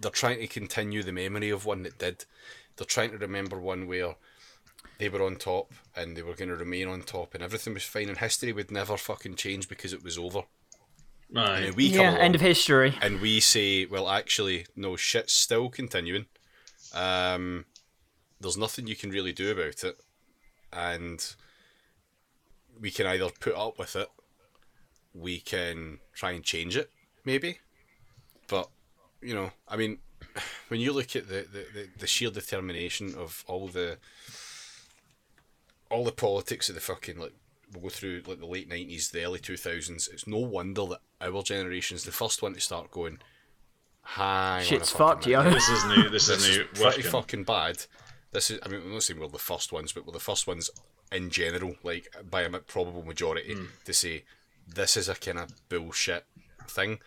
they're 0.00 0.10
trying 0.10 0.40
to 0.40 0.46
continue 0.46 1.02
the 1.02 1.12
memory 1.12 1.50
of 1.50 1.64
one 1.66 1.82
that 1.84 1.98
did. 1.98 2.24
They're 2.76 2.86
trying 2.86 3.10
to 3.10 3.18
remember 3.18 3.58
one 3.58 3.86
where 3.86 4.14
they 4.98 5.08
were 5.08 5.22
on 5.24 5.36
top 5.36 5.72
and 5.94 6.16
they 6.16 6.22
were 6.22 6.34
going 6.34 6.48
to 6.48 6.56
remain 6.56 6.88
on 6.88 7.02
top 7.02 7.34
and 7.34 7.42
everything 7.42 7.74
was 7.74 7.84
fine 7.84 8.08
and 8.08 8.18
history 8.18 8.52
would 8.52 8.70
never 8.70 8.96
fucking 8.96 9.34
change 9.36 9.68
because 9.68 9.92
it 9.92 10.02
was 10.02 10.16
over. 10.18 10.42
And 11.30 11.38
Aye. 11.38 11.60
then 11.60 11.74
we 11.74 11.90
come 11.90 12.00
yeah 12.00 12.10
along 12.10 12.20
end 12.20 12.34
of 12.34 12.40
history 12.40 12.94
and 13.02 13.20
we 13.20 13.40
say, 13.40 13.84
well, 13.84 14.08
actually, 14.08 14.66
no, 14.74 14.96
shit's 14.96 15.32
still 15.32 15.68
continuing. 15.68 16.26
Um, 16.94 17.66
there's 18.40 18.56
nothing 18.56 18.86
you 18.86 18.96
can 18.96 19.10
really 19.10 19.32
do 19.32 19.50
about 19.50 19.84
it, 19.84 20.00
and 20.72 21.34
we 22.80 22.90
can 22.90 23.06
either 23.06 23.28
put 23.40 23.54
up 23.54 23.78
with 23.78 23.96
it, 23.96 24.08
we 25.12 25.40
can 25.40 25.98
try 26.14 26.32
and 26.32 26.44
change 26.44 26.76
it, 26.76 26.90
maybe. 27.24 27.58
But 28.48 28.68
you 29.20 29.34
know, 29.34 29.50
I 29.66 29.76
mean, 29.76 29.98
when 30.68 30.80
you 30.80 30.92
look 30.92 31.14
at 31.16 31.28
the 31.28 31.46
the, 31.52 31.66
the, 31.74 31.88
the 31.98 32.06
sheer 32.06 32.30
determination 32.30 33.14
of 33.16 33.44
all 33.46 33.68
the 33.68 33.98
all 35.90 36.04
the 36.04 36.12
politics 36.12 36.68
of 36.68 36.74
the 36.74 36.80
fucking 36.80 37.18
like 37.18 37.34
we'll 37.72 37.82
go 37.82 37.88
through 37.88 38.22
like 38.26 38.38
the 38.38 38.46
late 38.46 38.68
nineties, 38.68 39.10
the 39.10 39.24
early 39.24 39.38
two 39.38 39.56
thousands. 39.56 40.08
It's 40.08 40.26
no 40.26 40.38
wonder 40.38 40.84
that 40.86 41.00
our 41.20 41.42
generation's 41.42 42.04
the 42.04 42.12
first 42.12 42.42
one 42.42 42.54
to 42.54 42.60
start 42.60 42.90
going. 42.90 43.18
Hang 44.02 44.64
shit's 44.64 44.94
on 44.94 44.96
a 44.96 44.98
fucking 44.98 45.06
fucked 45.06 45.26
yo. 45.26 45.50
This 45.50 45.68
is 45.68 45.84
new. 45.86 46.08
This, 46.08 46.28
This 46.28 46.38
is 46.38 46.48
is 46.48 46.56
new. 46.58 46.64
pretty 46.74 47.02
fucking 47.02 47.44
bad. 47.44 47.84
This 48.32 48.50
is. 48.50 48.58
I 48.62 48.68
mean, 48.68 48.82
I'm 48.82 48.92
not 48.92 49.02
saying 49.02 49.20
we're 49.20 49.28
the 49.28 49.38
first 49.38 49.72
ones, 49.72 49.92
but 49.92 50.06
we're 50.06 50.12
the 50.12 50.20
first 50.20 50.46
ones 50.46 50.70
in 51.12 51.30
general, 51.30 51.74
like 51.82 52.14
by 52.30 52.42
a 52.42 52.50
probable 52.50 53.02
majority, 53.04 53.54
hmm. 53.54 53.64
to 53.84 53.92
say 53.92 54.24
this 54.66 54.96
is 54.96 55.08
a 55.08 55.14
kind 55.14 55.38
of 55.38 55.68
bullshit 55.68 56.24
thing. 56.66 56.98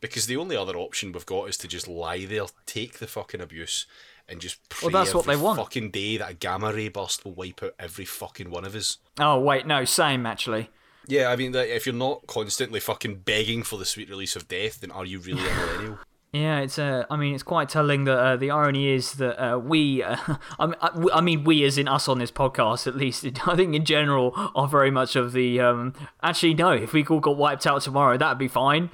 Because 0.00 0.26
the 0.26 0.36
only 0.38 0.56
other 0.56 0.76
option 0.76 1.12
we've 1.12 1.26
got 1.26 1.50
is 1.50 1.58
to 1.58 1.68
just 1.68 1.86
lie 1.86 2.24
there, 2.24 2.46
take 2.64 2.98
the 2.98 3.06
fucking 3.06 3.42
abuse, 3.42 3.86
and 4.30 4.40
just 4.40 4.58
Well, 4.82 4.90
that's 4.90 5.12
what 5.14 5.26
they 5.26 5.36
want. 5.36 5.58
fucking 5.58 5.90
day 5.90 6.16
that 6.18 6.30
a 6.30 6.34
gamma 6.34 6.72
ray 6.72 6.88
burst 6.88 7.24
will 7.24 7.32
wipe 7.32 7.62
out 7.62 7.74
every 7.78 8.04
fucking 8.04 8.50
one 8.50 8.64
of 8.64 8.74
us. 8.74 8.98
oh 9.18 9.38
wait 9.40 9.66
no 9.66 9.84
same 9.84 10.26
actually 10.26 10.70
Yeah, 11.06 11.28
I 11.30 11.36
mean, 11.36 11.54
if 11.54 11.86
you're 11.86 11.94
not 11.94 12.26
constantly 12.26 12.78
fucking 12.80 13.16
begging 13.24 13.62
for 13.62 13.78
the 13.78 13.84
sweet 13.84 14.08
release 14.08 14.36
of 14.36 14.46
death, 14.48 14.80
then 14.80 14.90
are 14.92 15.04
you 15.04 15.18
really 15.18 15.46
a 15.46 15.54
millennial? 15.54 15.98
Yeah, 16.32 16.60
it's. 16.60 16.78
Uh, 16.78 17.06
I 17.10 17.16
mean, 17.16 17.34
it's 17.34 17.42
quite 17.42 17.68
telling 17.68 18.04
that 18.04 18.16
uh, 18.16 18.36
the 18.36 18.52
irony 18.52 18.86
is 18.90 19.14
that 19.14 19.36
uh, 19.44 19.58
we, 19.58 20.00
uh, 20.04 20.16
I, 20.60 20.66
mean, 20.66 20.76
I, 20.80 20.90
I 21.14 21.20
mean, 21.20 21.42
we 21.42 21.64
as 21.64 21.76
in 21.76 21.88
us 21.88 22.06
on 22.06 22.20
this 22.20 22.30
podcast, 22.30 22.86
at 22.86 22.94
least, 22.94 23.26
I 23.48 23.56
think 23.56 23.74
in 23.74 23.84
general, 23.84 24.32
are 24.54 24.68
very 24.68 24.92
much 24.92 25.16
of 25.16 25.32
the. 25.32 25.58
Um, 25.58 25.92
actually, 26.22 26.54
no, 26.54 26.70
if 26.70 26.92
we 26.92 27.04
all 27.06 27.18
got 27.18 27.36
wiped 27.36 27.66
out 27.66 27.82
tomorrow, 27.82 28.16
that'd 28.16 28.38
be 28.38 28.46
fine. 28.46 28.90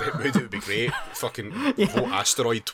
it 0.00 0.16
would, 0.16 0.26
it 0.26 0.34
would 0.36 0.50
be 0.50 0.60
great. 0.60 0.92
Fucking 1.14 1.50
vote 1.50 2.08
asteroid 2.08 2.64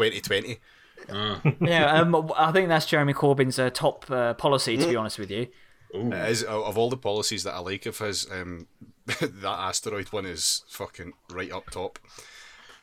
2020. 1.07 1.71
yeah, 1.71 1.93
um, 1.93 2.33
I 2.37 2.53
think 2.53 2.69
that's 2.69 2.87
Jeremy 2.87 3.15
Corbyn's 3.15 3.59
uh, 3.59 3.71
top 3.71 4.11
uh, 4.11 4.35
policy, 4.35 4.77
to 4.77 4.87
be 4.87 4.97
honest 4.97 5.19
with 5.19 5.31
you. 5.31 5.49
It 5.95 6.31
is 6.31 6.43
of 6.43 6.63
of 6.65 6.79
all 6.79 6.89
the 6.89 6.97
policies 6.97 7.45
that 7.45 7.55
I 7.55 7.59
like 7.59 7.87
of 7.87 7.99
his, 7.99 8.27
um, 8.31 8.67
that 9.07 9.45
asteroid 9.45 10.13
one 10.13 10.27
is 10.27 10.65
fucking 10.69 11.13
right 11.31 11.53
up 11.53 11.71
top. 11.71 11.99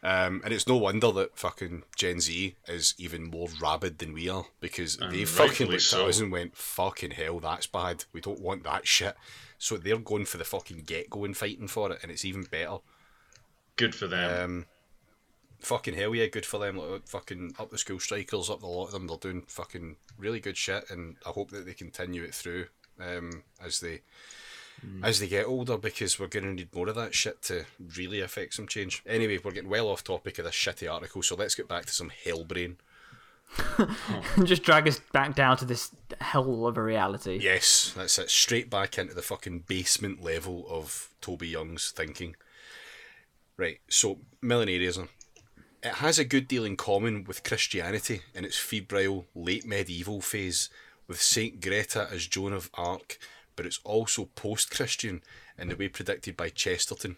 Um, 0.02 0.42
and 0.46 0.54
it's 0.54 0.68
no 0.68 0.78
wonder 0.78 1.12
that 1.12 1.38
fucking 1.38 1.84
Gen 1.98 2.22
Z 2.22 2.56
is 2.68 2.96
even 2.98 3.26
more 3.26 3.50
rabid 3.62 3.98
than 3.98 4.14
we 4.14 4.30
are 4.30 4.46
because 4.62 4.96
they 4.96 5.26
fucking 5.26 5.68
looked 5.68 5.82
so. 5.82 6.04
at 6.04 6.10
us 6.10 6.20
and 6.22 6.32
went, 6.32 6.56
"Fucking 6.56 7.12
hell, 7.12 7.40
that's 7.40 7.68
bad. 7.68 8.06
We 8.14 8.22
don't 8.22 8.40
want 8.40 8.64
that 8.64 8.88
shit." 8.88 9.16
So 9.58 9.76
they're 9.76 9.98
going 9.98 10.26
for 10.26 10.38
the 10.38 10.46
fucking 10.46 10.84
get 10.86 11.10
go 11.10 11.26
and 11.26 11.36
fighting 11.36 11.68
for 11.68 11.92
it, 11.92 12.00
and 12.02 12.12
it's 12.12 12.24
even 12.24 12.44
better. 12.44 12.78
Good 13.76 13.94
for 13.94 14.08
them. 14.08 14.44
Um, 14.44 14.66
fucking 15.60 15.96
hell, 15.96 16.16
yeah, 16.16 16.28
good 16.28 16.46
for 16.46 16.60
them. 16.60 16.78
Like, 16.78 17.08
fucking 17.08 17.56
up 17.60 17.70
the 17.70 17.78
school 17.78 18.00
strikers, 18.00 18.50
up 18.50 18.62
the 18.62 18.68
lot 18.68 18.86
of 18.86 18.92
them. 18.92 19.08
They're 19.08 19.18
doing 19.18 19.44
fucking 19.48 19.96
really 20.18 20.40
good 20.40 20.58
shit, 20.58 20.90
and 20.90 21.16
I 21.26 21.30
hope 21.30 21.52
that 21.52 21.66
they 21.66 21.74
continue 21.74 22.24
it 22.24 22.34
through 22.34 22.68
um, 23.00 23.44
as 23.64 23.80
they 23.80 24.02
as 25.04 25.20
they 25.20 25.28
get 25.28 25.46
older, 25.46 25.78
because 25.78 26.18
we're 26.18 26.28
going 26.28 26.46
to 26.46 26.54
need 26.54 26.74
more 26.74 26.88
of 26.88 26.96
that 26.96 27.14
shit 27.14 27.42
to 27.42 27.66
really 27.98 28.22
affect 28.22 28.54
some 28.54 28.66
change. 28.66 29.04
Anyway, 29.06 29.38
we're 29.44 29.52
getting 29.52 29.70
well 29.70 29.90
off 29.90 30.06
topic 30.06 30.40
of 30.40 30.46
this 30.46 30.56
shitty 30.56 30.90
article, 30.90 31.22
so 31.22 31.36
let's 31.36 31.56
get 31.56 31.68
back 31.68 31.86
to 31.86 31.94
some 31.94 32.12
hellbrain. 32.26 32.76
Just 34.44 34.64
drag 34.64 34.88
us 34.88 35.02
back 35.12 35.36
down 35.36 35.58
to 35.58 35.66
this 35.66 35.92
hell 36.22 36.66
of 36.68 36.78
a 36.78 36.84
reality. 36.84 37.40
Yes, 37.42 37.94
that's 37.96 38.18
it. 38.20 38.30
Straight 38.30 38.70
back 38.70 38.98
into 38.98 39.14
the 39.14 39.22
fucking 39.22 39.66
basement 39.68 40.24
level 40.24 40.66
of 40.70 41.10
Toby 41.20 41.48
Young's 41.48 41.92
thinking. 41.92 42.36
Right, 43.58 43.80
so 43.90 44.20
millenarism. 44.42 45.10
It 45.82 45.94
has 45.96 46.20
a 46.20 46.26
good 46.26 46.48
deal 46.48 46.66
in 46.66 46.76
common 46.76 47.24
with 47.24 47.44
Christianity 47.44 48.22
in 48.34 48.44
its 48.44 48.58
febrile 48.58 49.28
late 49.34 49.66
medieval 49.66 50.20
phase, 50.22 50.70
with 51.08 51.22
Saint 51.22 51.62
Greta 51.62 52.08
as 52.12 52.28
Joan 52.28 52.52
of 52.54 52.70
Arc, 52.74 53.18
but 53.56 53.66
it's 53.66 53.80
also 53.84 54.26
post 54.36 54.72
Christian 54.72 55.22
in 55.58 55.70
the 55.70 55.76
way 55.76 55.88
predicted 55.88 56.36
by 56.38 56.50
Chesterton. 56.50 57.16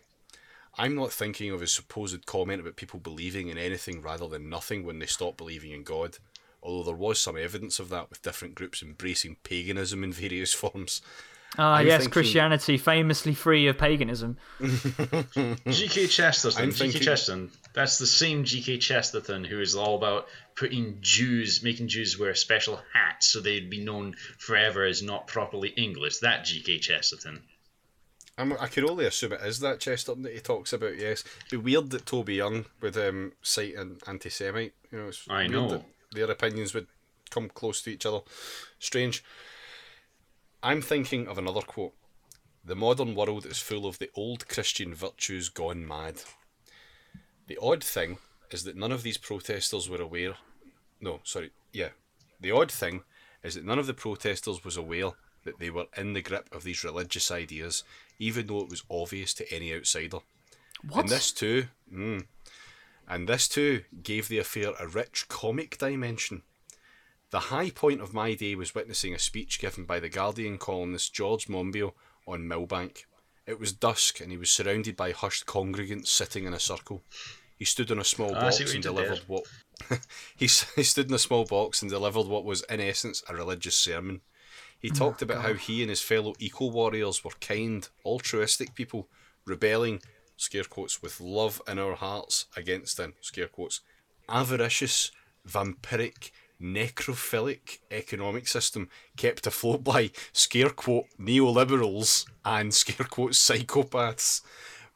I'm 0.78 0.96
not 0.96 1.12
thinking 1.12 1.52
of 1.52 1.60
his 1.60 1.74
supposed 1.74 2.26
comment 2.26 2.62
about 2.62 2.76
people 2.78 3.00
believing 3.00 3.50
in 3.50 3.58
anything 3.58 4.02
rather 4.02 4.28
than 4.28 4.48
nothing 4.50 4.86
when 4.86 5.00
they 5.00 5.06
stop 5.08 5.36
believing 5.38 5.72
in 5.72 5.84
God, 5.84 6.18
although 6.64 6.84
there 6.92 6.96
was 6.96 7.20
some 7.20 7.36
evidence 7.38 7.80
of 7.80 7.90
that 7.90 8.10
with 8.10 8.22
different 8.22 8.56
groups 8.56 8.82
embracing 8.82 9.36
paganism 9.44 10.04
in 10.04 10.14
various 10.14 10.54
forms. 10.62 11.02
Ah, 11.58 11.74
I'm 11.76 11.88
yes, 11.88 12.04
thinking- 12.04 12.14
Christianity, 12.14 12.78
famously 12.78 13.34
free 13.34 13.68
of 13.68 13.78
paganism. 13.78 14.38
G.K. 14.62 16.08
Chesterton. 16.08 16.62
I'm 16.64 16.72
G.K. 16.72 16.78
thinking- 16.92 17.02
Chesterton. 17.02 17.52
That's 17.74 17.98
the 17.98 18.08
same 18.08 18.44
G.K. 18.44 18.80
Chesterton 18.80 19.44
who 19.44 19.60
is 19.62 19.76
all 19.76 19.96
about 19.96 20.28
putting 20.56 20.98
Jews, 21.02 21.64
making 21.64 21.88
Jews 21.88 22.20
wear 22.20 22.36
special 22.36 22.82
hats 22.94 23.28
so 23.28 23.40
they'd 23.40 23.70
be 23.70 23.84
known 23.84 24.16
forever 24.38 24.86
as 24.86 25.02
not 25.02 25.28
properly 25.28 25.70
English. 25.70 26.18
That 26.18 26.44
G.K. 26.44 26.80
Chesterton. 26.80 27.44
I'm, 28.38 28.54
I 28.54 28.68
could 28.68 28.90
only 28.90 29.06
assume 29.06 29.34
it 29.34 29.42
is 29.42 29.60
that 29.60 29.80
Chesterton 29.80 30.24
that 30.24 30.34
he 30.34 30.40
talks 30.40 30.74
about. 30.74 30.98
Yes, 30.98 31.24
It'd 31.48 31.50
be 31.50 31.58
weird 31.58 31.90
that 31.92 32.06
Toby 32.06 32.36
Young 32.36 32.66
would 32.82 32.98
um, 32.98 33.34
cite 33.42 33.76
an 33.76 33.98
anti-Semite. 34.08 34.74
You 34.92 34.98
know, 35.00 35.08
it's 35.10 35.26
I 35.30 35.48
know. 35.48 35.84
their 36.12 36.30
opinions 36.32 36.74
would 36.74 36.88
come 37.30 37.50
close 37.50 37.82
to 37.84 37.92
each 37.92 38.06
other. 38.06 38.22
Strange. 38.80 39.24
I'm 40.64 40.82
thinking 40.82 41.28
of 41.28 41.38
another 41.38 41.62
quote. 41.62 41.94
The 42.64 42.76
modern 42.76 43.16
world 43.16 43.46
is 43.46 43.58
full 43.60 43.88
of 43.88 43.98
the 43.98 44.10
old 44.16 44.48
Christian 44.48 44.94
virtues 44.94 45.50
gone 45.50 45.88
mad. 45.88 46.22
The 47.52 47.60
odd 47.62 47.84
thing 47.84 48.18
is 48.50 48.64
that 48.64 48.78
none 48.78 48.94
of 48.94 49.04
these 49.04 49.18
protesters 49.18 49.90
were 49.90 50.02
aware. 50.02 50.36
No, 51.02 51.20
sorry, 51.26 51.52
yeah. 51.74 51.90
The 52.40 52.52
odd 52.52 52.72
thing 52.72 53.04
is 53.44 53.56
that 53.56 53.66
none 53.66 53.78
of 53.78 53.88
the 53.88 53.94
protesters 53.94 54.64
was 54.64 54.78
aware 54.78 55.12
that 55.44 55.60
they 55.60 55.70
were 55.70 55.88
in 55.98 56.14
the 56.14 56.22
grip 56.22 56.48
of 56.54 56.64
these 56.64 56.86
religious 56.86 57.30
ideas, 57.30 57.84
even 58.20 58.48
though 58.48 58.62
it 58.62 58.70
was 58.70 58.86
obvious 58.90 59.34
to 59.34 59.54
any 59.54 59.76
outsider. 59.76 60.20
What? 60.88 61.02
And 61.02 61.10
this 61.10 61.34
too, 61.34 61.66
mm, 61.94 62.26
and 63.06 63.28
this 63.28 63.50
too 63.50 63.84
gave 64.02 64.30
the 64.30 64.40
affair 64.40 64.72
a 64.80 64.88
rich 64.88 65.28
comic 65.28 65.78
dimension. 65.78 66.44
The 67.32 67.52
high 67.52 67.70
point 67.70 68.00
of 68.00 68.14
my 68.14 68.34
day 68.34 68.56
was 68.56 68.74
witnessing 68.74 69.14
a 69.14 69.20
speech 69.20 69.60
given 69.60 69.84
by 69.84 70.00
the 70.00 70.08
Guardian 70.08 70.58
columnist 70.58 71.14
George 71.14 71.50
Monbiot 71.50 71.92
on 72.26 72.48
Millbank. 72.48 73.04
It 73.46 73.60
was 73.60 73.74
dusk, 73.74 74.22
and 74.22 74.32
he 74.32 74.38
was 74.38 74.50
surrounded 74.50 74.96
by 74.96 75.12
hushed 75.12 75.48
congregants 75.48 76.08
sitting 76.08 76.46
in 76.46 76.54
a 76.54 76.60
circle. 76.62 77.02
He 77.62 77.66
stood 77.66 77.92
on 77.92 78.00
a 78.00 78.04
small 78.04 78.36
Ah, 78.36 78.50
box 78.50 78.74
and 78.74 78.82
delivered 78.82 79.22
what 79.28 79.44
he, 80.36 80.48
he 80.48 80.82
stood 80.82 81.10
in 81.10 81.14
a 81.14 81.20
small 81.20 81.46
box 81.46 81.84
and 81.84 81.92
delivered 81.92 82.26
what 82.26 82.44
was 82.44 82.64
in 82.64 82.80
essence 82.82 83.22
a 83.30 83.36
religious 83.36 83.76
sermon. 83.76 84.22
He 84.80 84.90
talked 84.90 85.22
about 85.22 85.44
how 85.44 85.54
he 85.54 85.84
and 85.84 85.92
his 85.92 86.02
fellow 86.02 86.34
eco 86.40 86.72
warriors 86.72 87.24
were 87.24 87.38
kind, 87.40 87.88
altruistic 88.04 88.74
people, 88.74 89.10
rebelling, 89.46 90.02
scare 90.38 90.64
quotes, 90.64 91.04
with 91.04 91.22
love 91.22 91.62
in 91.68 91.78
our 91.78 91.94
hearts 91.94 92.46
against 92.58 92.98
an, 93.00 93.14
scare 93.22 93.48
quotes, 93.48 93.82
avaricious, 94.28 95.12
vampiric, 95.48 96.32
necrophilic 96.60 97.78
economic 97.92 98.48
system 98.48 98.90
kept 99.18 99.46
afloat 99.46 99.84
by, 99.84 100.10
scare 100.34 100.72
quote, 100.72 101.06
neoliberals 101.20 102.26
and, 102.44 102.74
scare 102.74 103.06
quote, 103.06 103.34
psychopaths. 103.34 104.42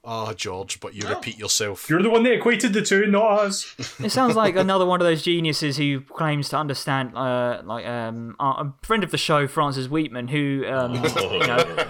Ah, 0.08 0.34
George, 0.34 0.80
but 0.80 0.94
you 0.94 1.08
repeat 1.08 1.40
yourself. 1.40 1.90
You're 1.90 2.04
the 2.04 2.12
one 2.12 2.22
that 2.24 2.34
equated 2.34 2.74
the 2.74 2.84
two, 2.84 3.08
not 3.08 3.40
us. 3.40 3.76
It 4.00 4.12
sounds 4.12 4.36
like 4.36 4.56
another 4.56 4.86
one 4.86 5.02
of 5.02 5.08
those 5.08 5.24
geniuses 5.24 5.78
who 5.78 6.02
claims 6.02 6.50
to 6.50 6.58
understand, 6.58 7.18
uh, 7.18 7.62
like 7.64 7.88
um, 7.88 8.36
a 8.40 8.72
friend 8.84 9.04
of 9.04 9.10
the 9.10 9.18
show, 9.18 9.48
Francis 9.48 9.88
Wheatman, 9.88 10.30
who, 10.30 10.64
um, 10.68 10.94
you 11.32 11.48
know, 11.48 11.88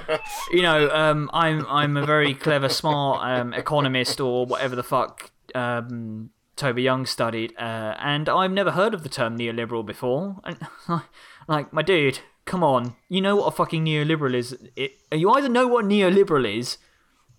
you 0.51 0.61
know, 0.61 0.89
um, 0.91 1.29
I'm 1.33 1.65
I'm 1.67 1.97
a 1.97 2.05
very 2.05 2.33
clever, 2.33 2.69
smart 2.69 3.21
um, 3.27 3.53
economist 3.53 4.21
or 4.21 4.45
whatever 4.45 4.77
the 4.77 4.83
fuck 4.83 5.31
um, 5.53 6.29
Toby 6.55 6.83
Young 6.83 7.05
studied, 7.05 7.53
uh, 7.57 7.95
and 7.99 8.29
I've 8.29 8.51
never 8.51 8.71
heard 8.71 8.93
of 8.93 9.03
the 9.03 9.09
term 9.09 9.37
neoliberal 9.37 9.85
before. 9.85 10.37
And, 10.45 10.57
like, 11.49 11.73
my 11.73 11.81
dude, 11.81 12.19
come 12.45 12.63
on, 12.63 12.95
you 13.09 13.19
know 13.19 13.35
what 13.35 13.47
a 13.47 13.51
fucking 13.51 13.83
neoliberal 13.83 14.33
is? 14.33 14.57
It, 14.77 14.99
you 15.11 15.29
either 15.31 15.49
know 15.49 15.67
what 15.67 15.83
neoliberal 15.83 16.57
is 16.57 16.77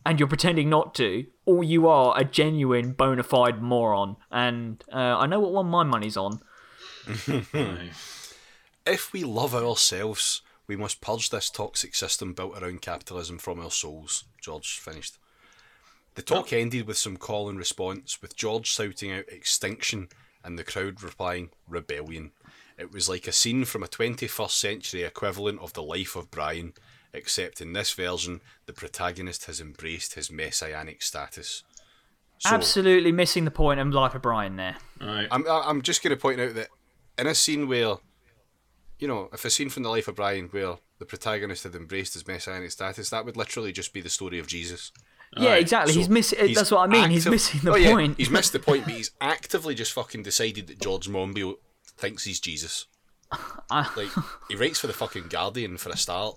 and 0.07 0.21
you're 0.21 0.29
pretending 0.29 0.71
not 0.71 0.95
to, 0.95 1.27
or 1.45 1.65
you 1.65 1.89
are 1.89 2.15
a 2.17 2.25
genuine 2.25 2.93
bona 2.93 3.25
fide 3.25 3.61
moron. 3.61 4.17
And 4.31 4.83
uh, 4.93 5.19
I 5.19 5.27
know 5.27 5.41
what 5.41 5.53
one 5.53 5.67
my 5.67 5.83
money's 5.83 6.17
on. 6.17 6.41
If 8.87 9.13
we 9.13 9.25
love 9.25 9.53
ourselves, 9.53 10.43
we 10.69 10.77
must 10.77 11.01
purge 11.01 11.31
this 11.31 11.51
toxic 11.51 11.93
system 11.97 12.35
built 12.35 12.57
around 12.57 12.83
capitalism 12.83 13.39
from 13.39 13.59
our 13.59 13.73
souls. 13.73 14.23
George 14.41 14.79
finished. 14.79 15.19
The 16.15 16.23
talk 16.23 16.53
ended 16.53 16.87
with 16.87 16.97
some 16.97 17.17
call 17.17 17.49
and 17.49 17.59
response, 17.59 18.23
with 18.23 18.37
George 18.37 18.69
shouting 18.69 19.11
out 19.11 19.29
extinction 19.29 20.09
and 20.45 20.57
the 20.57 20.63
crowd 20.63 21.03
replying 21.03 21.51
rebellion. 21.69 22.31
It 22.79 22.93
was 22.93 23.09
like 23.09 23.27
a 23.27 23.33
scene 23.33 23.65
from 23.65 23.83
a 23.83 23.89
21st 23.89 24.51
century 24.51 25.03
equivalent 25.03 25.59
of 25.59 25.73
the 25.73 25.83
life 25.83 26.15
of 26.15 26.31
Brian, 26.31 26.73
except 27.17 27.61
in 27.61 27.73
this 27.73 27.93
version, 27.93 28.41
the 28.67 28.73
protagonist 28.73 29.47
has 29.47 29.61
embraced 29.61 30.15
his 30.15 30.31
messianic 30.31 31.03
status. 31.03 31.63
So, 32.39 32.51
Absolutely 32.55 33.13
missing 33.13 33.45
the 33.47 33.51
point 33.51 33.81
of 33.81 33.89
Life 33.89 34.15
of 34.15 34.23
Brian 34.23 34.57
there. 34.57 34.77
Right. 35.01 35.27
I'm, 35.31 35.45
I'm 35.49 35.83
just 35.83 36.03
going 36.03 36.15
to 36.15 36.21
point 36.21 36.41
out 36.41 36.55
that 36.55 36.69
in 37.19 37.27
a 37.27 37.35
scene 37.35 37.67
where, 37.67 37.95
you 38.99 39.09
know, 39.09 39.31
if 39.33 39.45
a 39.45 39.51
scene 39.51 39.71
from 39.71 39.83
the 39.85 39.89
life 39.89 40.07
of 40.07 40.17
Brian 40.17 40.49
where 40.49 40.77
the 40.99 41.07
protagonist 41.07 41.65
had 41.65 41.75
embraced 41.75 42.15
his 42.15 42.27
messianic 42.27 42.71
status, 42.71 43.09
that 43.11 43.25
would 43.25 43.37
literally 43.37 43.73
just 43.73 43.93
be 43.95 44.01
the 44.03 44.11
story 44.11 44.39
of 44.39 44.47
Jesus. 44.47 44.93
Yeah, 45.37 45.55
exactly. 45.55 45.95
he's 45.95 46.09
missing. 46.09 46.55
That's 46.55 46.71
what 46.71 46.81
I 46.81 46.87
mean. 46.87 47.11
he's 47.11 47.27
missing 47.27 47.61
the 47.63 47.73
Oh, 47.73 47.77
yeah, 47.77 47.93
point. 47.93 48.17
he's 48.17 48.31
missed 48.31 48.53
the 48.53 48.59
point, 48.59 48.85
but 48.85 48.95
he's 48.95 49.11
actively 49.21 49.75
just 49.75 49.93
fucking 49.93 50.23
decided 50.23 50.67
that 50.69 50.81
George 50.81 51.09
Monbiot 51.09 51.57
thinks 51.97 52.25
he's 52.25 52.41
Jesus. 52.41 52.87
like 53.71 54.09
he 54.49 54.55
writes 54.57 54.79
for 54.79 54.87
the 54.87 54.93
fucking 54.93 55.29
Guardian 55.29 55.79
for 55.79 55.89
a 55.91 55.97
start. 55.97 56.37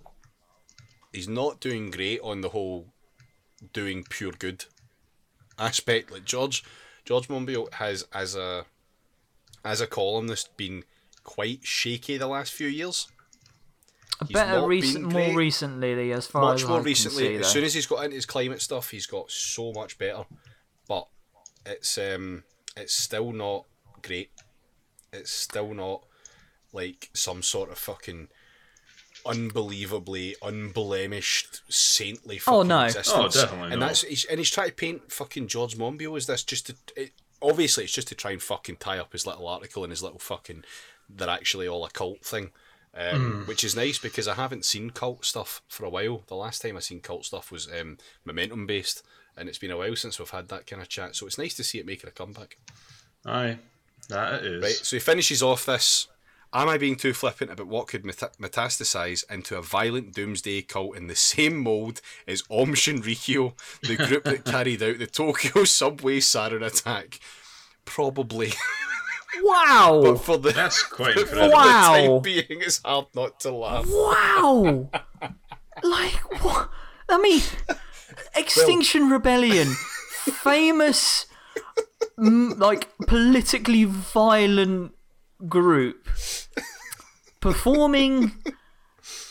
He's 1.11 1.27
not 1.27 1.59
doing 1.59 1.91
great 1.91 2.19
on 2.21 2.41
the 2.41 2.49
whole 2.49 2.87
doing 3.73 4.03
pure 4.09 4.31
good 4.31 4.65
aspect. 5.57 6.11
Like 6.11 6.25
George 6.25 6.63
George 7.05 7.27
Monbiot 7.27 7.73
has 7.75 8.05
as 8.13 8.35
a 8.35 8.65
as 9.65 9.81
a 9.81 9.87
columnist 9.87 10.55
been 10.57 10.83
quite 11.23 11.65
shaky 11.65 12.17
the 12.17 12.27
last 12.27 12.53
few 12.53 12.67
years. 12.67 13.07
He's 14.27 14.31
Better 14.33 14.67
recent, 14.67 15.05
more 15.05 15.33
recently, 15.35 16.11
as 16.11 16.27
far 16.27 16.41
much 16.41 16.63
as 16.63 16.67
more 16.67 16.79
I 16.79 16.83
recently. 16.83 17.23
Can 17.23 17.31
see, 17.31 17.35
as 17.35 17.41
though. 17.41 17.47
soon 17.47 17.63
as 17.63 17.73
he's 17.73 17.85
got 17.85 18.03
into 18.03 18.15
his 18.15 18.25
climate 18.25 18.61
stuff, 18.61 18.89
he's 18.89 19.05
got 19.05 19.31
so 19.31 19.71
much 19.71 19.97
better. 19.97 20.25
But 20.87 21.07
it's 21.65 21.97
um, 21.97 22.43
it's 22.75 22.93
still 22.93 23.31
not 23.31 23.65
great. 24.01 24.31
It's 25.13 25.31
still 25.31 25.73
not 25.73 26.03
like 26.73 27.09
some 27.13 27.41
sort 27.41 27.71
of 27.71 27.77
fucking 27.77 28.27
unbelievably 29.25 30.35
unblemished 30.41 31.61
saintly 31.71 32.37
fucking 32.37 32.57
Oh, 32.59 32.63
no. 32.63 32.83
existence. 32.85 33.35
Oh, 33.35 33.41
definitely 33.41 33.71
And 33.71 33.79
not. 33.79 33.87
that's 33.87 34.01
he's, 34.03 34.25
and 34.25 34.39
he's 34.39 34.49
trying 34.49 34.69
to 34.69 34.75
paint 34.75 35.11
fucking 35.11 35.47
George 35.47 35.75
Monbiot 35.77 36.15
as 36.17 36.25
this 36.27 36.43
just 36.43 36.67
to. 36.67 36.75
It, 36.95 37.11
obviously, 37.41 37.85
it's 37.85 37.93
just 37.93 38.07
to 38.09 38.15
try 38.15 38.31
and 38.31 38.41
fucking 38.41 38.77
tie 38.77 38.97
up 38.99 39.11
his 39.13 39.25
little 39.25 39.47
article 39.47 39.83
and 39.83 39.91
his 39.91 40.03
little 40.03 40.19
fucking. 40.19 40.63
They're 41.09 41.29
actually 41.29 41.67
all 41.67 41.85
a 41.85 41.89
cult 41.89 42.23
thing. 42.23 42.51
Um, 42.95 43.43
Which 43.45 43.63
is 43.63 43.75
nice 43.75 43.99
because 43.99 44.27
I 44.27 44.33
haven't 44.33 44.65
seen 44.65 44.89
cult 44.89 45.23
stuff 45.23 45.61
for 45.67 45.85
a 45.85 45.89
while. 45.89 46.23
The 46.27 46.35
last 46.35 46.61
time 46.61 46.75
I 46.75 46.79
seen 46.79 47.01
cult 47.01 47.23
stuff 47.25 47.51
was 47.51 47.69
um, 47.71 47.97
momentum 48.25 48.65
based, 48.65 49.03
and 49.37 49.47
it's 49.47 49.59
been 49.59 49.71
a 49.71 49.77
while 49.77 49.95
since 49.95 50.17
we've 50.19 50.29
had 50.29 50.49
that 50.49 50.65
kind 50.67 50.81
of 50.81 50.89
chat. 50.89 51.15
So 51.15 51.27
it's 51.27 51.37
nice 51.37 51.53
to 51.55 51.63
see 51.63 51.77
it 51.79 51.85
making 51.85 52.07
a 52.09 52.11
comeback. 52.11 52.57
Aye. 53.25 53.57
That 54.09 54.43
it 54.43 54.53
is. 54.53 54.63
Right, 54.63 54.71
so 54.73 54.95
he 54.95 54.99
finishes 54.99 55.43
off 55.43 55.65
this. 55.67 56.07
Am 56.51 56.67
I 56.67 56.77
being 56.79 56.95
too 56.95 57.13
flippant 57.13 57.51
about 57.51 57.67
what 57.67 57.87
could 57.87 58.03
meta- 58.03 58.31
metastasize 58.41 59.23
into 59.31 59.55
a 59.57 59.61
violent 59.61 60.13
doomsday 60.15 60.63
cult 60.63 60.97
in 60.97 61.05
the 61.07 61.15
same 61.15 61.57
mould 61.57 62.01
as 62.27 62.41
Aum 62.49 62.73
Shinrikyo, 62.73 63.53
the 63.83 63.95
group 63.95 64.23
that 64.23 64.45
carried 64.53 64.81
out 64.81 64.97
the 64.97 65.05
Tokyo 65.05 65.63
subway 65.63 66.19
sarin 66.19 66.65
attack? 66.65 67.19
Probably. 67.85 68.51
Wow! 69.41 70.01
but 70.03 70.17
for 70.17 70.37
the, 70.37 70.51
That's 70.51 70.83
quite 70.91 71.13
for 71.13 71.21
incredible. 71.21 71.49
the 71.49 71.55
Wow. 71.55 71.93
time 72.15 72.21
being, 72.23 72.45
it's 72.49 72.81
hard 72.83 73.05
not 73.15 73.39
to 73.41 73.51
laugh. 73.51 73.85
Wow! 73.87 74.89
like 75.83 76.43
what? 76.43 76.69
I 77.07 77.19
mean, 77.21 77.41
Extinction 78.35 79.09
Rebellion, 79.09 79.67
famous, 80.43 81.27
m- 82.17 82.57
like 82.57 82.89
politically 83.07 83.85
violent 83.85 84.93
group, 85.47 86.07
performing 87.39 88.31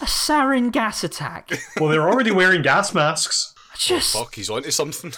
a 0.01 0.05
sarin 0.05 0.73
gas 0.73 1.05
attack. 1.05 1.51
Well, 1.79 1.91
they're 1.91 2.09
already 2.09 2.31
wearing 2.31 2.63
gas 2.63 2.95
masks. 2.95 3.55
Just 3.77 4.13
Fuck, 4.17 4.35
he's 4.35 4.51
onto 4.51 4.71
something. 4.71 5.13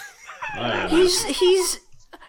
he's 0.89 1.23
he's 1.25 1.79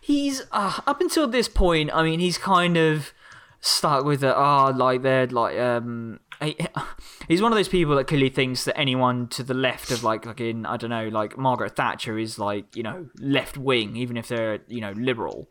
he's 0.00 0.42
uh, 0.52 0.80
up 0.86 1.00
until 1.00 1.28
this 1.28 1.48
point. 1.48 1.90
I 1.92 2.02
mean, 2.02 2.20
he's 2.20 2.38
kind 2.38 2.76
of 2.76 3.12
stuck 3.60 4.04
with 4.04 4.24
it. 4.24 4.34
Ah, 4.34 4.68
like 4.74 5.02
they're 5.02 5.26
like 5.26 5.58
um. 5.58 6.20
he- 6.40 6.56
He's 7.28 7.40
one 7.40 7.52
of 7.52 7.56
those 7.56 7.68
people 7.68 7.94
that 7.96 8.08
clearly 8.08 8.28
thinks 8.30 8.64
that 8.64 8.76
anyone 8.76 9.28
to 9.28 9.42
the 9.44 9.54
left 9.54 9.90
of 9.92 10.02
like 10.02 10.26
like 10.26 10.40
in 10.40 10.66
I 10.66 10.76
don't 10.76 10.90
know 10.90 11.08
like 11.08 11.38
Margaret 11.38 11.76
Thatcher 11.76 12.18
is 12.18 12.38
like 12.38 12.74
you 12.74 12.82
know 12.82 13.06
left 13.20 13.56
wing 13.56 13.96
even 13.96 14.16
if 14.16 14.26
they're 14.28 14.58
you 14.66 14.80
know 14.80 14.90
liberal, 14.92 15.48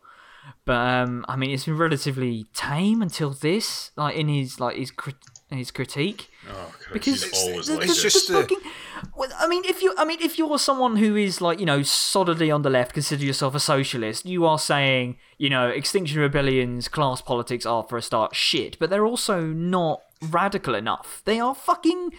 but 0.64 0.74
um 0.76 1.24
I 1.28 1.36
mean 1.36 1.50
it's 1.50 1.64
been 1.66 1.76
relatively 1.78 2.46
tame 2.54 3.02
until 3.02 3.30
this 3.30 3.90
like 3.96 4.16
in 4.16 4.28
his 4.28 4.60
like 4.60 4.76
his 4.76 4.90
crit- 4.90 5.16
his 5.50 5.70
critique 5.70 6.28
Oh, 6.50 6.74
because 6.92 7.22
he's 7.24 7.42
always 7.48 7.66
the- 7.66 7.74
like 7.74 7.86
the- 7.86 7.92
It's 7.92 8.02
just 8.02 8.26
the 8.28 8.32
the- 8.34 8.40
fucking- 8.42 8.70
well, 9.16 9.28
I 9.38 9.46
mean, 9.48 9.64
if 9.64 9.82
you, 9.82 9.94
I 9.98 10.04
mean, 10.04 10.18
if 10.22 10.38
you're 10.38 10.58
someone 10.58 10.96
who 10.96 11.16
is 11.16 11.40
like, 11.40 11.58
you 11.60 11.66
know, 11.66 11.82
solidly 11.82 12.50
on 12.52 12.62
the 12.62 12.70
left, 12.70 12.94
consider 12.94 13.24
yourself 13.24 13.54
a 13.54 13.60
socialist. 13.60 14.24
You 14.26 14.46
are 14.46 14.58
saying, 14.58 15.18
you 15.38 15.50
know, 15.50 15.68
Extinction 15.68 16.20
Rebellion's 16.20 16.86
class 16.88 17.20
politics 17.20 17.66
are, 17.66 17.82
for 17.82 17.96
a 17.98 18.02
start, 18.02 18.34
shit, 18.34 18.78
but 18.78 18.90
they're 18.90 19.04
also 19.04 19.40
not 19.42 20.02
radical 20.22 20.74
enough. 20.76 21.20
They 21.24 21.38
are 21.40 21.54
fucking 21.54 22.12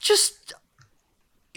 just 0.00 0.52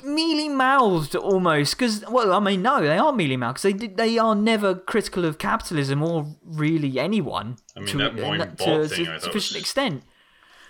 mealy 0.04 0.50
mouthed 0.50 1.16
almost 1.16 1.78
because 1.78 2.04
well 2.10 2.34
i 2.34 2.40
mean 2.40 2.62
no 2.62 2.82
they 2.82 2.98
are 2.98 3.14
mealy 3.14 3.38
mouthed 3.38 3.62
because 3.62 3.80
they 3.80 3.88
they 3.88 4.18
are 4.18 4.36
never 4.36 4.76
critical 4.76 5.24
of 5.26 5.38
capitalism 5.38 6.04
or 6.04 6.26
really 6.44 7.00
anyone 7.00 7.58
I 7.76 7.80
mean, 7.80 7.88
to, 7.90 7.98
that 7.98 8.16
Moin 8.16 8.40
to 8.40 8.46
Bot 8.48 8.68
a 8.68 8.88
thing, 8.88 9.08
I 9.08 9.14
thought 9.14 9.24
sufficient 9.24 9.56
was- 9.56 9.62
extent. 9.64 10.04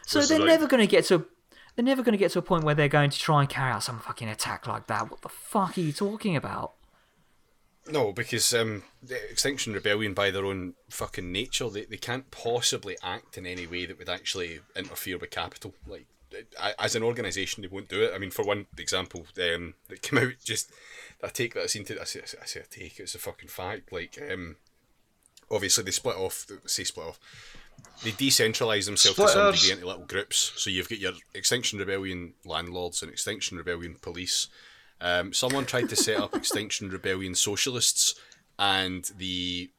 So 0.05 0.21
they're 0.21 0.39
like- 0.39 0.47
never 0.47 0.67
going 0.67 0.81
to 0.81 0.87
get 0.87 1.05
to 1.05 1.25
they're 1.75 1.85
never 1.85 2.03
going 2.03 2.13
to 2.13 2.17
get 2.17 2.31
to 2.31 2.39
a 2.39 2.43
point 2.43 2.63
where 2.63 2.75
they're 2.75 2.87
going 2.87 3.09
to 3.09 3.19
try 3.19 3.41
and 3.41 3.49
carry 3.49 3.71
out 3.71 3.83
some 3.83 3.99
fucking 3.99 4.29
attack 4.29 4.67
like 4.67 4.87
that. 4.87 5.09
What 5.09 5.21
the 5.21 5.29
fuck 5.29 5.77
are 5.77 5.81
you 5.81 5.91
talking 5.91 6.35
about? 6.35 6.73
No, 7.89 8.13
because 8.13 8.53
um, 8.53 8.83
the 9.01 9.15
Extinction 9.29 9.73
Rebellion, 9.73 10.13
by 10.13 10.31
their 10.31 10.45
own 10.45 10.75
fucking 10.89 11.31
nature, 11.31 11.69
they, 11.69 11.85
they 11.85 11.97
can't 11.97 12.29
possibly 12.31 12.95
act 13.03 13.37
in 13.37 13.45
any 13.45 13.67
way 13.67 13.85
that 13.85 13.97
would 13.97 14.07
actually 14.07 14.59
interfere 14.75 15.17
with 15.17 15.31
capital. 15.31 15.73
Like, 15.87 16.05
I- 16.22 16.22
as 16.79 16.95
an 16.95 17.03
organisation, 17.03 17.61
they 17.61 17.67
won't 17.67 17.89
do 17.89 18.03
it. 18.03 18.11
I 18.13 18.17
mean, 18.17 18.31
for 18.31 18.43
one 18.43 18.67
example, 18.77 19.25
um, 19.41 19.75
that 19.89 20.01
came 20.01 20.19
out 20.19 20.33
just 20.43 20.71
I 21.23 21.27
take 21.27 21.53
that 21.53 21.63
I 21.63 21.67
seen 21.67 21.85
to 21.85 22.01
I 22.01 22.03
say, 22.03 22.21
I 22.41 22.45
say 22.45 22.61
I 22.61 22.65
take 22.69 22.99
it's 22.99 23.15
a 23.15 23.19
fucking 23.19 23.49
fact. 23.49 23.91
Like, 23.91 24.19
um, 24.31 24.57
obviously 25.49 25.83
they 25.83 25.91
split 25.91 26.17
off. 26.17 26.47
Say 26.65 26.83
split 26.83 27.07
off. 27.07 27.19
They 28.03 28.11
decentralise 28.11 28.85
themselves 28.85 29.17
to 29.17 29.27
some 29.27 29.53
degree 29.53 29.71
into 29.71 29.87
little 29.87 30.05
groups. 30.05 30.53
So 30.55 30.69
you've 30.69 30.89
got 30.89 30.99
your 30.99 31.13
Extinction 31.33 31.79
Rebellion 31.79 32.33
landlords 32.45 33.01
and 33.01 33.11
Extinction 33.11 33.57
Rebellion 33.57 33.95
police. 34.01 34.47
Um, 35.01 35.33
someone 35.33 35.65
tried 35.65 35.89
to 35.89 35.95
set 35.95 36.17
up 36.17 36.35
Extinction 36.35 36.89
Rebellion 36.89 37.35
socialists, 37.35 38.15
and 38.59 39.09
the 39.17 39.69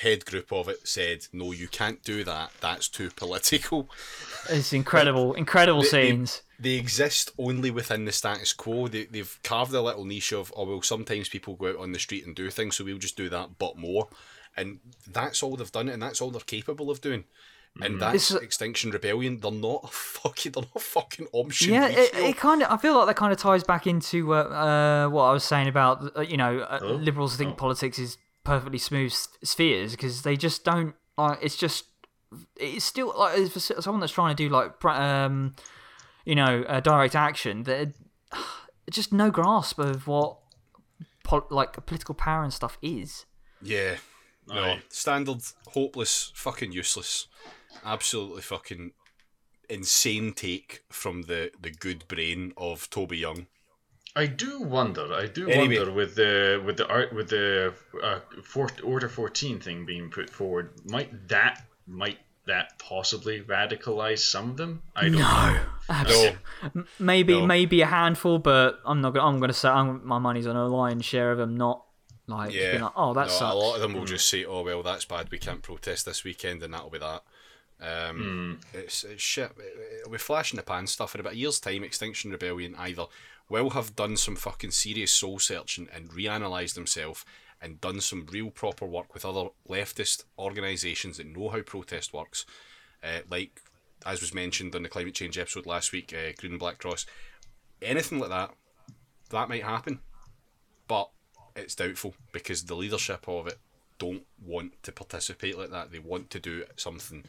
head 0.00 0.24
group 0.26 0.52
of 0.52 0.68
it 0.68 0.86
said, 0.86 1.26
"No, 1.32 1.52
you 1.52 1.68
can't 1.68 2.02
do 2.02 2.24
that. 2.24 2.52
That's 2.60 2.88
too 2.88 3.10
political." 3.16 3.88
It's 4.48 4.72
incredible, 4.72 5.34
incredible 5.34 5.82
They- 5.82 5.88
they- 5.90 6.08
scenes. 6.10 6.42
They 6.60 6.74
exist 6.74 7.30
only 7.38 7.70
within 7.70 8.04
the 8.04 8.10
status 8.10 8.52
quo. 8.52 8.88
They, 8.88 9.04
they've 9.04 9.38
carved 9.44 9.72
a 9.74 9.80
little 9.80 10.04
niche 10.04 10.32
of, 10.32 10.52
oh, 10.56 10.64
well, 10.64 10.82
sometimes 10.82 11.28
people 11.28 11.54
go 11.54 11.68
out 11.68 11.76
on 11.76 11.92
the 11.92 12.00
street 12.00 12.26
and 12.26 12.34
do 12.34 12.50
things, 12.50 12.74
so 12.76 12.84
we'll 12.84 12.98
just 12.98 13.16
do 13.16 13.28
that, 13.28 13.58
but 13.60 13.78
more. 13.78 14.08
And 14.56 14.80
that's 15.06 15.40
all 15.40 15.54
they've 15.54 15.70
done, 15.70 15.88
and 15.88 16.02
that's 16.02 16.20
all 16.20 16.32
they're 16.32 16.40
capable 16.40 16.90
of 16.90 17.00
doing. 17.00 17.24
And 17.80 18.00
that's 18.02 18.32
It's- 18.32 18.42
Extinction 18.42 18.90
Rebellion. 18.90 19.38
They're 19.38 19.52
not 19.52 19.82
a 19.84 19.86
fucking, 19.86 20.50
they're 20.50 20.62
not 20.64 20.74
a 20.74 20.80
fucking 20.80 21.28
option. 21.32 21.74
Yeah, 21.74 21.86
it, 21.86 22.12
it 22.12 22.36
kind 22.36 22.60
of. 22.62 22.72
I 22.72 22.76
feel 22.76 22.96
like 22.96 23.06
that 23.06 23.14
kind 23.14 23.32
of 23.32 23.38
ties 23.38 23.62
back 23.62 23.86
into 23.86 24.34
uh, 24.34 24.38
uh, 24.38 25.08
what 25.10 25.24
I 25.24 25.32
was 25.32 25.44
saying 25.44 25.68
about 25.68 26.16
uh, 26.16 26.22
you 26.22 26.36
know 26.36 26.58
uh, 26.58 26.80
Oh, 26.82 26.94
liberals 26.94 27.36
think 27.36 27.52
oh. 27.52 27.54
politics 27.54 28.00
is 28.00 28.18
perfectly 28.48 28.78
smooth 28.78 29.12
spheres 29.42 29.92
because 29.92 30.22
they 30.22 30.36
just 30.36 30.64
don't. 30.64 30.94
Like, 31.16 31.38
it's 31.42 31.56
just 31.56 31.84
it's 32.56 32.84
still 32.84 33.14
like 33.16 33.38
if 33.38 33.52
for 33.52 33.60
someone 33.60 34.00
that's 34.00 34.12
trying 34.12 34.34
to 34.34 34.42
do 34.42 34.48
like 34.48 34.84
um, 34.84 35.54
you 36.24 36.34
know 36.34 36.64
uh, 36.66 36.80
direct 36.80 37.14
action. 37.14 37.64
That 37.64 37.92
just 38.90 39.12
no 39.12 39.30
grasp 39.30 39.78
of 39.78 40.06
what 40.06 40.38
pol- 41.24 41.46
like 41.50 41.72
political 41.86 42.14
power 42.14 42.42
and 42.42 42.52
stuff 42.52 42.78
is. 42.82 43.26
Yeah. 43.62 43.96
No. 44.48 44.62
Aye. 44.62 44.82
Standard, 44.88 45.42
hopeless, 45.72 46.32
fucking 46.34 46.72
useless. 46.72 47.26
Absolutely 47.84 48.40
fucking 48.40 48.92
insane 49.68 50.32
take 50.32 50.84
from 50.88 51.22
the, 51.22 51.50
the 51.60 51.70
good 51.70 52.08
brain 52.08 52.54
of 52.56 52.88
Toby 52.88 53.18
Young. 53.18 53.46
I 54.22 54.26
do 54.26 54.60
wonder. 54.60 55.06
I 55.14 55.26
do 55.26 55.48
Anyway. 55.48 55.76
wonder 55.78 55.92
with 55.92 56.14
the 56.16 56.62
with 56.66 56.76
the 56.76 56.86
art 56.88 57.12
with 57.12 57.28
the 57.30 57.72
uh, 58.02 58.20
four, 58.42 58.68
Order 58.82 59.08
fourteen 59.08 59.60
thing 59.60 59.86
being 59.86 60.10
put 60.10 60.28
forward. 60.30 60.66
Might 60.86 61.28
that 61.28 61.64
might 61.86 62.18
that 62.46 62.66
possibly 62.78 63.42
radicalize 63.42 64.18
some 64.20 64.50
of 64.50 64.56
them? 64.56 64.82
I 64.96 65.02
don't 65.08 65.12
know. 65.12 65.60
Abs- 65.90 66.32
No. 66.74 66.84
Maybe 66.98 67.34
No. 67.40 67.46
maybe 67.46 67.80
a 67.82 67.86
handful, 67.86 68.38
but 68.38 68.80
I'm 68.84 69.00
not. 69.00 69.14
Gonna, 69.14 69.26
I'm 69.28 69.38
going 69.38 69.48
to 69.48 69.54
say 69.62 69.68
I'm, 69.68 70.04
my 70.06 70.18
money's 70.18 70.46
on 70.46 70.56
a 70.56 70.66
lion's 70.66 71.04
share 71.04 71.30
of 71.32 71.38
them. 71.38 71.56
Not 71.56 71.84
like, 72.26 72.52
Yeah. 72.52 72.70
being 72.72 72.82
like 72.82 72.92
oh 72.96 73.14
that 73.14 73.28
no, 73.28 73.32
sucks. 73.32 73.54
a 73.54 73.56
lot 73.56 73.74
of 73.76 73.80
them 73.82 73.92
will 73.94 74.04
just 74.04 74.28
say, 74.28 74.44
"Oh 74.44 74.62
well, 74.62 74.82
that's 74.82 75.04
bad. 75.04 75.30
We 75.30 75.38
can't 75.38 75.62
protest 75.62 76.06
this 76.06 76.24
weekend, 76.24 76.62
and 76.62 76.72
that'll 76.74 76.90
be 76.90 76.98
that." 76.98 77.22
Um, 77.80 78.58
it's, 78.74 79.04
it's 79.04 79.22
shit. 79.22 79.52
It'll 80.00 80.10
be 80.10 80.18
flash 80.18 80.52
in 80.52 80.56
the 80.56 80.62
pan 80.62 80.86
stuff. 80.86 81.14
In 81.14 81.20
about 81.20 81.34
a 81.34 81.36
year's 81.36 81.60
time, 81.60 81.84
Extinction 81.84 82.30
Rebellion 82.32 82.74
either 82.76 83.04
will 83.48 83.70
have 83.70 83.96
done 83.96 84.16
some 84.16 84.36
fucking 84.36 84.70
serious 84.70 85.12
soul 85.12 85.38
searching 85.38 85.88
and 85.92 86.10
reanalyzed 86.10 86.74
themselves 86.74 87.24
and 87.60 87.80
done 87.80 88.00
some 88.00 88.26
real 88.30 88.50
proper 88.50 88.86
work 88.86 89.14
with 89.14 89.24
other 89.24 89.48
leftist 89.68 90.24
organisations 90.38 91.16
that 91.16 91.26
know 91.26 91.48
how 91.48 91.60
protest 91.62 92.12
works, 92.12 92.46
uh, 93.02 93.20
like 93.30 93.60
as 94.06 94.20
was 94.20 94.34
mentioned 94.34 94.74
on 94.74 94.82
the 94.82 94.88
climate 94.88 95.14
change 95.14 95.38
episode 95.38 95.66
last 95.66 95.92
week, 95.92 96.14
uh, 96.14 96.32
Green 96.38 96.52
and 96.52 96.60
Black 96.60 96.78
Cross. 96.78 97.06
Anything 97.82 98.18
like 98.20 98.30
that, 98.30 98.50
that 99.30 99.48
might 99.48 99.64
happen, 99.64 100.00
but 100.86 101.10
it's 101.56 101.74
doubtful 101.74 102.14
because 102.32 102.64
the 102.64 102.76
leadership 102.76 103.28
of 103.28 103.46
it 103.46 103.58
don't 103.98 104.24
want 104.44 104.80
to 104.84 104.92
participate 104.92 105.58
like 105.58 105.70
that. 105.70 105.90
They 105.90 105.98
want 105.98 106.30
to 106.30 106.40
do 106.40 106.64
something, 106.76 107.24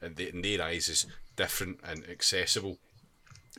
and 0.00 0.18
in 0.18 0.40
their 0.40 0.62
eyes 0.62 0.88
is 0.88 1.06
different 1.36 1.80
and 1.84 2.08
accessible, 2.08 2.78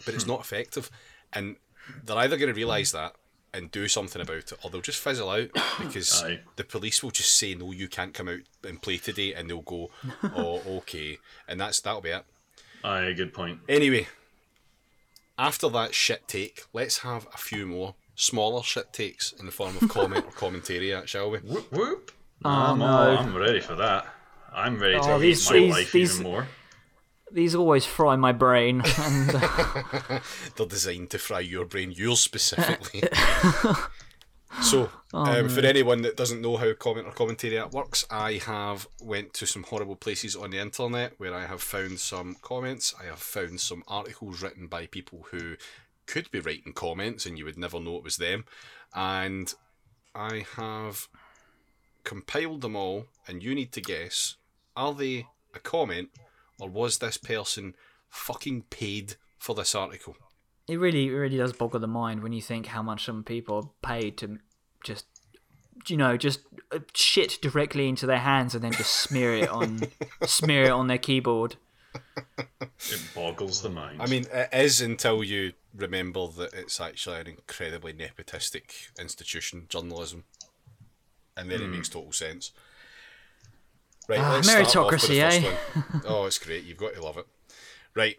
but 0.06 0.16
it's 0.16 0.28
not 0.28 0.40
effective. 0.40 0.90
And 1.32 1.58
they're 2.04 2.18
either 2.18 2.38
going 2.38 2.54
to 2.54 2.58
realise 2.58 2.92
that 2.92 3.14
and 3.54 3.72
do 3.72 3.88
something 3.88 4.22
about 4.22 4.36
it, 4.38 4.54
or 4.64 4.70
they'll 4.70 4.82
just 4.82 5.02
fizzle 5.02 5.30
out 5.30 5.50
because 5.80 6.24
Aye. 6.24 6.42
the 6.58 6.64
police 6.64 7.02
will 7.02 7.12
just 7.12 7.34
say, 7.38 7.56
"No, 7.56 7.72
you 7.72 7.88
can't 7.88 8.14
come 8.14 8.28
out 8.28 8.40
and 8.64 8.82
play 8.82 8.98
today," 8.98 9.34
and 9.34 9.50
they'll 9.50 9.62
go, 9.62 9.90
"Oh, 10.24 10.62
okay," 10.80 11.18
and 11.48 11.60
that's 11.60 11.80
that'll 11.80 12.02
be 12.02 12.10
it. 12.10 12.26
Aye, 12.84 13.14
good 13.14 13.34
point. 13.34 13.60
Anyway, 13.70 14.08
after 15.38 15.70
that 15.70 15.94
shit 15.96 16.28
take, 16.28 16.64
let's 16.74 17.00
have 17.00 17.28
a 17.34 17.38
few 17.38 17.66
more 17.66 17.96
smaller 18.16 18.64
shit 18.64 18.94
takes 18.94 19.32
in 19.34 19.46
the 19.46 19.52
form 19.52 19.76
of 19.82 19.90
comment 19.90 20.26
or 20.26 20.32
commentary, 20.32 20.94
uh, 20.94 21.06
shall 21.06 21.32
we? 21.32 21.40
Whoop 21.40 21.72
whoop. 21.72 22.12
Oh, 22.44 22.50
I'm, 22.50 22.80
no. 22.80 22.86
all- 22.86 23.18
I'm 23.18 23.36
ready 23.36 23.60
for 23.60 23.76
that. 23.76 24.08
I'm 24.54 24.80
ready 24.80 24.96
oh, 24.96 25.02
to 25.02 25.10
Oh, 25.14 25.20
hate 25.20 25.22
these- 25.22 25.50
my 25.50 25.58
these- 25.58 25.72
life 25.72 25.92
these- 25.92 26.14
even 26.20 26.32
more. 26.32 26.48
These 27.36 27.54
always 27.54 27.86
fry 27.86 28.16
my 28.16 28.32
brain, 28.32 28.82
and 28.98 29.30
uh, 29.36 30.20
They're 30.56 30.66
designed 30.66 31.10
to 31.10 31.20
fry 31.20 31.42
your 31.42 31.66
brain, 31.66 31.92
yours 31.92 32.22
specifically. 32.22 33.04
so, 34.62 34.90
um, 35.14 35.50
for 35.50 35.60
anyone 35.60 36.02
that 36.04 36.16
doesn't 36.16 36.42
know 36.42 36.56
how 36.56 36.74
comment 36.76 37.08
or 37.08 37.12
commentary 37.12 37.62
works, 37.62 38.06
I 38.10 38.40
have 38.46 38.88
went 39.02 39.34
to 39.34 39.46
some 39.46 39.64
horrible 39.64 39.98
places 39.98 40.38
on 40.38 40.52
the 40.52 40.60
internet 40.60 41.16
where 41.18 41.34
I 41.34 41.46
have 41.46 41.62
found 41.62 42.00
some 42.00 42.38
comments. 42.42 42.96
I 42.98 43.08
have 43.08 43.20
found 43.20 43.60
some 43.60 43.84
articles 43.86 44.42
written 44.42 44.68
by 44.68 44.86
people 44.86 45.28
who 45.32 45.58
could 46.06 46.32
be 46.32 46.40
writing 46.40 46.72
comments 46.72 47.26
and 47.26 47.38
you 47.38 47.44
would 47.44 47.58
never 47.58 47.82
know 47.82 47.98
it 47.98 48.04
was 48.06 48.16
them. 48.16 48.46
And 48.94 49.54
I 50.16 50.46
have 50.56 51.10
compiled 52.06 52.62
them 52.62 52.78
all, 52.78 53.08
and 53.28 53.44
you 53.44 53.54
need 53.54 53.74
to 53.74 53.82
guess 53.82 54.38
are 54.78 54.94
they 54.94 55.28
a 55.54 55.60
comment 55.60 56.12
or 56.60 56.70
was 56.70 56.98
this 57.00 57.18
person 57.18 57.76
fucking 58.10 58.64
paid 58.70 59.16
for 59.38 59.56
this 59.56 59.76
article? 59.76 60.16
it 60.68 60.78
really, 60.78 61.08
it 61.08 61.12
really 61.12 61.38
does 61.38 61.54
boggle 61.54 61.80
the 61.80 61.88
mind 61.88 62.24
when 62.24 62.34
you 62.34 62.42
think 62.42 62.68
how 62.68 62.82
much 62.82 63.06
some 63.06 63.24
people 63.24 63.56
are 63.56 63.70
paid 63.88 64.18
to 64.18 64.40
just, 64.84 65.06
you 65.88 65.98
know, 65.98 66.18
just 66.18 66.42
uh, 66.72 66.80
shit 66.94 67.38
directly 67.42 67.88
into 67.88 68.06
their 68.06 68.20
hands 68.20 68.56
and 68.56 68.64
then 68.64 68.72
just 68.72 68.92
smear 68.92 69.36
it 69.36 69.50
on, 69.50 69.82
smear 70.26 70.64
it 70.64 70.72
on 70.72 70.88
their 70.88 70.98
keyboard. 70.98 71.58
It 72.64 73.02
boggles 73.14 73.62
the 73.62 73.70
mind. 73.70 74.02
I 74.02 74.08
mean, 74.08 74.26
it 74.34 74.50
is 74.52 74.82
until 74.82 75.24
you 75.24 75.54
remember 75.74 76.28
that 76.28 76.54
it's 76.54 76.82
actually 76.82 77.20
an 77.20 77.28
incredibly 77.28 77.94
nepotistic 77.94 78.90
institution, 79.00 79.68
journalism, 79.70 80.24
and 81.38 81.50
then 81.50 81.62
it 81.62 81.68
makes 81.68 81.90
total 81.90 82.12
sense. 82.12 82.52
Right, 84.08 84.20
Ah, 84.20 84.34
let's 84.36 84.48
start 84.50 84.78
off 84.78 84.92
with 84.92 85.02
the 85.02 85.08
meritocracy, 85.20 85.44
eh? 85.44 86.02
Oh, 86.06 86.26
it's 86.26 86.38
great. 86.38 86.64
You've 86.64 86.78
got 86.78 86.94
to 86.94 87.02
love 87.04 87.18
it. 87.18 87.26
Right. 87.96 88.18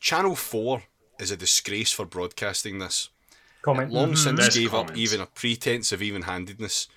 Channel 0.00 0.36
4 0.36 0.82
is 1.20 1.30
a 1.30 1.36
disgrace 1.36 1.92
for 1.92 2.04
broadcasting 2.06 2.78
this. 2.78 3.08
Comment. 3.62 3.92
Long 3.92 4.16
since 4.16 4.38
Best 4.40 4.56
gave 4.58 4.74
up 4.74 4.96
even 4.96 5.20
a 5.20 5.26
pretense 5.26 5.92
of 5.92 6.02
even-handedness. 6.02 6.88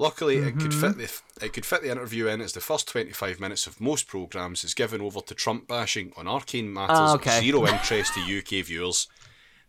Luckily, 0.00 0.36
it 0.36 0.60
could 0.60 0.72
fit 0.72 0.96
the 0.96 1.10
it 1.44 1.52
could 1.52 1.66
fit 1.66 1.82
the 1.82 1.90
interview 1.90 2.28
in 2.28 2.40
as 2.40 2.52
the 2.52 2.60
first 2.60 2.86
twenty 2.86 3.10
five 3.10 3.40
minutes 3.40 3.66
of 3.66 3.80
most 3.80 4.06
programs 4.06 4.62
is 4.62 4.72
given 4.72 5.00
over 5.00 5.20
to 5.22 5.34
Trump 5.34 5.66
bashing 5.66 6.12
on 6.16 6.28
arcane 6.28 6.72
matters 6.72 6.96
Ah, 6.98 7.14
of 7.14 7.20
okay. 7.20 7.40
zero 7.40 7.66
interest 7.66 8.14
to 8.14 8.20
UK 8.20 8.64
viewers. 8.64 9.08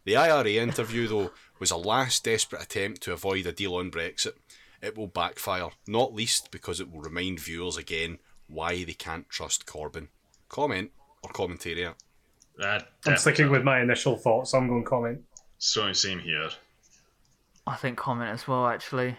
The 0.05 0.17
IRA 0.17 0.51
interview, 0.61 1.07
though, 1.07 1.31
was 1.57 1.71
a 1.71 1.77
last 1.77 2.25
desperate 2.25 2.61
attempt 2.61 3.01
to 3.03 3.13
avoid 3.13 3.47
a 3.47 3.51
deal 3.51 3.73
on 3.75 3.89
Brexit. 3.89 4.33
It 4.81 4.97
will 4.97 5.07
backfire, 5.07 5.69
not 5.87 6.13
least 6.13 6.51
because 6.51 6.79
it 6.79 6.91
will 6.91 7.01
remind 7.01 7.39
viewers 7.39 7.77
again 7.77 8.19
why 8.47 8.83
they 8.83 8.93
can't 8.93 9.27
trust 9.29 9.65
Corbyn. 9.65 10.07
Comment 10.47 10.91
or 11.21 11.29
commentary. 11.31 11.87
that 12.57 12.89
I'm 13.05 13.17
sticking 13.17 13.49
with 13.49 13.63
my 13.63 13.81
initial 13.81 14.17
thoughts. 14.17 14.53
I'm 14.53 14.67
going 14.67 14.83
comment. 14.83 15.21
So 15.57 15.91
same 15.93 16.19
here. 16.19 16.49
I 17.67 17.75
think 17.75 17.97
comment 17.97 18.31
as 18.31 18.47
well, 18.47 18.67
actually. 18.67 19.17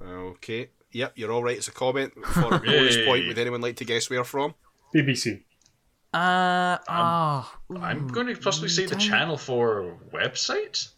Okay. 0.00 0.70
Yep, 0.92 1.12
you're 1.16 1.32
all 1.32 1.42
right. 1.42 1.56
It's 1.56 1.68
a 1.68 1.72
comment 1.72 2.12
for 2.26 2.54
a 2.54 2.58
bonus 2.60 2.96
point. 3.06 3.26
Would 3.26 3.38
anyone 3.38 3.60
like 3.60 3.76
to 3.76 3.84
guess 3.84 4.08
where 4.08 4.24
from? 4.24 4.54
BBC. 4.94 5.42
Uh, 6.14 6.78
oh, 6.88 7.52
I'm 7.80 8.06
going 8.06 8.28
to 8.28 8.36
possibly 8.36 8.68
say 8.68 8.86
the 8.86 8.94
Channel 8.94 9.36
4 9.36 9.98
website? 10.12 10.88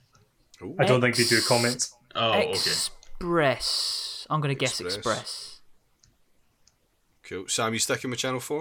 I 0.79 0.85
don't 0.85 1.01
think 1.01 1.17
they 1.17 1.25
do 1.25 1.39
X- 1.39 1.49
comments. 1.49 1.97
Oh, 2.15 2.33
okay. 2.33 2.71
Express. 3.21 4.27
I'm 4.31 4.41
going 4.41 4.55
to 4.55 4.59
guess 4.59 4.81
Express. 4.81 4.97
Express. 4.97 5.61
Cool. 7.25 7.49
Sam, 7.49 7.73
you 7.73 7.79
sticking 7.79 8.11
with 8.11 8.19
Channel 8.19 8.41
4? 8.41 8.61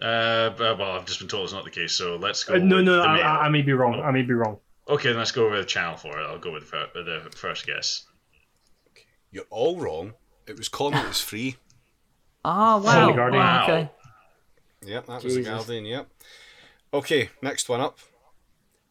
Uh, 0.00 0.54
well, 0.58 0.82
I've 0.82 1.06
just 1.06 1.18
been 1.18 1.28
told 1.28 1.44
it's 1.44 1.52
not 1.52 1.64
the 1.64 1.70
case, 1.70 1.92
so 1.92 2.16
let's 2.16 2.44
go. 2.44 2.54
Uh, 2.54 2.58
no, 2.58 2.80
no, 2.80 3.02
I, 3.02 3.18
I, 3.18 3.46
I 3.46 3.48
may 3.48 3.62
be 3.62 3.72
wrong. 3.72 4.00
I 4.00 4.10
may 4.12 4.22
be 4.22 4.32
wrong. 4.34 4.58
Okay, 4.88 5.08
then 5.08 5.18
let's 5.18 5.32
go 5.32 5.50
with 5.50 5.66
Channel 5.66 5.96
4. 5.96 6.18
I'll 6.20 6.38
go 6.38 6.52
with 6.52 6.62
the, 6.62 6.68
fir- 6.68 6.88
the 6.94 7.36
first 7.36 7.66
guess. 7.66 8.04
You're 9.30 9.44
all 9.50 9.78
wrong. 9.78 10.14
It 10.46 10.56
was 10.56 10.68
comment 10.68 11.06
was 11.08 11.20
free. 11.20 11.56
Oh, 12.44 12.78
wow. 12.82 13.08
the 13.08 13.12
Guardian. 13.12 13.42
wow. 13.42 13.64
Okay. 13.64 13.90
Yep, 14.82 15.06
that 15.06 15.24
was 15.24 15.34
Jesus. 15.34 15.36
the 15.36 15.50
Guardian, 15.50 15.84
yep. 15.84 16.08
Okay, 16.94 17.30
next 17.42 17.68
one 17.68 17.80
up. 17.80 17.98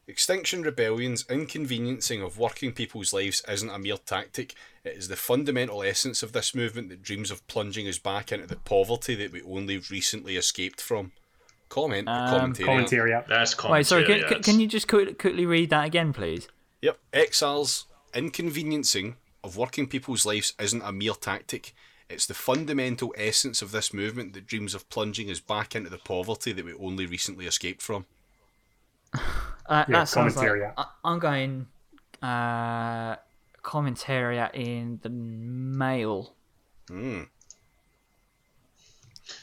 Extinction 0.10 0.62
Rebellion's 0.62 1.26
inconveniencing 1.30 2.22
of 2.22 2.38
working 2.38 2.72
people's 2.72 3.12
lives 3.12 3.43
isn't 3.45 3.70
a 3.70 3.78
mere 3.78 3.97
tactic. 3.97 4.53
It 4.86 4.95
is 4.95 5.10
the 5.10 5.18
fundamental 5.18 5.84
essence 5.84 6.24
of 6.24 6.32
this 6.32 6.55
movement 6.55 6.88
that 6.89 7.03
dreams 7.03 7.30
of 7.30 7.45
plunging 7.47 7.89
us 7.89 7.99
back 7.99 8.32
into 8.32 8.47
the 8.47 8.55
poverty 8.55 9.16
that 9.16 9.34
we 9.34 9.41
only 9.41 9.80
recently 9.91 10.38
escaped 10.38 10.80
from. 10.80 11.12
Comment 11.68 12.08
Um, 12.08 12.30
commentary. 12.30 12.66
Commentary. 12.66 13.10
Yeah. 13.12 13.24
That's 13.28 13.53
commentary. 13.53 13.80
Wait, 13.80 13.86
sorry, 13.86 14.05
can, 14.05 14.22
can, 14.22 14.38
yes. 14.38 14.45
can 14.45 14.60
you 14.62 14.68
just 14.68 14.88
quickly 14.88 15.45
read 15.45 15.72
that 15.72 15.86
again, 15.86 16.14
please? 16.14 16.47
Yep, 16.82 16.99
Exiles, 17.12 17.88
inconveniencing 18.14 19.18
of 19.43 19.58
working 19.58 19.88
people's 19.88 20.26
lives 20.26 20.53
isn't 20.58 20.84
a 20.84 20.93
mere 20.93 21.16
tactic. 21.16 21.74
It's 22.10 22.26
the 22.26 22.34
fundamental 22.34 23.14
essence 23.18 23.62
of 23.62 23.72
this 23.74 23.93
movement 23.93 24.32
that 24.34 24.47
dreams 24.47 24.74
of 24.74 24.89
plunging 24.89 25.30
us 25.30 25.41
back 25.41 25.76
into 25.76 25.89
the 25.89 25.97
poverty 25.97 26.53
that 26.53 26.64
we 26.64 26.74
only 26.76 27.05
recently 27.05 27.45
escaped 27.45 27.82
from. 27.82 28.05
Uh, 29.14 29.20
Yeah, 29.70 29.86
that 29.88 30.10
sounds 30.10 30.36
like 30.38 30.47
commentariat. 30.47 30.74
I, 30.78 30.86
I'm 31.03 31.20
going 31.20 31.68
uh, 32.22 33.16
commentariat 33.64 34.55
in 34.55 34.99
the 35.01 35.10
mail. 35.10 36.34
Hmm. 36.88 37.24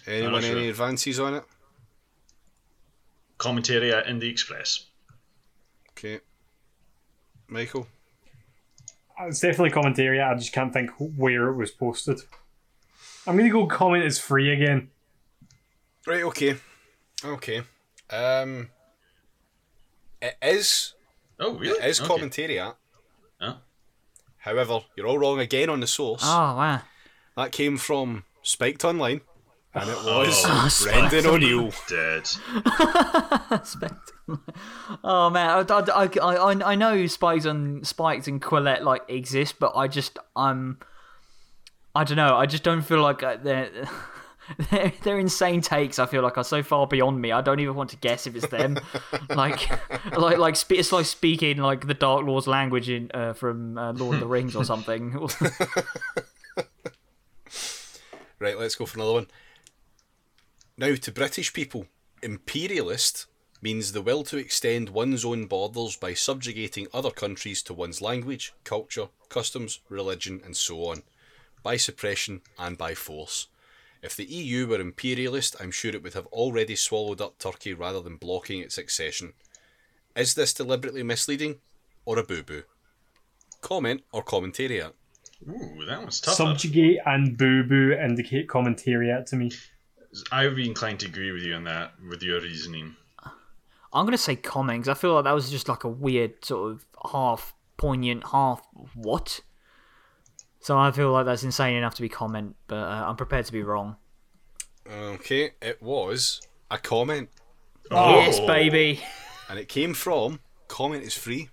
Anyone 0.06 0.42
sure. 0.42 0.56
any 0.56 0.68
advances 0.68 1.20
on 1.20 1.34
it? 1.34 1.44
Commentariat 3.38 4.08
in 4.08 4.18
the 4.18 4.28
Express. 4.28 4.86
Okay. 5.90 6.20
Michael? 7.48 7.86
It's 9.20 9.40
definitely 9.40 9.70
commentary. 9.70 10.20
I 10.20 10.34
just 10.34 10.52
can't 10.52 10.72
think 10.72 10.90
where 10.98 11.48
it 11.48 11.56
was 11.56 11.70
posted. 11.70 12.20
I'm 13.26 13.36
gonna 13.36 13.50
go 13.50 13.66
comment 13.66 14.04
is 14.04 14.18
free 14.18 14.52
again. 14.52 14.90
Right, 16.06 16.22
okay. 16.24 16.56
Okay. 17.24 17.62
Um 18.10 18.70
it 20.24 20.36
is 20.42 20.94
Oh, 21.38 21.54
really? 21.54 21.78
it 21.78 21.84
is 21.84 22.00
Okay. 22.00 22.08
commentariat. 22.08 22.74
Huh? 23.40 23.54
However, 24.38 24.80
you're 24.96 25.06
all 25.06 25.18
wrong 25.18 25.38
again 25.40 25.68
on 25.70 25.80
the 25.80 25.86
source. 25.86 26.22
Oh 26.24 26.56
wow! 26.56 26.80
That 27.36 27.52
came 27.52 27.76
from 27.76 28.24
Spiked 28.42 28.84
Online. 28.84 29.20
And 29.76 29.90
it 29.90 29.96
was 30.04 30.44
Oh, 30.46 30.68
Brendan 30.84 31.10
Spiked. 31.22 31.26
O'Neill. 31.26 31.72
Dead. 31.88 32.26
Spectre. 33.66 34.14
oh 35.02 35.30
man, 35.30 35.50
I, 35.50 35.74
I, 35.74 36.04
I, 36.04 36.34
I, 36.52 36.72
I 36.72 36.74
know 36.76 37.06
spikes 37.06 37.44
and 37.44 37.86
spikes 37.86 38.28
and 38.28 38.40
Quillette 38.40 38.82
like 38.82 39.02
exist, 39.08 39.56
but 39.58 39.72
I 39.74 39.88
just 39.88 40.18
I'm 40.36 40.78
I 41.94 42.04
don't 42.04 42.16
know. 42.16 42.36
I 42.36 42.46
just 42.46 42.62
don't 42.62 42.82
feel 42.82 43.00
like 43.02 43.22
uh, 43.22 43.36
they're. 43.42 43.70
They're, 44.70 44.92
they're 45.03 45.18
insane 45.18 45.62
takes. 45.62 45.99
I 45.99 46.07
feel 46.07 46.22
like 46.22 46.36
are 46.36 46.45
so 46.45 46.62
far 46.62 46.86
beyond 46.86 47.20
me. 47.20 47.32
I 47.32 47.40
don't 47.40 47.61
even 47.61 47.74
want 47.74 47.90
to 47.90 47.97
guess 47.97 48.26
if 48.26 48.36
it's 48.36 48.47
them. 48.49 48.78
like, 49.30 49.70
like, 50.16 50.38
like 50.38 50.57
it's 50.70 50.92
like 50.92 51.07
speaking 51.07 51.59
like 51.59 51.86
the 51.86 51.95
Dark 51.95 52.26
Lord's 52.26 52.47
language 52.47 52.90
in 52.90 53.11
uh, 53.14 53.32
from 53.32 53.78
uh, 53.78 53.92
Lord 53.92 54.14
of 54.14 54.20
the 54.20 54.26
Rings 54.26 54.55
or 54.55 54.64
something. 54.64 55.28
Right, 58.45 58.59
let's 58.59 58.74
go 58.74 58.84
for 58.84 58.99
another 58.99 59.12
one. 59.12 59.26
Now, 60.76 60.95
to 60.97 61.12
British 61.12 61.55
people, 61.55 61.86
imperialist 62.22 63.26
means 63.62 63.92
the 63.92 64.03
will 64.03 64.22
to 64.24 64.36
extend 64.36 64.90
one's 64.90 65.24
own 65.24 65.47
borders 65.47 65.97
by 65.97 66.12
subjugating 66.12 66.86
other 66.92 67.11
countries 67.11 67.62
to 67.62 67.72
one's 67.72 68.03
language, 68.03 68.53
culture, 68.64 69.09
customs, 69.30 69.80
religion, 69.88 70.42
and 70.45 70.57
so 70.57 70.84
on, 70.84 71.05
by 71.62 71.78
suppression 71.78 72.42
and 72.59 72.76
by 72.76 72.95
force. 72.95 73.47
If 74.05 74.16
the 74.16 74.26
EU 74.26 74.66
were 74.66 74.82
imperialist, 74.82 75.57
I'm 75.59 75.70
sure 75.70 75.90
it 75.92 76.02
would 76.02 76.12
have 76.12 76.26
already 76.26 76.76
swallowed 76.76 77.22
up 77.22 77.38
Turkey 77.38 77.72
rather 77.72 78.02
than 78.02 78.18
blocking 78.18 78.61
its 78.61 78.76
accession. 78.76 79.32
Is 80.14 80.34
this 80.34 80.52
deliberately 80.52 81.02
misleading 81.02 81.61
or 82.05 82.18
a 82.18 82.22
boo 82.22 82.42
boo? 82.42 82.64
Comment 83.62 84.02
or 84.12 84.22
commentariat? 84.22 84.92
Ooh, 85.48 85.86
that 85.86 86.00
one's 86.00 86.20
tough. 86.20 86.34
Subjugate 86.34 86.98
and 87.07 87.38
boo 87.38 87.64
boo 87.64 87.92
indicate 87.94 88.46
commentariat 88.46 89.24
to 89.30 89.36
me. 89.36 89.50
I 90.30 90.46
would 90.46 90.57
be 90.57 90.68
inclined 90.68 91.00
to 91.00 91.07
agree 91.07 91.32
with 91.32 91.42
you 91.42 91.55
on 91.55 91.64
that, 91.64 91.94
with 92.11 92.22
your 92.22 92.42
reasoning. 92.42 92.94
I'm 93.90 94.05
gonna 94.05 94.18
say 94.18 94.36
comment 94.36 94.84
'cause 94.84 94.98
I 94.98 95.00
feel 95.00 95.14
like 95.14 95.24
that 95.24 95.32
was 95.32 95.48
just 95.50 95.66
like 95.66 95.82
a 95.82 95.88
weird 95.88 96.44
sort 96.44 96.72
of 96.72 96.86
half 97.11 97.55
poignant, 97.78 98.26
half 98.32 98.68
what. 98.94 99.40
So 100.64 100.78
I 100.78 100.90
feel 100.92 101.12
like 101.12 101.26
that's 101.26 101.42
insane 101.44 101.76
enough 101.76 101.94
to 101.96 102.00
be 102.02 102.08
comment, 102.08 102.56
but 102.68 102.76
uh, 102.78 103.04
I'm 103.06 103.16
prepared 103.16 103.44
to 103.44 103.52
be 103.52 103.62
wrong. 103.62 103.96
Okay, 104.90 105.50
it 105.60 105.82
was 105.82 106.40
a 106.70 106.78
comment, 106.78 107.28
Yes, 107.90 108.38
Oh. 108.40 108.46
baby. 108.46 109.02
and 109.50 109.58
it 109.58 109.68
came 109.68 109.92
from 109.92 110.40
comment 110.68 111.02
is 111.04 111.12
free. 111.12 111.50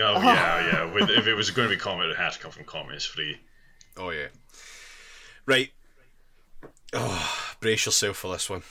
Oh, 0.00 0.18
yeah, 0.22 0.66
yeah. 0.72 0.90
With, 0.90 1.10
if 1.10 1.26
it 1.26 1.34
was 1.34 1.50
going 1.50 1.68
to 1.68 1.74
be 1.74 1.78
comment, 1.78 2.08
it 2.10 2.16
had 2.16 2.32
to 2.32 2.38
come 2.38 2.50
from 2.50 2.64
comment. 2.64 2.96
is 2.96 3.04
free. 3.04 3.38
Oh 3.98 4.08
yeah. 4.08 4.28
Right. 5.44 5.70
Oh, 6.94 7.56
brace 7.60 7.84
yourself 7.84 8.16
for 8.16 8.32
this 8.32 8.48
one. 8.48 8.62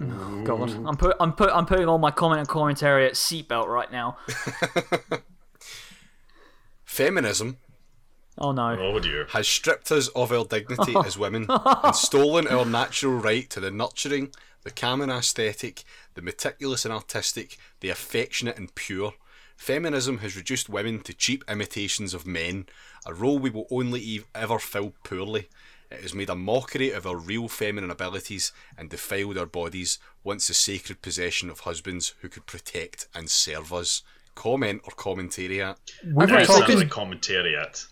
Oh, 0.00 0.42
God, 0.44 0.70
I'm 0.86 0.96
put, 0.96 1.16
I'm 1.18 1.32
put, 1.32 1.50
I'm 1.52 1.66
putting 1.66 1.88
all 1.88 1.98
my 1.98 2.12
comment 2.12 2.38
and 2.38 2.48
commentary 2.48 3.04
at 3.06 3.14
seatbelt 3.14 3.66
right 3.66 3.90
now. 3.90 4.16
Feminism 6.84 7.56
Oh 8.36 8.52
no. 8.52 8.76
Oh, 8.78 8.98
dear. 8.98 9.26
has 9.30 9.46
stripped 9.46 9.92
us 9.92 10.08
of 10.08 10.32
our 10.32 10.44
dignity 10.44 10.92
oh. 10.96 11.02
as 11.02 11.16
women 11.18 11.46
and 11.48 11.94
stolen 11.94 12.48
our 12.48 12.64
natural 12.64 13.14
right 13.14 13.48
to 13.50 13.60
the 13.60 13.70
nurturing, 13.70 14.32
the 14.64 14.70
calm 14.70 15.00
and 15.00 15.12
aesthetic, 15.12 15.84
the 16.14 16.22
meticulous 16.22 16.84
and 16.84 16.92
artistic, 16.92 17.56
the 17.80 17.90
affectionate 17.90 18.58
and 18.58 18.74
pure. 18.74 19.14
Feminism 19.56 20.18
has 20.18 20.36
reduced 20.36 20.68
women 20.68 21.00
to 21.02 21.14
cheap 21.14 21.44
imitations 21.48 22.12
of 22.12 22.26
men, 22.26 22.66
a 23.06 23.14
role 23.14 23.38
we 23.38 23.50
will 23.50 23.68
only 23.70 24.22
ever 24.34 24.58
fill 24.58 24.94
poorly. 25.04 25.48
It 25.90 26.00
has 26.00 26.12
made 26.14 26.28
a 26.30 26.34
mockery 26.34 26.90
of 26.90 27.06
our 27.06 27.16
real 27.16 27.46
feminine 27.46 27.90
abilities 27.90 28.50
and 28.76 28.90
defiled 28.90 29.38
our 29.38 29.46
bodies, 29.46 30.00
once 30.24 30.48
the 30.48 30.54
sacred 30.54 31.02
possession 31.02 31.50
of 31.50 31.60
husbands 31.60 32.14
who 32.20 32.28
could 32.28 32.46
protect 32.46 33.06
and 33.14 33.30
serve 33.30 33.72
us. 33.72 34.02
Comment 34.34 34.80
or 34.82 34.90
commentariat? 34.94 35.76
We 36.04 36.24
Okay, 36.24 36.32
were 36.32 36.38
That 36.38 36.46
so 36.48 36.54
sounds 36.54 36.60
talking. 36.62 36.78
like 36.78 36.88
commentariat. 36.88 37.86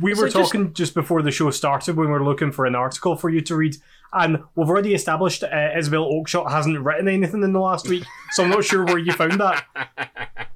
We 0.00 0.10
were 0.14 0.30
So 0.30 0.40
just- 0.40 0.52
talking 0.52 0.72
just 0.72 0.94
before 0.94 1.22
the 1.22 1.30
show 1.30 1.50
started 1.50 1.96
when 1.96 2.06
we 2.06 2.12
were 2.12 2.24
looking 2.24 2.52
for 2.52 2.64
an 2.66 2.74
article 2.74 3.16
for 3.16 3.28
you 3.30 3.40
to 3.42 3.56
read, 3.56 3.76
and 4.12 4.42
we've 4.54 4.68
already 4.68 4.94
established 4.94 5.42
uh, 5.44 5.70
Isabel 5.76 6.04
Oakeshott 6.10 6.50
hasn't 6.50 6.80
written 6.80 7.08
anything 7.08 7.42
in 7.42 7.52
the 7.52 7.60
last 7.60 7.88
week, 7.88 8.04
so 8.32 8.44
I'm 8.44 8.50
not 8.50 8.64
sure 8.64 8.84
where 8.84 8.98
you 8.98 9.12
found 9.12 9.40
that. 9.40 9.64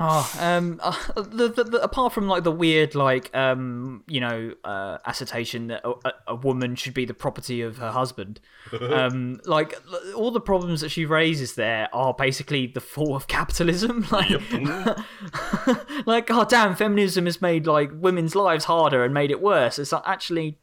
Oh, 0.00 0.32
um, 0.38 0.78
uh, 0.82 0.94
the, 1.16 1.48
the, 1.48 1.64
the, 1.64 1.82
apart 1.82 2.12
from 2.12 2.28
like 2.28 2.44
the 2.44 2.52
weird, 2.52 2.94
like, 2.94 3.34
um, 3.36 4.04
you 4.06 4.20
know, 4.20 4.54
uh, 4.62 4.98
assertion 5.04 5.66
that 5.68 5.84
a, 5.84 6.12
a- 6.28 6.36
woman 6.36 6.76
should 6.76 6.94
be 6.94 7.04
the 7.04 7.14
property 7.14 7.62
of 7.62 7.78
her 7.78 7.90
husband, 7.90 8.38
um, 8.80 9.40
like 9.44 9.74
all 10.14 10.30
the 10.30 10.40
problems 10.40 10.82
that 10.82 10.90
she 10.90 11.04
raises 11.04 11.54
there 11.56 11.88
are 11.92 12.14
basically 12.14 12.68
the 12.68 12.80
fault 12.80 13.12
of 13.16 13.26
capitalism. 13.26 14.06
Like, 14.12 14.30
like, 16.06 16.26
god 16.26 16.48
damn, 16.48 16.74
feminism 16.76 17.26
has 17.26 17.42
made 17.42 17.66
like 17.66 17.90
women's 17.92 18.34
lives 18.34 18.64
harder 18.66 19.04
and 19.04 19.12
made 19.12 19.30
it 19.30 19.40
worse. 19.40 19.78
It's 19.78 19.92
like, 19.92 20.02
actually. 20.06 20.58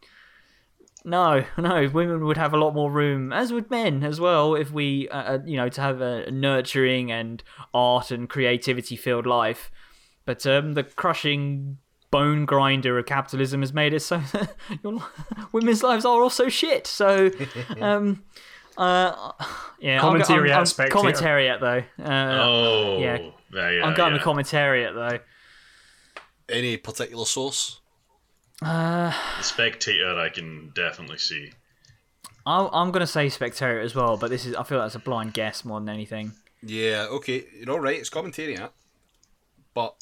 No, 1.06 1.46
no. 1.58 1.88
Women 1.88 2.26
would 2.26 2.38
have 2.38 2.54
a 2.54 2.58
lot 2.58 2.74
more 2.74 2.92
room, 2.92 3.32
as 3.32 3.54
would 3.54 3.70
men 3.70 4.04
as 4.04 4.20
well, 4.20 4.56
if 4.56 4.72
we, 4.72 5.08
uh, 5.10 5.36
uh, 5.36 5.40
you 5.46 5.56
know, 5.56 5.70
to 5.70 5.82
have 5.82 6.02
a 6.02 6.30
nurturing 6.32 7.12
and 7.12 7.44
art 7.74 8.12
and 8.12 8.28
creativity 8.28 8.96
filled 8.96 9.26
life. 9.28 9.72
But 10.26 10.46
um, 10.48 10.74
the 10.74 10.84
crushing 10.84 11.78
bone 12.12 12.46
grinder 12.46 12.98
of 12.98 13.06
capitalism 13.06 13.62
has 13.62 13.74
made 13.74 13.94
it 13.94 14.00
so 14.02 14.18
that 14.34 14.56
your, 14.84 15.04
women's 15.52 15.84
lives 15.84 16.06
are 16.06 16.22
also 16.22 16.50
shit. 16.50 16.88
So, 16.88 17.30
um, 17.82 18.24
uh, 18.78 19.32
yeah, 19.80 20.04
I'm, 20.04 20.18
go- 20.18 20.24
Commentariat 20.24 20.52
I'm, 20.54 20.60
I'm, 20.60 20.66
spectator. 20.66 20.98
commentariat 20.98 21.60
though. 21.60 22.04
Uh, 22.04 22.40
Oh, 22.44 22.98
yeah. 23.00 23.18
yeah, 23.54 23.70
yeah. 23.70 23.86
I'm 23.86 23.96
going 23.96 24.14
yeah. 24.14 24.14
with 24.14 24.22
commentariat 24.24 24.94
though. 24.96 25.20
Any 26.50 26.78
particular 26.78 27.26
source? 27.26 27.80
The 28.62 29.14
spectator, 29.42 30.18
I 30.18 30.30
can 30.30 30.72
definitely 30.76 31.18
see. 31.18 31.52
I'm, 32.46 32.70
I'm 32.72 32.92
going 32.92 33.02
to 33.02 33.08
say 33.08 33.30
spectator 33.30 33.80
as 33.80 33.96
well, 33.96 34.18
but 34.18 34.30
this 34.30 34.46
is 34.46 34.56
I 34.56 34.64
feel 34.64 34.80
that's 34.80 34.96
a 34.96 35.00
blind 35.00 35.34
guess 35.34 35.66
more 35.66 35.80
than 35.80 35.90
anything. 35.90 36.34
Yeah, 36.62 37.08
okay, 37.12 37.46
you're 37.60 37.72
all 37.72 37.80
right. 37.80 38.00
It's 38.00 38.10
commentariat, 38.10 38.70
but 39.74 39.96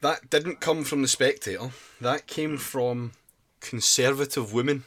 that 0.00 0.28
didn't 0.30 0.60
come 0.60 0.84
from 0.84 1.02
the 1.02 1.08
Spectator. 1.08 1.70
That 2.00 2.26
came 2.26 2.56
from 2.58 3.12
conservative 3.60 4.52
women. 4.52 4.84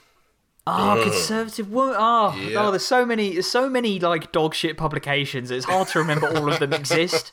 Oh, 0.65 1.01
conservative 1.03 1.71
woman. 1.71 1.95
Oh, 1.97 2.35
Yeah. 2.35 2.65
oh, 2.67 2.71
there's 2.71 2.85
so 2.85 3.05
many, 3.05 3.33
there's 3.33 3.49
so 3.49 3.69
many 3.69 3.99
like 3.99 4.31
dog 4.31 4.53
shit 4.53 4.77
publications. 4.77 5.49
It's 5.51 5.65
hard 5.65 5.87
to 5.89 5.99
remember 5.99 6.27
all 6.35 6.51
of 6.51 6.59
them 6.59 6.73
exist. 6.73 7.31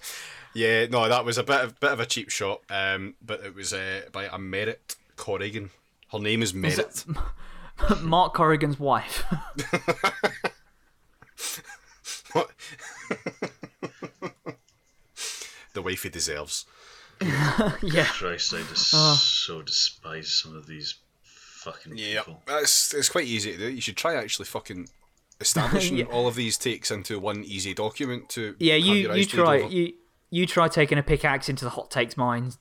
Yeah, 0.55 0.87
no, 0.87 1.09
that 1.09 1.25
was 1.25 1.39
a 1.39 1.45
bit 1.45 1.61
of 1.61 1.79
bit 1.81 1.93
of 1.93 2.01
a 2.01 2.07
cheap 2.07 2.31
shot. 2.31 2.61
Um, 2.69 3.15
but 3.25 3.41
it 3.45 3.55
was 3.55 3.73
uh, 3.73 4.03
by 4.13 4.25
a 4.25 4.39
Merritt 4.39 4.97
Corrigan. 5.21 5.71
Her 6.11 6.19
name 6.19 6.43
is 6.43 6.53
Merritt. 6.53 7.05
Mark 8.03 8.35
Corrigan's 8.35 8.81
wife. 8.81 9.25
What? 12.33 12.51
the 15.75 15.83
wife 15.83 16.03
he 16.03 16.09
deserves. 16.09 16.65
yeah. 17.83 18.05
Christ, 18.07 18.55
I 18.55 18.63
just 18.69 18.95
uh. 18.95 19.15
so 19.15 19.63
despise 19.63 20.33
some 20.33 20.57
of 20.57 20.67
these 20.67 20.95
fucking 21.23 21.97
Yeah, 21.97 22.21
people. 22.21 22.43
that's 22.47 22.95
it's 22.95 23.09
quite 23.11 23.27
easy 23.27 23.53
to 23.53 23.59
do. 23.59 23.71
You 23.71 23.81
should 23.81 23.97
try 23.97 24.15
actually 24.15 24.47
fucking 24.47 24.89
establishing 25.41 25.99
Yeah. 25.99 26.05
all 26.07 26.27
of 26.27 26.35
these 26.35 26.57
takes 26.57 26.91
into 26.91 27.19
one 27.19 27.45
easy 27.45 27.75
document 27.75 28.29
to 28.31 28.57
Yeah, 28.59 28.75
have 28.75 28.83
you 28.85 28.95
your 28.95 29.03
you 29.17 29.21
eyes 29.21 29.27
glaze 29.27 29.29
try 29.29 29.57
you 29.69 29.93
you 30.31 30.47
try 30.47 30.69
taking 30.69 30.97
a 30.97 31.03
pickaxe 31.03 31.49
into 31.49 31.65
the 31.65 31.71
hot 31.71 31.91
takes 31.91 32.17
mines. 32.17 32.59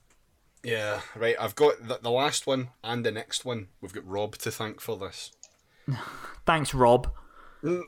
Yeah, 0.62 1.00
right. 1.16 1.36
I've 1.40 1.54
got 1.54 1.88
the, 1.88 1.98
the 2.02 2.10
last 2.10 2.46
one 2.46 2.68
and 2.84 3.04
the 3.04 3.10
next 3.10 3.44
one. 3.44 3.68
We've 3.80 3.92
got 3.92 4.06
Rob 4.06 4.36
to 4.38 4.50
thank 4.50 4.80
for 4.80 4.96
this. 4.96 5.32
Thanks, 6.46 6.74
Rob. 6.74 7.10
Mm. 7.62 7.82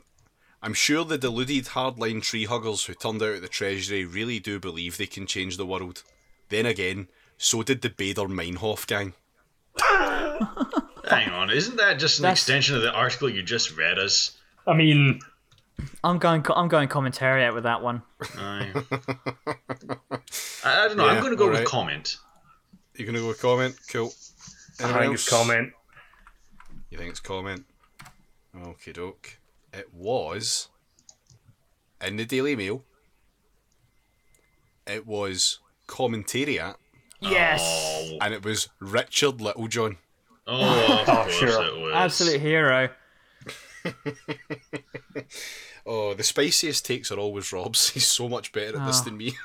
I'm 0.61 0.73
sure 0.73 1.03
the 1.03 1.17
deluded 1.17 1.65
hardline 1.65 2.21
tree 2.23 2.45
huggers 2.45 2.85
who 2.85 2.93
turned 2.93 3.21
out 3.21 3.35
at 3.35 3.41
the 3.41 3.47
Treasury 3.49 4.05
really 4.05 4.39
do 4.39 4.59
believe 4.59 4.97
they 4.97 5.05
can 5.05 5.27
change 5.27 5.57
the 5.57 5.65
world. 5.65 6.03
Then 6.49 6.65
again, 6.65 7.09
so 7.37 7.63
did 7.63 7.81
the 7.81 7.89
Baader 7.89 8.27
Meinhof 8.27 8.87
gang. 8.87 9.13
Hang 11.09 11.29
on, 11.29 11.49
isn't 11.49 11.75
that 11.77 11.99
just 11.99 12.19
an 12.19 12.23
That's- 12.23 12.39
extension 12.39 12.75
of 12.75 12.81
the 12.81 12.91
article 12.93 13.29
you 13.29 13.43
just 13.43 13.75
read 13.75 13.99
us? 13.99 14.37
I 14.65 14.73
mean, 14.73 15.19
I'm 16.03 16.17
going. 16.17 16.45
I'm 16.55 16.69
going 16.69 16.87
commentariat 16.87 17.53
with 17.53 17.63
that 17.63 17.81
one. 17.81 18.01
I, 18.37 18.71
I 20.63 20.87
don't 20.87 20.97
know. 20.97 21.07
I'm 21.07 21.19
going 21.19 21.31
to 21.31 21.35
go 21.35 21.45
alright. 21.45 21.61
with 21.61 21.67
comment. 21.67 22.17
You 22.95 23.05
gonna 23.05 23.19
go 23.19 23.27
with 23.29 23.41
comment? 23.41 23.75
Cool. 23.89 24.11
I 24.79 24.83
Anyone 24.83 25.01
think 25.01 25.13
it's 25.15 25.29
comment. 25.29 25.73
You 26.89 26.97
think 26.97 27.09
it's 27.11 27.19
comment? 27.19 27.65
Okay, 28.67 28.91
doke. 28.91 29.39
It 29.73 29.91
was 29.93 30.69
in 32.05 32.17
the 32.17 32.25
Daily 32.25 32.55
Mail. 32.55 32.83
It 34.85 35.07
was 35.07 35.59
commentariat, 35.87 36.75
Yes. 37.21 37.61
Oh, 37.63 38.17
and 38.21 38.33
it 38.33 38.43
was 38.43 38.67
Richard 38.79 39.39
Littlejohn. 39.41 39.97
oh, 40.45 41.05
oh 41.07 41.11
of 41.11 41.27
Oh, 41.27 41.29
sure. 41.31 41.63
it 41.65 41.81
was. 41.81 41.93
Absolute 41.93 42.41
hero. 42.41 42.89
Oh, 45.85 46.13
the 46.13 46.23
spiciest 46.23 46.85
takes 46.85 47.11
are 47.11 47.19
always 47.19 47.51
Rob's. 47.51 47.89
He's 47.93 48.07
so 48.07 48.29
much 48.29 48.53
better 48.53 48.79
at 48.79 48.85
this 48.87 49.01
Oh. 49.01 49.03
than 49.03 49.17
me. 49.17 49.35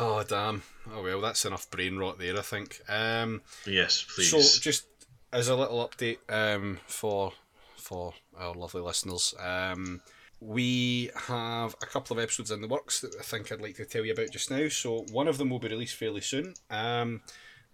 Oh 0.00 0.24
damn. 0.26 0.62
Oh 0.92 1.02
well, 1.02 1.20
that's 1.20 1.44
enough 1.44 1.70
brain 1.70 1.96
rot 1.98 2.18
there. 2.18 2.36
I 2.36 2.42
think. 2.42 2.80
Um, 2.88 3.42
Yes, 3.66 4.04
please. 4.14 4.30
So, 4.30 4.60
just 4.60 4.86
as 5.32 5.48
a 5.48 5.56
little 5.56 5.86
update 5.86 6.18
um, 6.28 6.78
for 6.86 7.32
for 7.76 8.14
our 8.36 8.54
lovely 8.54 8.80
listeners, 8.80 9.34
um, 9.38 10.00
we 10.40 11.10
have 11.26 11.74
a 11.82 11.86
couple 11.86 12.16
of 12.16 12.22
episodes 12.22 12.50
in 12.50 12.62
the 12.62 12.68
works 12.68 13.00
that 13.02 13.14
I 13.18 13.22
think 13.22 13.52
I'd 13.52 13.60
like 13.60 13.76
to 13.76 13.84
tell 13.84 14.04
you 14.04 14.12
about 14.12 14.30
just 14.30 14.50
now. 14.50 14.68
So, 14.68 15.04
one 15.12 15.28
of 15.28 15.38
them 15.38 15.50
will 15.50 15.58
be 15.58 15.68
released 15.68 15.96
fairly 15.96 16.22
soon. 16.22 16.54
Um, 16.70 17.20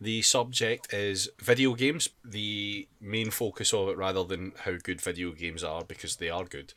the 0.01 0.21
subject 0.23 0.93
is 0.93 1.31
video 1.39 1.75
games. 1.75 2.09
The 2.25 2.87
main 3.01 3.31
focus 3.31 3.73
of 3.73 3.89
it, 3.89 3.97
rather 3.97 4.25
than 4.25 4.53
how 4.65 4.73
good 4.83 5.01
video 5.01 5.33
games 5.33 5.65
are, 5.65 5.85
because 5.85 6.17
they 6.17 6.29
are 6.29 6.45
good, 6.45 6.75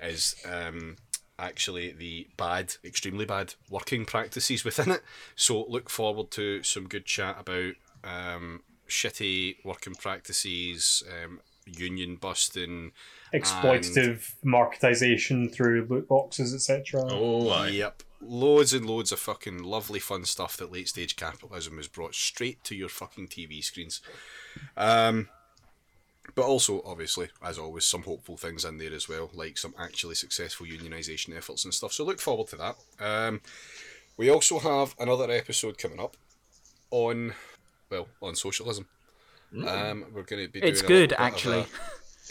is 0.00 0.36
um, 0.50 0.96
actually 1.42 1.92
the 1.92 2.28
bad, 2.36 2.74
extremely 2.84 3.24
bad 3.24 3.54
working 3.68 4.04
practices 4.04 4.64
within 4.64 4.90
it. 4.90 5.02
So 5.34 5.64
look 5.68 5.90
forward 5.90 6.30
to 6.32 6.62
some 6.62 6.88
good 6.88 7.04
chat 7.04 7.36
about 7.38 7.74
um, 8.04 8.62
shitty 8.88 9.56
working 9.64 9.94
practices, 9.94 11.02
um, 11.10 11.40
union 11.66 12.16
busting. 12.16 12.92
Exploitative 13.34 14.34
marketization 14.44 15.52
through 15.52 15.86
loot 15.88 16.08
boxes, 16.08 16.54
etc. 16.54 17.02
oh, 17.10 17.48
aye. 17.50 17.68
Yep. 17.68 18.02
Loads 18.20 18.72
and 18.72 18.86
loads 18.86 19.10
of 19.10 19.18
fucking 19.18 19.64
lovely 19.64 19.98
fun 19.98 20.24
stuff 20.24 20.56
that 20.56 20.70
late 20.70 20.88
stage 20.88 21.16
capitalism 21.16 21.76
has 21.78 21.88
brought 21.88 22.14
straight 22.14 22.62
to 22.64 22.76
your 22.76 22.88
fucking 22.88 23.26
TV 23.26 23.64
screens. 23.64 24.00
Um, 24.76 25.28
but 26.34 26.44
also, 26.44 26.82
obviously, 26.84 27.28
as 27.44 27.58
always, 27.58 27.84
some 27.84 28.02
hopeful 28.02 28.36
things 28.36 28.64
in 28.64 28.78
there 28.78 28.92
as 28.94 29.08
well, 29.08 29.30
like 29.34 29.58
some 29.58 29.74
actually 29.78 30.14
successful 30.14 30.66
unionisation 30.66 31.36
efforts 31.36 31.64
and 31.64 31.74
stuff. 31.74 31.92
So 31.92 32.04
look 32.04 32.20
forward 32.20 32.48
to 32.48 32.56
that. 32.56 32.76
Um, 33.00 33.40
we 34.16 34.30
also 34.30 34.58
have 34.58 34.94
another 34.98 35.30
episode 35.30 35.78
coming 35.78 36.00
up 36.00 36.16
on, 36.90 37.34
well, 37.90 38.08
on 38.22 38.34
socialism. 38.34 38.86
Um, 39.66 40.06
we're 40.14 40.22
going 40.22 40.46
to 40.46 40.52
be. 40.52 40.60
It's 40.62 40.80
doing 40.80 40.88
good, 40.88 41.10
little 41.10 41.24
actually. 41.26 41.66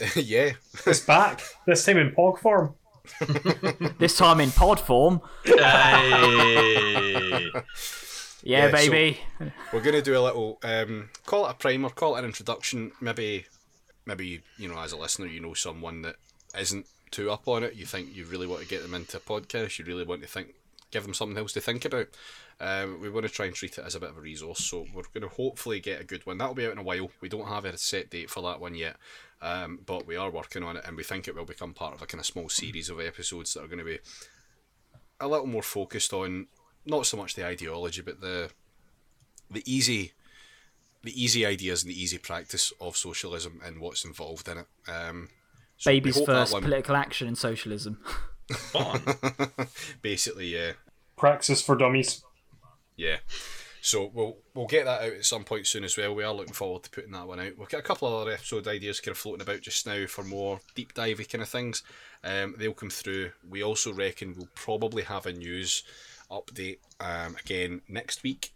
a- 0.00 0.20
yeah, 0.20 0.52
It's 0.86 1.00
back. 1.00 1.40
This 1.66 1.84
time 1.84 1.98
in 1.98 2.12
POG 2.12 2.38
form. 2.40 2.74
This 3.98 4.16
time 4.16 4.40
in 4.40 4.50
pod 4.52 4.78
form. 4.80 5.20
Aye. 5.46 7.50
Yeah, 8.44 8.52
Yeah, 8.66 8.70
so- 8.70 8.74
baby. 8.90 9.20
we're 9.72 9.82
going 9.82 9.94
to 9.94 10.02
do 10.02 10.16
a 10.16 10.20
little 10.22 10.58
um, 10.64 11.10
call 11.26 11.46
it 11.46 11.50
a 11.50 11.54
primer, 11.54 11.90
call 11.90 12.16
it 12.16 12.20
an 12.20 12.24
introduction. 12.24 12.90
Maybe, 13.00 13.46
maybe 14.06 14.42
you 14.58 14.68
know, 14.68 14.78
as 14.78 14.92
a 14.92 14.96
listener, 14.96 15.26
you 15.26 15.40
know 15.40 15.54
someone 15.54 16.02
that 16.02 16.16
isn't 16.58 16.86
too 17.10 17.30
up 17.30 17.46
on 17.46 17.62
it. 17.62 17.74
You 17.74 17.86
think 17.86 18.14
you 18.14 18.24
really 18.24 18.46
want 18.46 18.62
to 18.62 18.68
get 18.68 18.82
them 18.82 18.94
into 18.94 19.16
a 19.16 19.20
podcast. 19.20 19.78
You 19.78 19.84
really 19.84 20.04
want 20.04 20.22
to 20.22 20.28
think, 20.28 20.54
give 20.90 21.02
them 21.04 21.14
something 21.14 21.38
else 21.38 21.52
to 21.52 21.60
think 21.60 21.84
about. 21.84 22.08
Um, 22.60 23.00
we 23.00 23.10
want 23.10 23.26
to 23.26 23.32
try 23.32 23.46
and 23.46 23.54
treat 23.54 23.78
it 23.78 23.84
as 23.84 23.94
a 23.94 24.00
bit 24.00 24.10
of 24.10 24.18
a 24.18 24.20
resource. 24.20 24.64
So 24.64 24.86
we're 24.94 25.02
going 25.12 25.28
to 25.28 25.34
hopefully 25.34 25.80
get 25.80 26.00
a 26.00 26.04
good 26.04 26.24
one. 26.26 26.38
That'll 26.38 26.54
be 26.54 26.66
out 26.66 26.72
in 26.72 26.78
a 26.78 26.82
while. 26.82 27.10
We 27.20 27.28
don't 27.28 27.48
have 27.48 27.64
a 27.64 27.76
set 27.76 28.10
date 28.10 28.30
for 28.30 28.42
that 28.42 28.60
one 28.60 28.74
yet. 28.74 28.96
Um, 29.40 29.80
but 29.84 30.06
we 30.06 30.16
are 30.16 30.30
working 30.30 30.62
on 30.62 30.76
it, 30.76 30.84
and 30.86 30.96
we 30.96 31.02
think 31.02 31.26
it 31.26 31.34
will 31.34 31.44
become 31.44 31.74
part 31.74 31.94
of 31.94 32.02
a 32.02 32.06
kind 32.06 32.20
of 32.20 32.26
small 32.26 32.48
series 32.48 32.88
of 32.88 33.00
episodes 33.00 33.54
that 33.54 33.64
are 33.64 33.66
going 33.66 33.80
to 33.80 33.84
be 33.84 33.98
a 35.18 35.26
little 35.26 35.46
more 35.46 35.62
focused 35.62 36.12
on 36.12 36.46
not 36.86 37.06
so 37.06 37.16
much 37.16 37.34
the 37.34 37.46
ideology, 37.46 38.02
but 38.02 38.20
the 38.20 38.50
the 39.50 39.62
easy 39.70 40.12
the 41.02 41.22
easy 41.22 41.44
ideas 41.44 41.82
and 41.82 41.90
the 41.90 42.00
easy 42.00 42.18
practice 42.18 42.72
of 42.80 42.96
socialism 42.96 43.60
and 43.64 43.80
what's 43.80 44.04
involved 44.04 44.48
in 44.48 44.58
it. 44.58 44.66
Um, 44.88 45.28
so 45.76 45.90
Baby's 45.90 46.20
first 46.20 46.52
one- 46.52 46.62
political 46.62 46.96
action 46.96 47.28
in 47.28 47.34
socialism. 47.34 47.98
Basically, 50.02 50.48
yeah, 50.54 50.72
Praxis 51.16 51.62
for 51.62 51.76
dummies. 51.76 52.22
yeah. 52.96 53.16
So 53.84 54.12
we'll 54.14 54.36
we'll 54.54 54.68
get 54.68 54.84
that 54.84 55.02
out 55.02 55.12
at 55.12 55.24
some 55.24 55.42
point 55.42 55.66
soon 55.66 55.82
as 55.82 55.96
well. 55.96 56.14
We 56.14 56.22
are 56.22 56.32
looking 56.32 56.52
forward 56.54 56.84
to 56.84 56.90
putting 56.90 57.10
that 57.12 57.26
one 57.26 57.40
out. 57.40 57.58
We've 57.58 57.68
got 57.68 57.80
a 57.80 57.82
couple 57.82 58.06
of 58.06 58.14
other 58.22 58.30
episode 58.30 58.68
ideas 58.68 59.00
kind 59.00 59.10
of 59.10 59.18
floating 59.18 59.42
about 59.42 59.60
just 59.60 59.84
now 59.88 60.06
for 60.06 60.22
more 60.22 60.60
deep 60.76 60.94
divey 60.94 61.28
kind 61.28 61.42
of 61.42 61.48
things. 61.48 61.82
Um, 62.22 62.54
they'll 62.58 62.74
come 62.74 62.90
through. 62.90 63.32
We 63.48 63.64
also 63.64 63.92
reckon 63.92 64.34
we'll 64.36 64.48
probably 64.54 65.02
have 65.02 65.26
a 65.26 65.32
news 65.32 65.82
update 66.30 66.78
um, 67.00 67.34
again 67.44 67.80
next 67.88 68.22
week. 68.22 68.54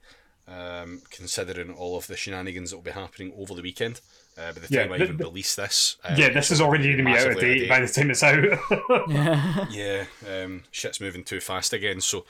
Um, 0.48 1.02
considering 1.10 1.72
all 1.72 1.96
of 1.96 2.06
the 2.06 2.16
shenanigans 2.16 2.70
that 2.70 2.76
will 2.76 2.84
be 2.84 2.92
happening 2.92 3.32
over 3.36 3.52
the 3.52 3.62
weekend. 3.62 4.00
Uh, 4.38 4.52
by 4.52 4.60
the 4.60 4.68
Yeah, 4.70 4.82
time 4.84 4.92
I 4.92 4.98
the- 4.98 5.04
even 5.04 5.16
the- 5.16 5.24
release 5.24 5.56
this, 5.56 5.96
um, 6.04 6.14
yeah, 6.16 6.28
this 6.28 6.52
is 6.52 6.60
already 6.60 6.84
going 6.94 6.98
to 6.98 7.04
be 7.04 7.18
out 7.18 7.32
of 7.32 7.40
date 7.40 7.68
by 7.68 7.80
the 7.80 7.88
time 7.88 8.10
it's 8.10 8.22
out. 8.22 8.44
yeah, 9.72 10.04
um, 10.28 10.62
shit's 10.70 11.00
moving 11.00 11.24
too 11.24 11.40
fast 11.40 11.72
again. 11.72 12.00
So 12.00 12.26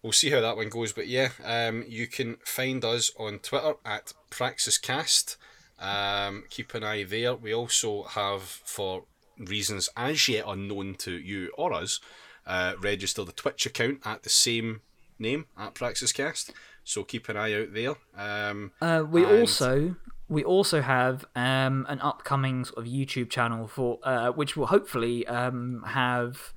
we'll 0.00 0.12
see 0.12 0.30
how 0.30 0.40
that 0.42 0.56
one 0.56 0.68
goes. 0.68 0.92
But 0.92 1.08
yeah, 1.08 1.30
um, 1.44 1.84
you 1.88 2.06
can 2.06 2.36
find 2.44 2.84
us 2.84 3.10
on 3.18 3.40
Twitter 3.40 3.74
at 3.84 4.12
PraxisCast. 4.30 5.36
Um, 5.80 6.44
keep 6.50 6.72
an 6.74 6.84
eye 6.84 7.02
there. 7.04 7.34
We 7.34 7.52
also 7.52 8.04
have, 8.04 8.42
for 8.42 9.04
reasons 9.38 9.88
as 9.96 10.28
yet 10.28 10.44
unknown 10.46 10.94
to 10.98 11.12
you 11.12 11.50
or 11.58 11.72
us, 11.72 12.00
uh, 12.46 12.74
registered 12.80 13.28
a 13.28 13.32
Twitch 13.32 13.66
account 13.66 14.00
at 14.04 14.22
the 14.22 14.30
same 14.30 14.82
name 15.18 15.46
at 15.58 15.74
PraxisCast. 15.74 16.50
So 16.88 17.02
keep 17.02 17.28
an 17.28 17.36
eye 17.36 17.52
out 17.52 17.74
there. 17.74 17.94
Um, 18.16 18.70
Uh, 18.80 19.02
we 19.08 19.24
And- 19.24 19.40
also 19.40 19.96
we 20.28 20.42
also 20.42 20.80
have 20.82 21.24
um, 21.36 21.86
an 21.88 22.00
upcoming 22.00 22.64
sort 22.64 22.78
of 22.78 22.92
YouTube 22.92 23.28
channel 23.30 23.66
for 23.68 23.98
uh, 24.02 24.30
which 24.30 24.56
will 24.56 24.66
hopefully 24.66 25.26
um, 25.26 25.82
have 25.86 26.52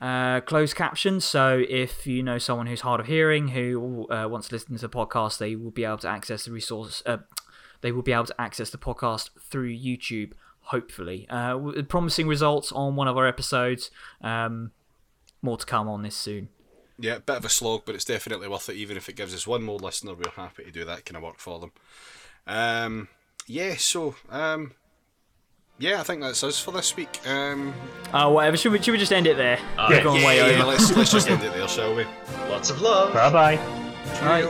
uh, 0.00 0.40
closed 0.40 0.74
captions. 0.76 1.24
So 1.24 1.62
if 1.68 2.06
you 2.06 2.22
know 2.22 2.38
someone 2.38 2.66
who's 2.68 2.80
hard 2.82 3.00
of 3.00 3.06
hearing 3.06 3.48
who 3.48 4.06
uh, 4.10 4.26
wants 4.28 4.48
to 4.48 4.54
listen 4.54 4.76
to 4.76 4.80
the 4.80 4.88
podcast, 4.88 5.38
they 5.38 5.54
will 5.56 5.70
be 5.70 5.84
able 5.84 5.98
to 5.98 6.08
access 6.08 6.44
the 6.44 6.52
resource. 6.52 7.02
Uh, 7.04 7.18
they 7.80 7.90
will 7.92 8.02
be 8.02 8.12
able 8.12 8.26
to 8.26 8.40
access 8.40 8.70
the 8.70 8.78
podcast 8.78 9.30
through 9.50 9.72
YouTube. 9.76 10.32
Hopefully, 10.66 11.26
uh, 11.28 11.58
promising 11.88 12.28
results 12.28 12.70
on 12.70 12.94
one 12.94 13.08
of 13.08 13.16
our 13.16 13.26
episodes. 13.26 13.90
Um, 14.20 14.70
more 15.42 15.56
to 15.56 15.66
come 15.66 15.88
on 15.88 16.02
this 16.02 16.14
soon. 16.14 16.50
Yeah, 16.98 17.18
bit 17.18 17.36
of 17.36 17.44
a 17.44 17.48
slog, 17.48 17.82
but 17.86 17.94
it's 17.94 18.04
definitely 18.04 18.48
worth 18.48 18.68
it. 18.68 18.76
Even 18.76 18.96
if 18.96 19.08
it 19.08 19.16
gives 19.16 19.34
us 19.34 19.46
one 19.46 19.62
more 19.62 19.78
listener, 19.78 20.14
we're 20.14 20.30
happy 20.36 20.64
to 20.64 20.70
do 20.70 20.84
that 20.84 21.04
kind 21.04 21.16
of 21.16 21.22
work 21.22 21.38
for 21.38 21.58
them. 21.58 21.72
Um, 22.46 23.08
yeah, 23.46 23.74
so 23.76 24.14
um, 24.30 24.72
yeah, 25.78 26.00
I 26.00 26.02
think 26.04 26.20
that's 26.22 26.44
us 26.44 26.58
for 26.60 26.70
this 26.72 26.94
week. 26.96 27.20
Um, 27.26 27.74
Uh, 28.12 28.30
whatever. 28.30 28.56
Should 28.56 28.72
we, 28.72 28.80
should 28.82 28.92
we 28.92 28.98
just 28.98 29.12
end 29.12 29.26
it 29.26 29.36
there? 29.36 29.58
Aye. 29.78 29.88
We've 29.94 30.04
gone 30.04 30.22
way 30.22 30.36
yeah, 30.36 30.58
over. 30.60 30.70
let's 30.70 30.96
let's 30.96 31.12
just 31.12 31.28
end 31.30 31.42
it 31.42 31.52
there, 31.52 31.68
shall 31.68 31.94
we? 31.94 32.04
Lots 32.48 32.70
of 32.70 32.80
love. 32.80 33.12
bye 33.12 33.30
bye. 33.30 33.56
Right. 34.22 34.44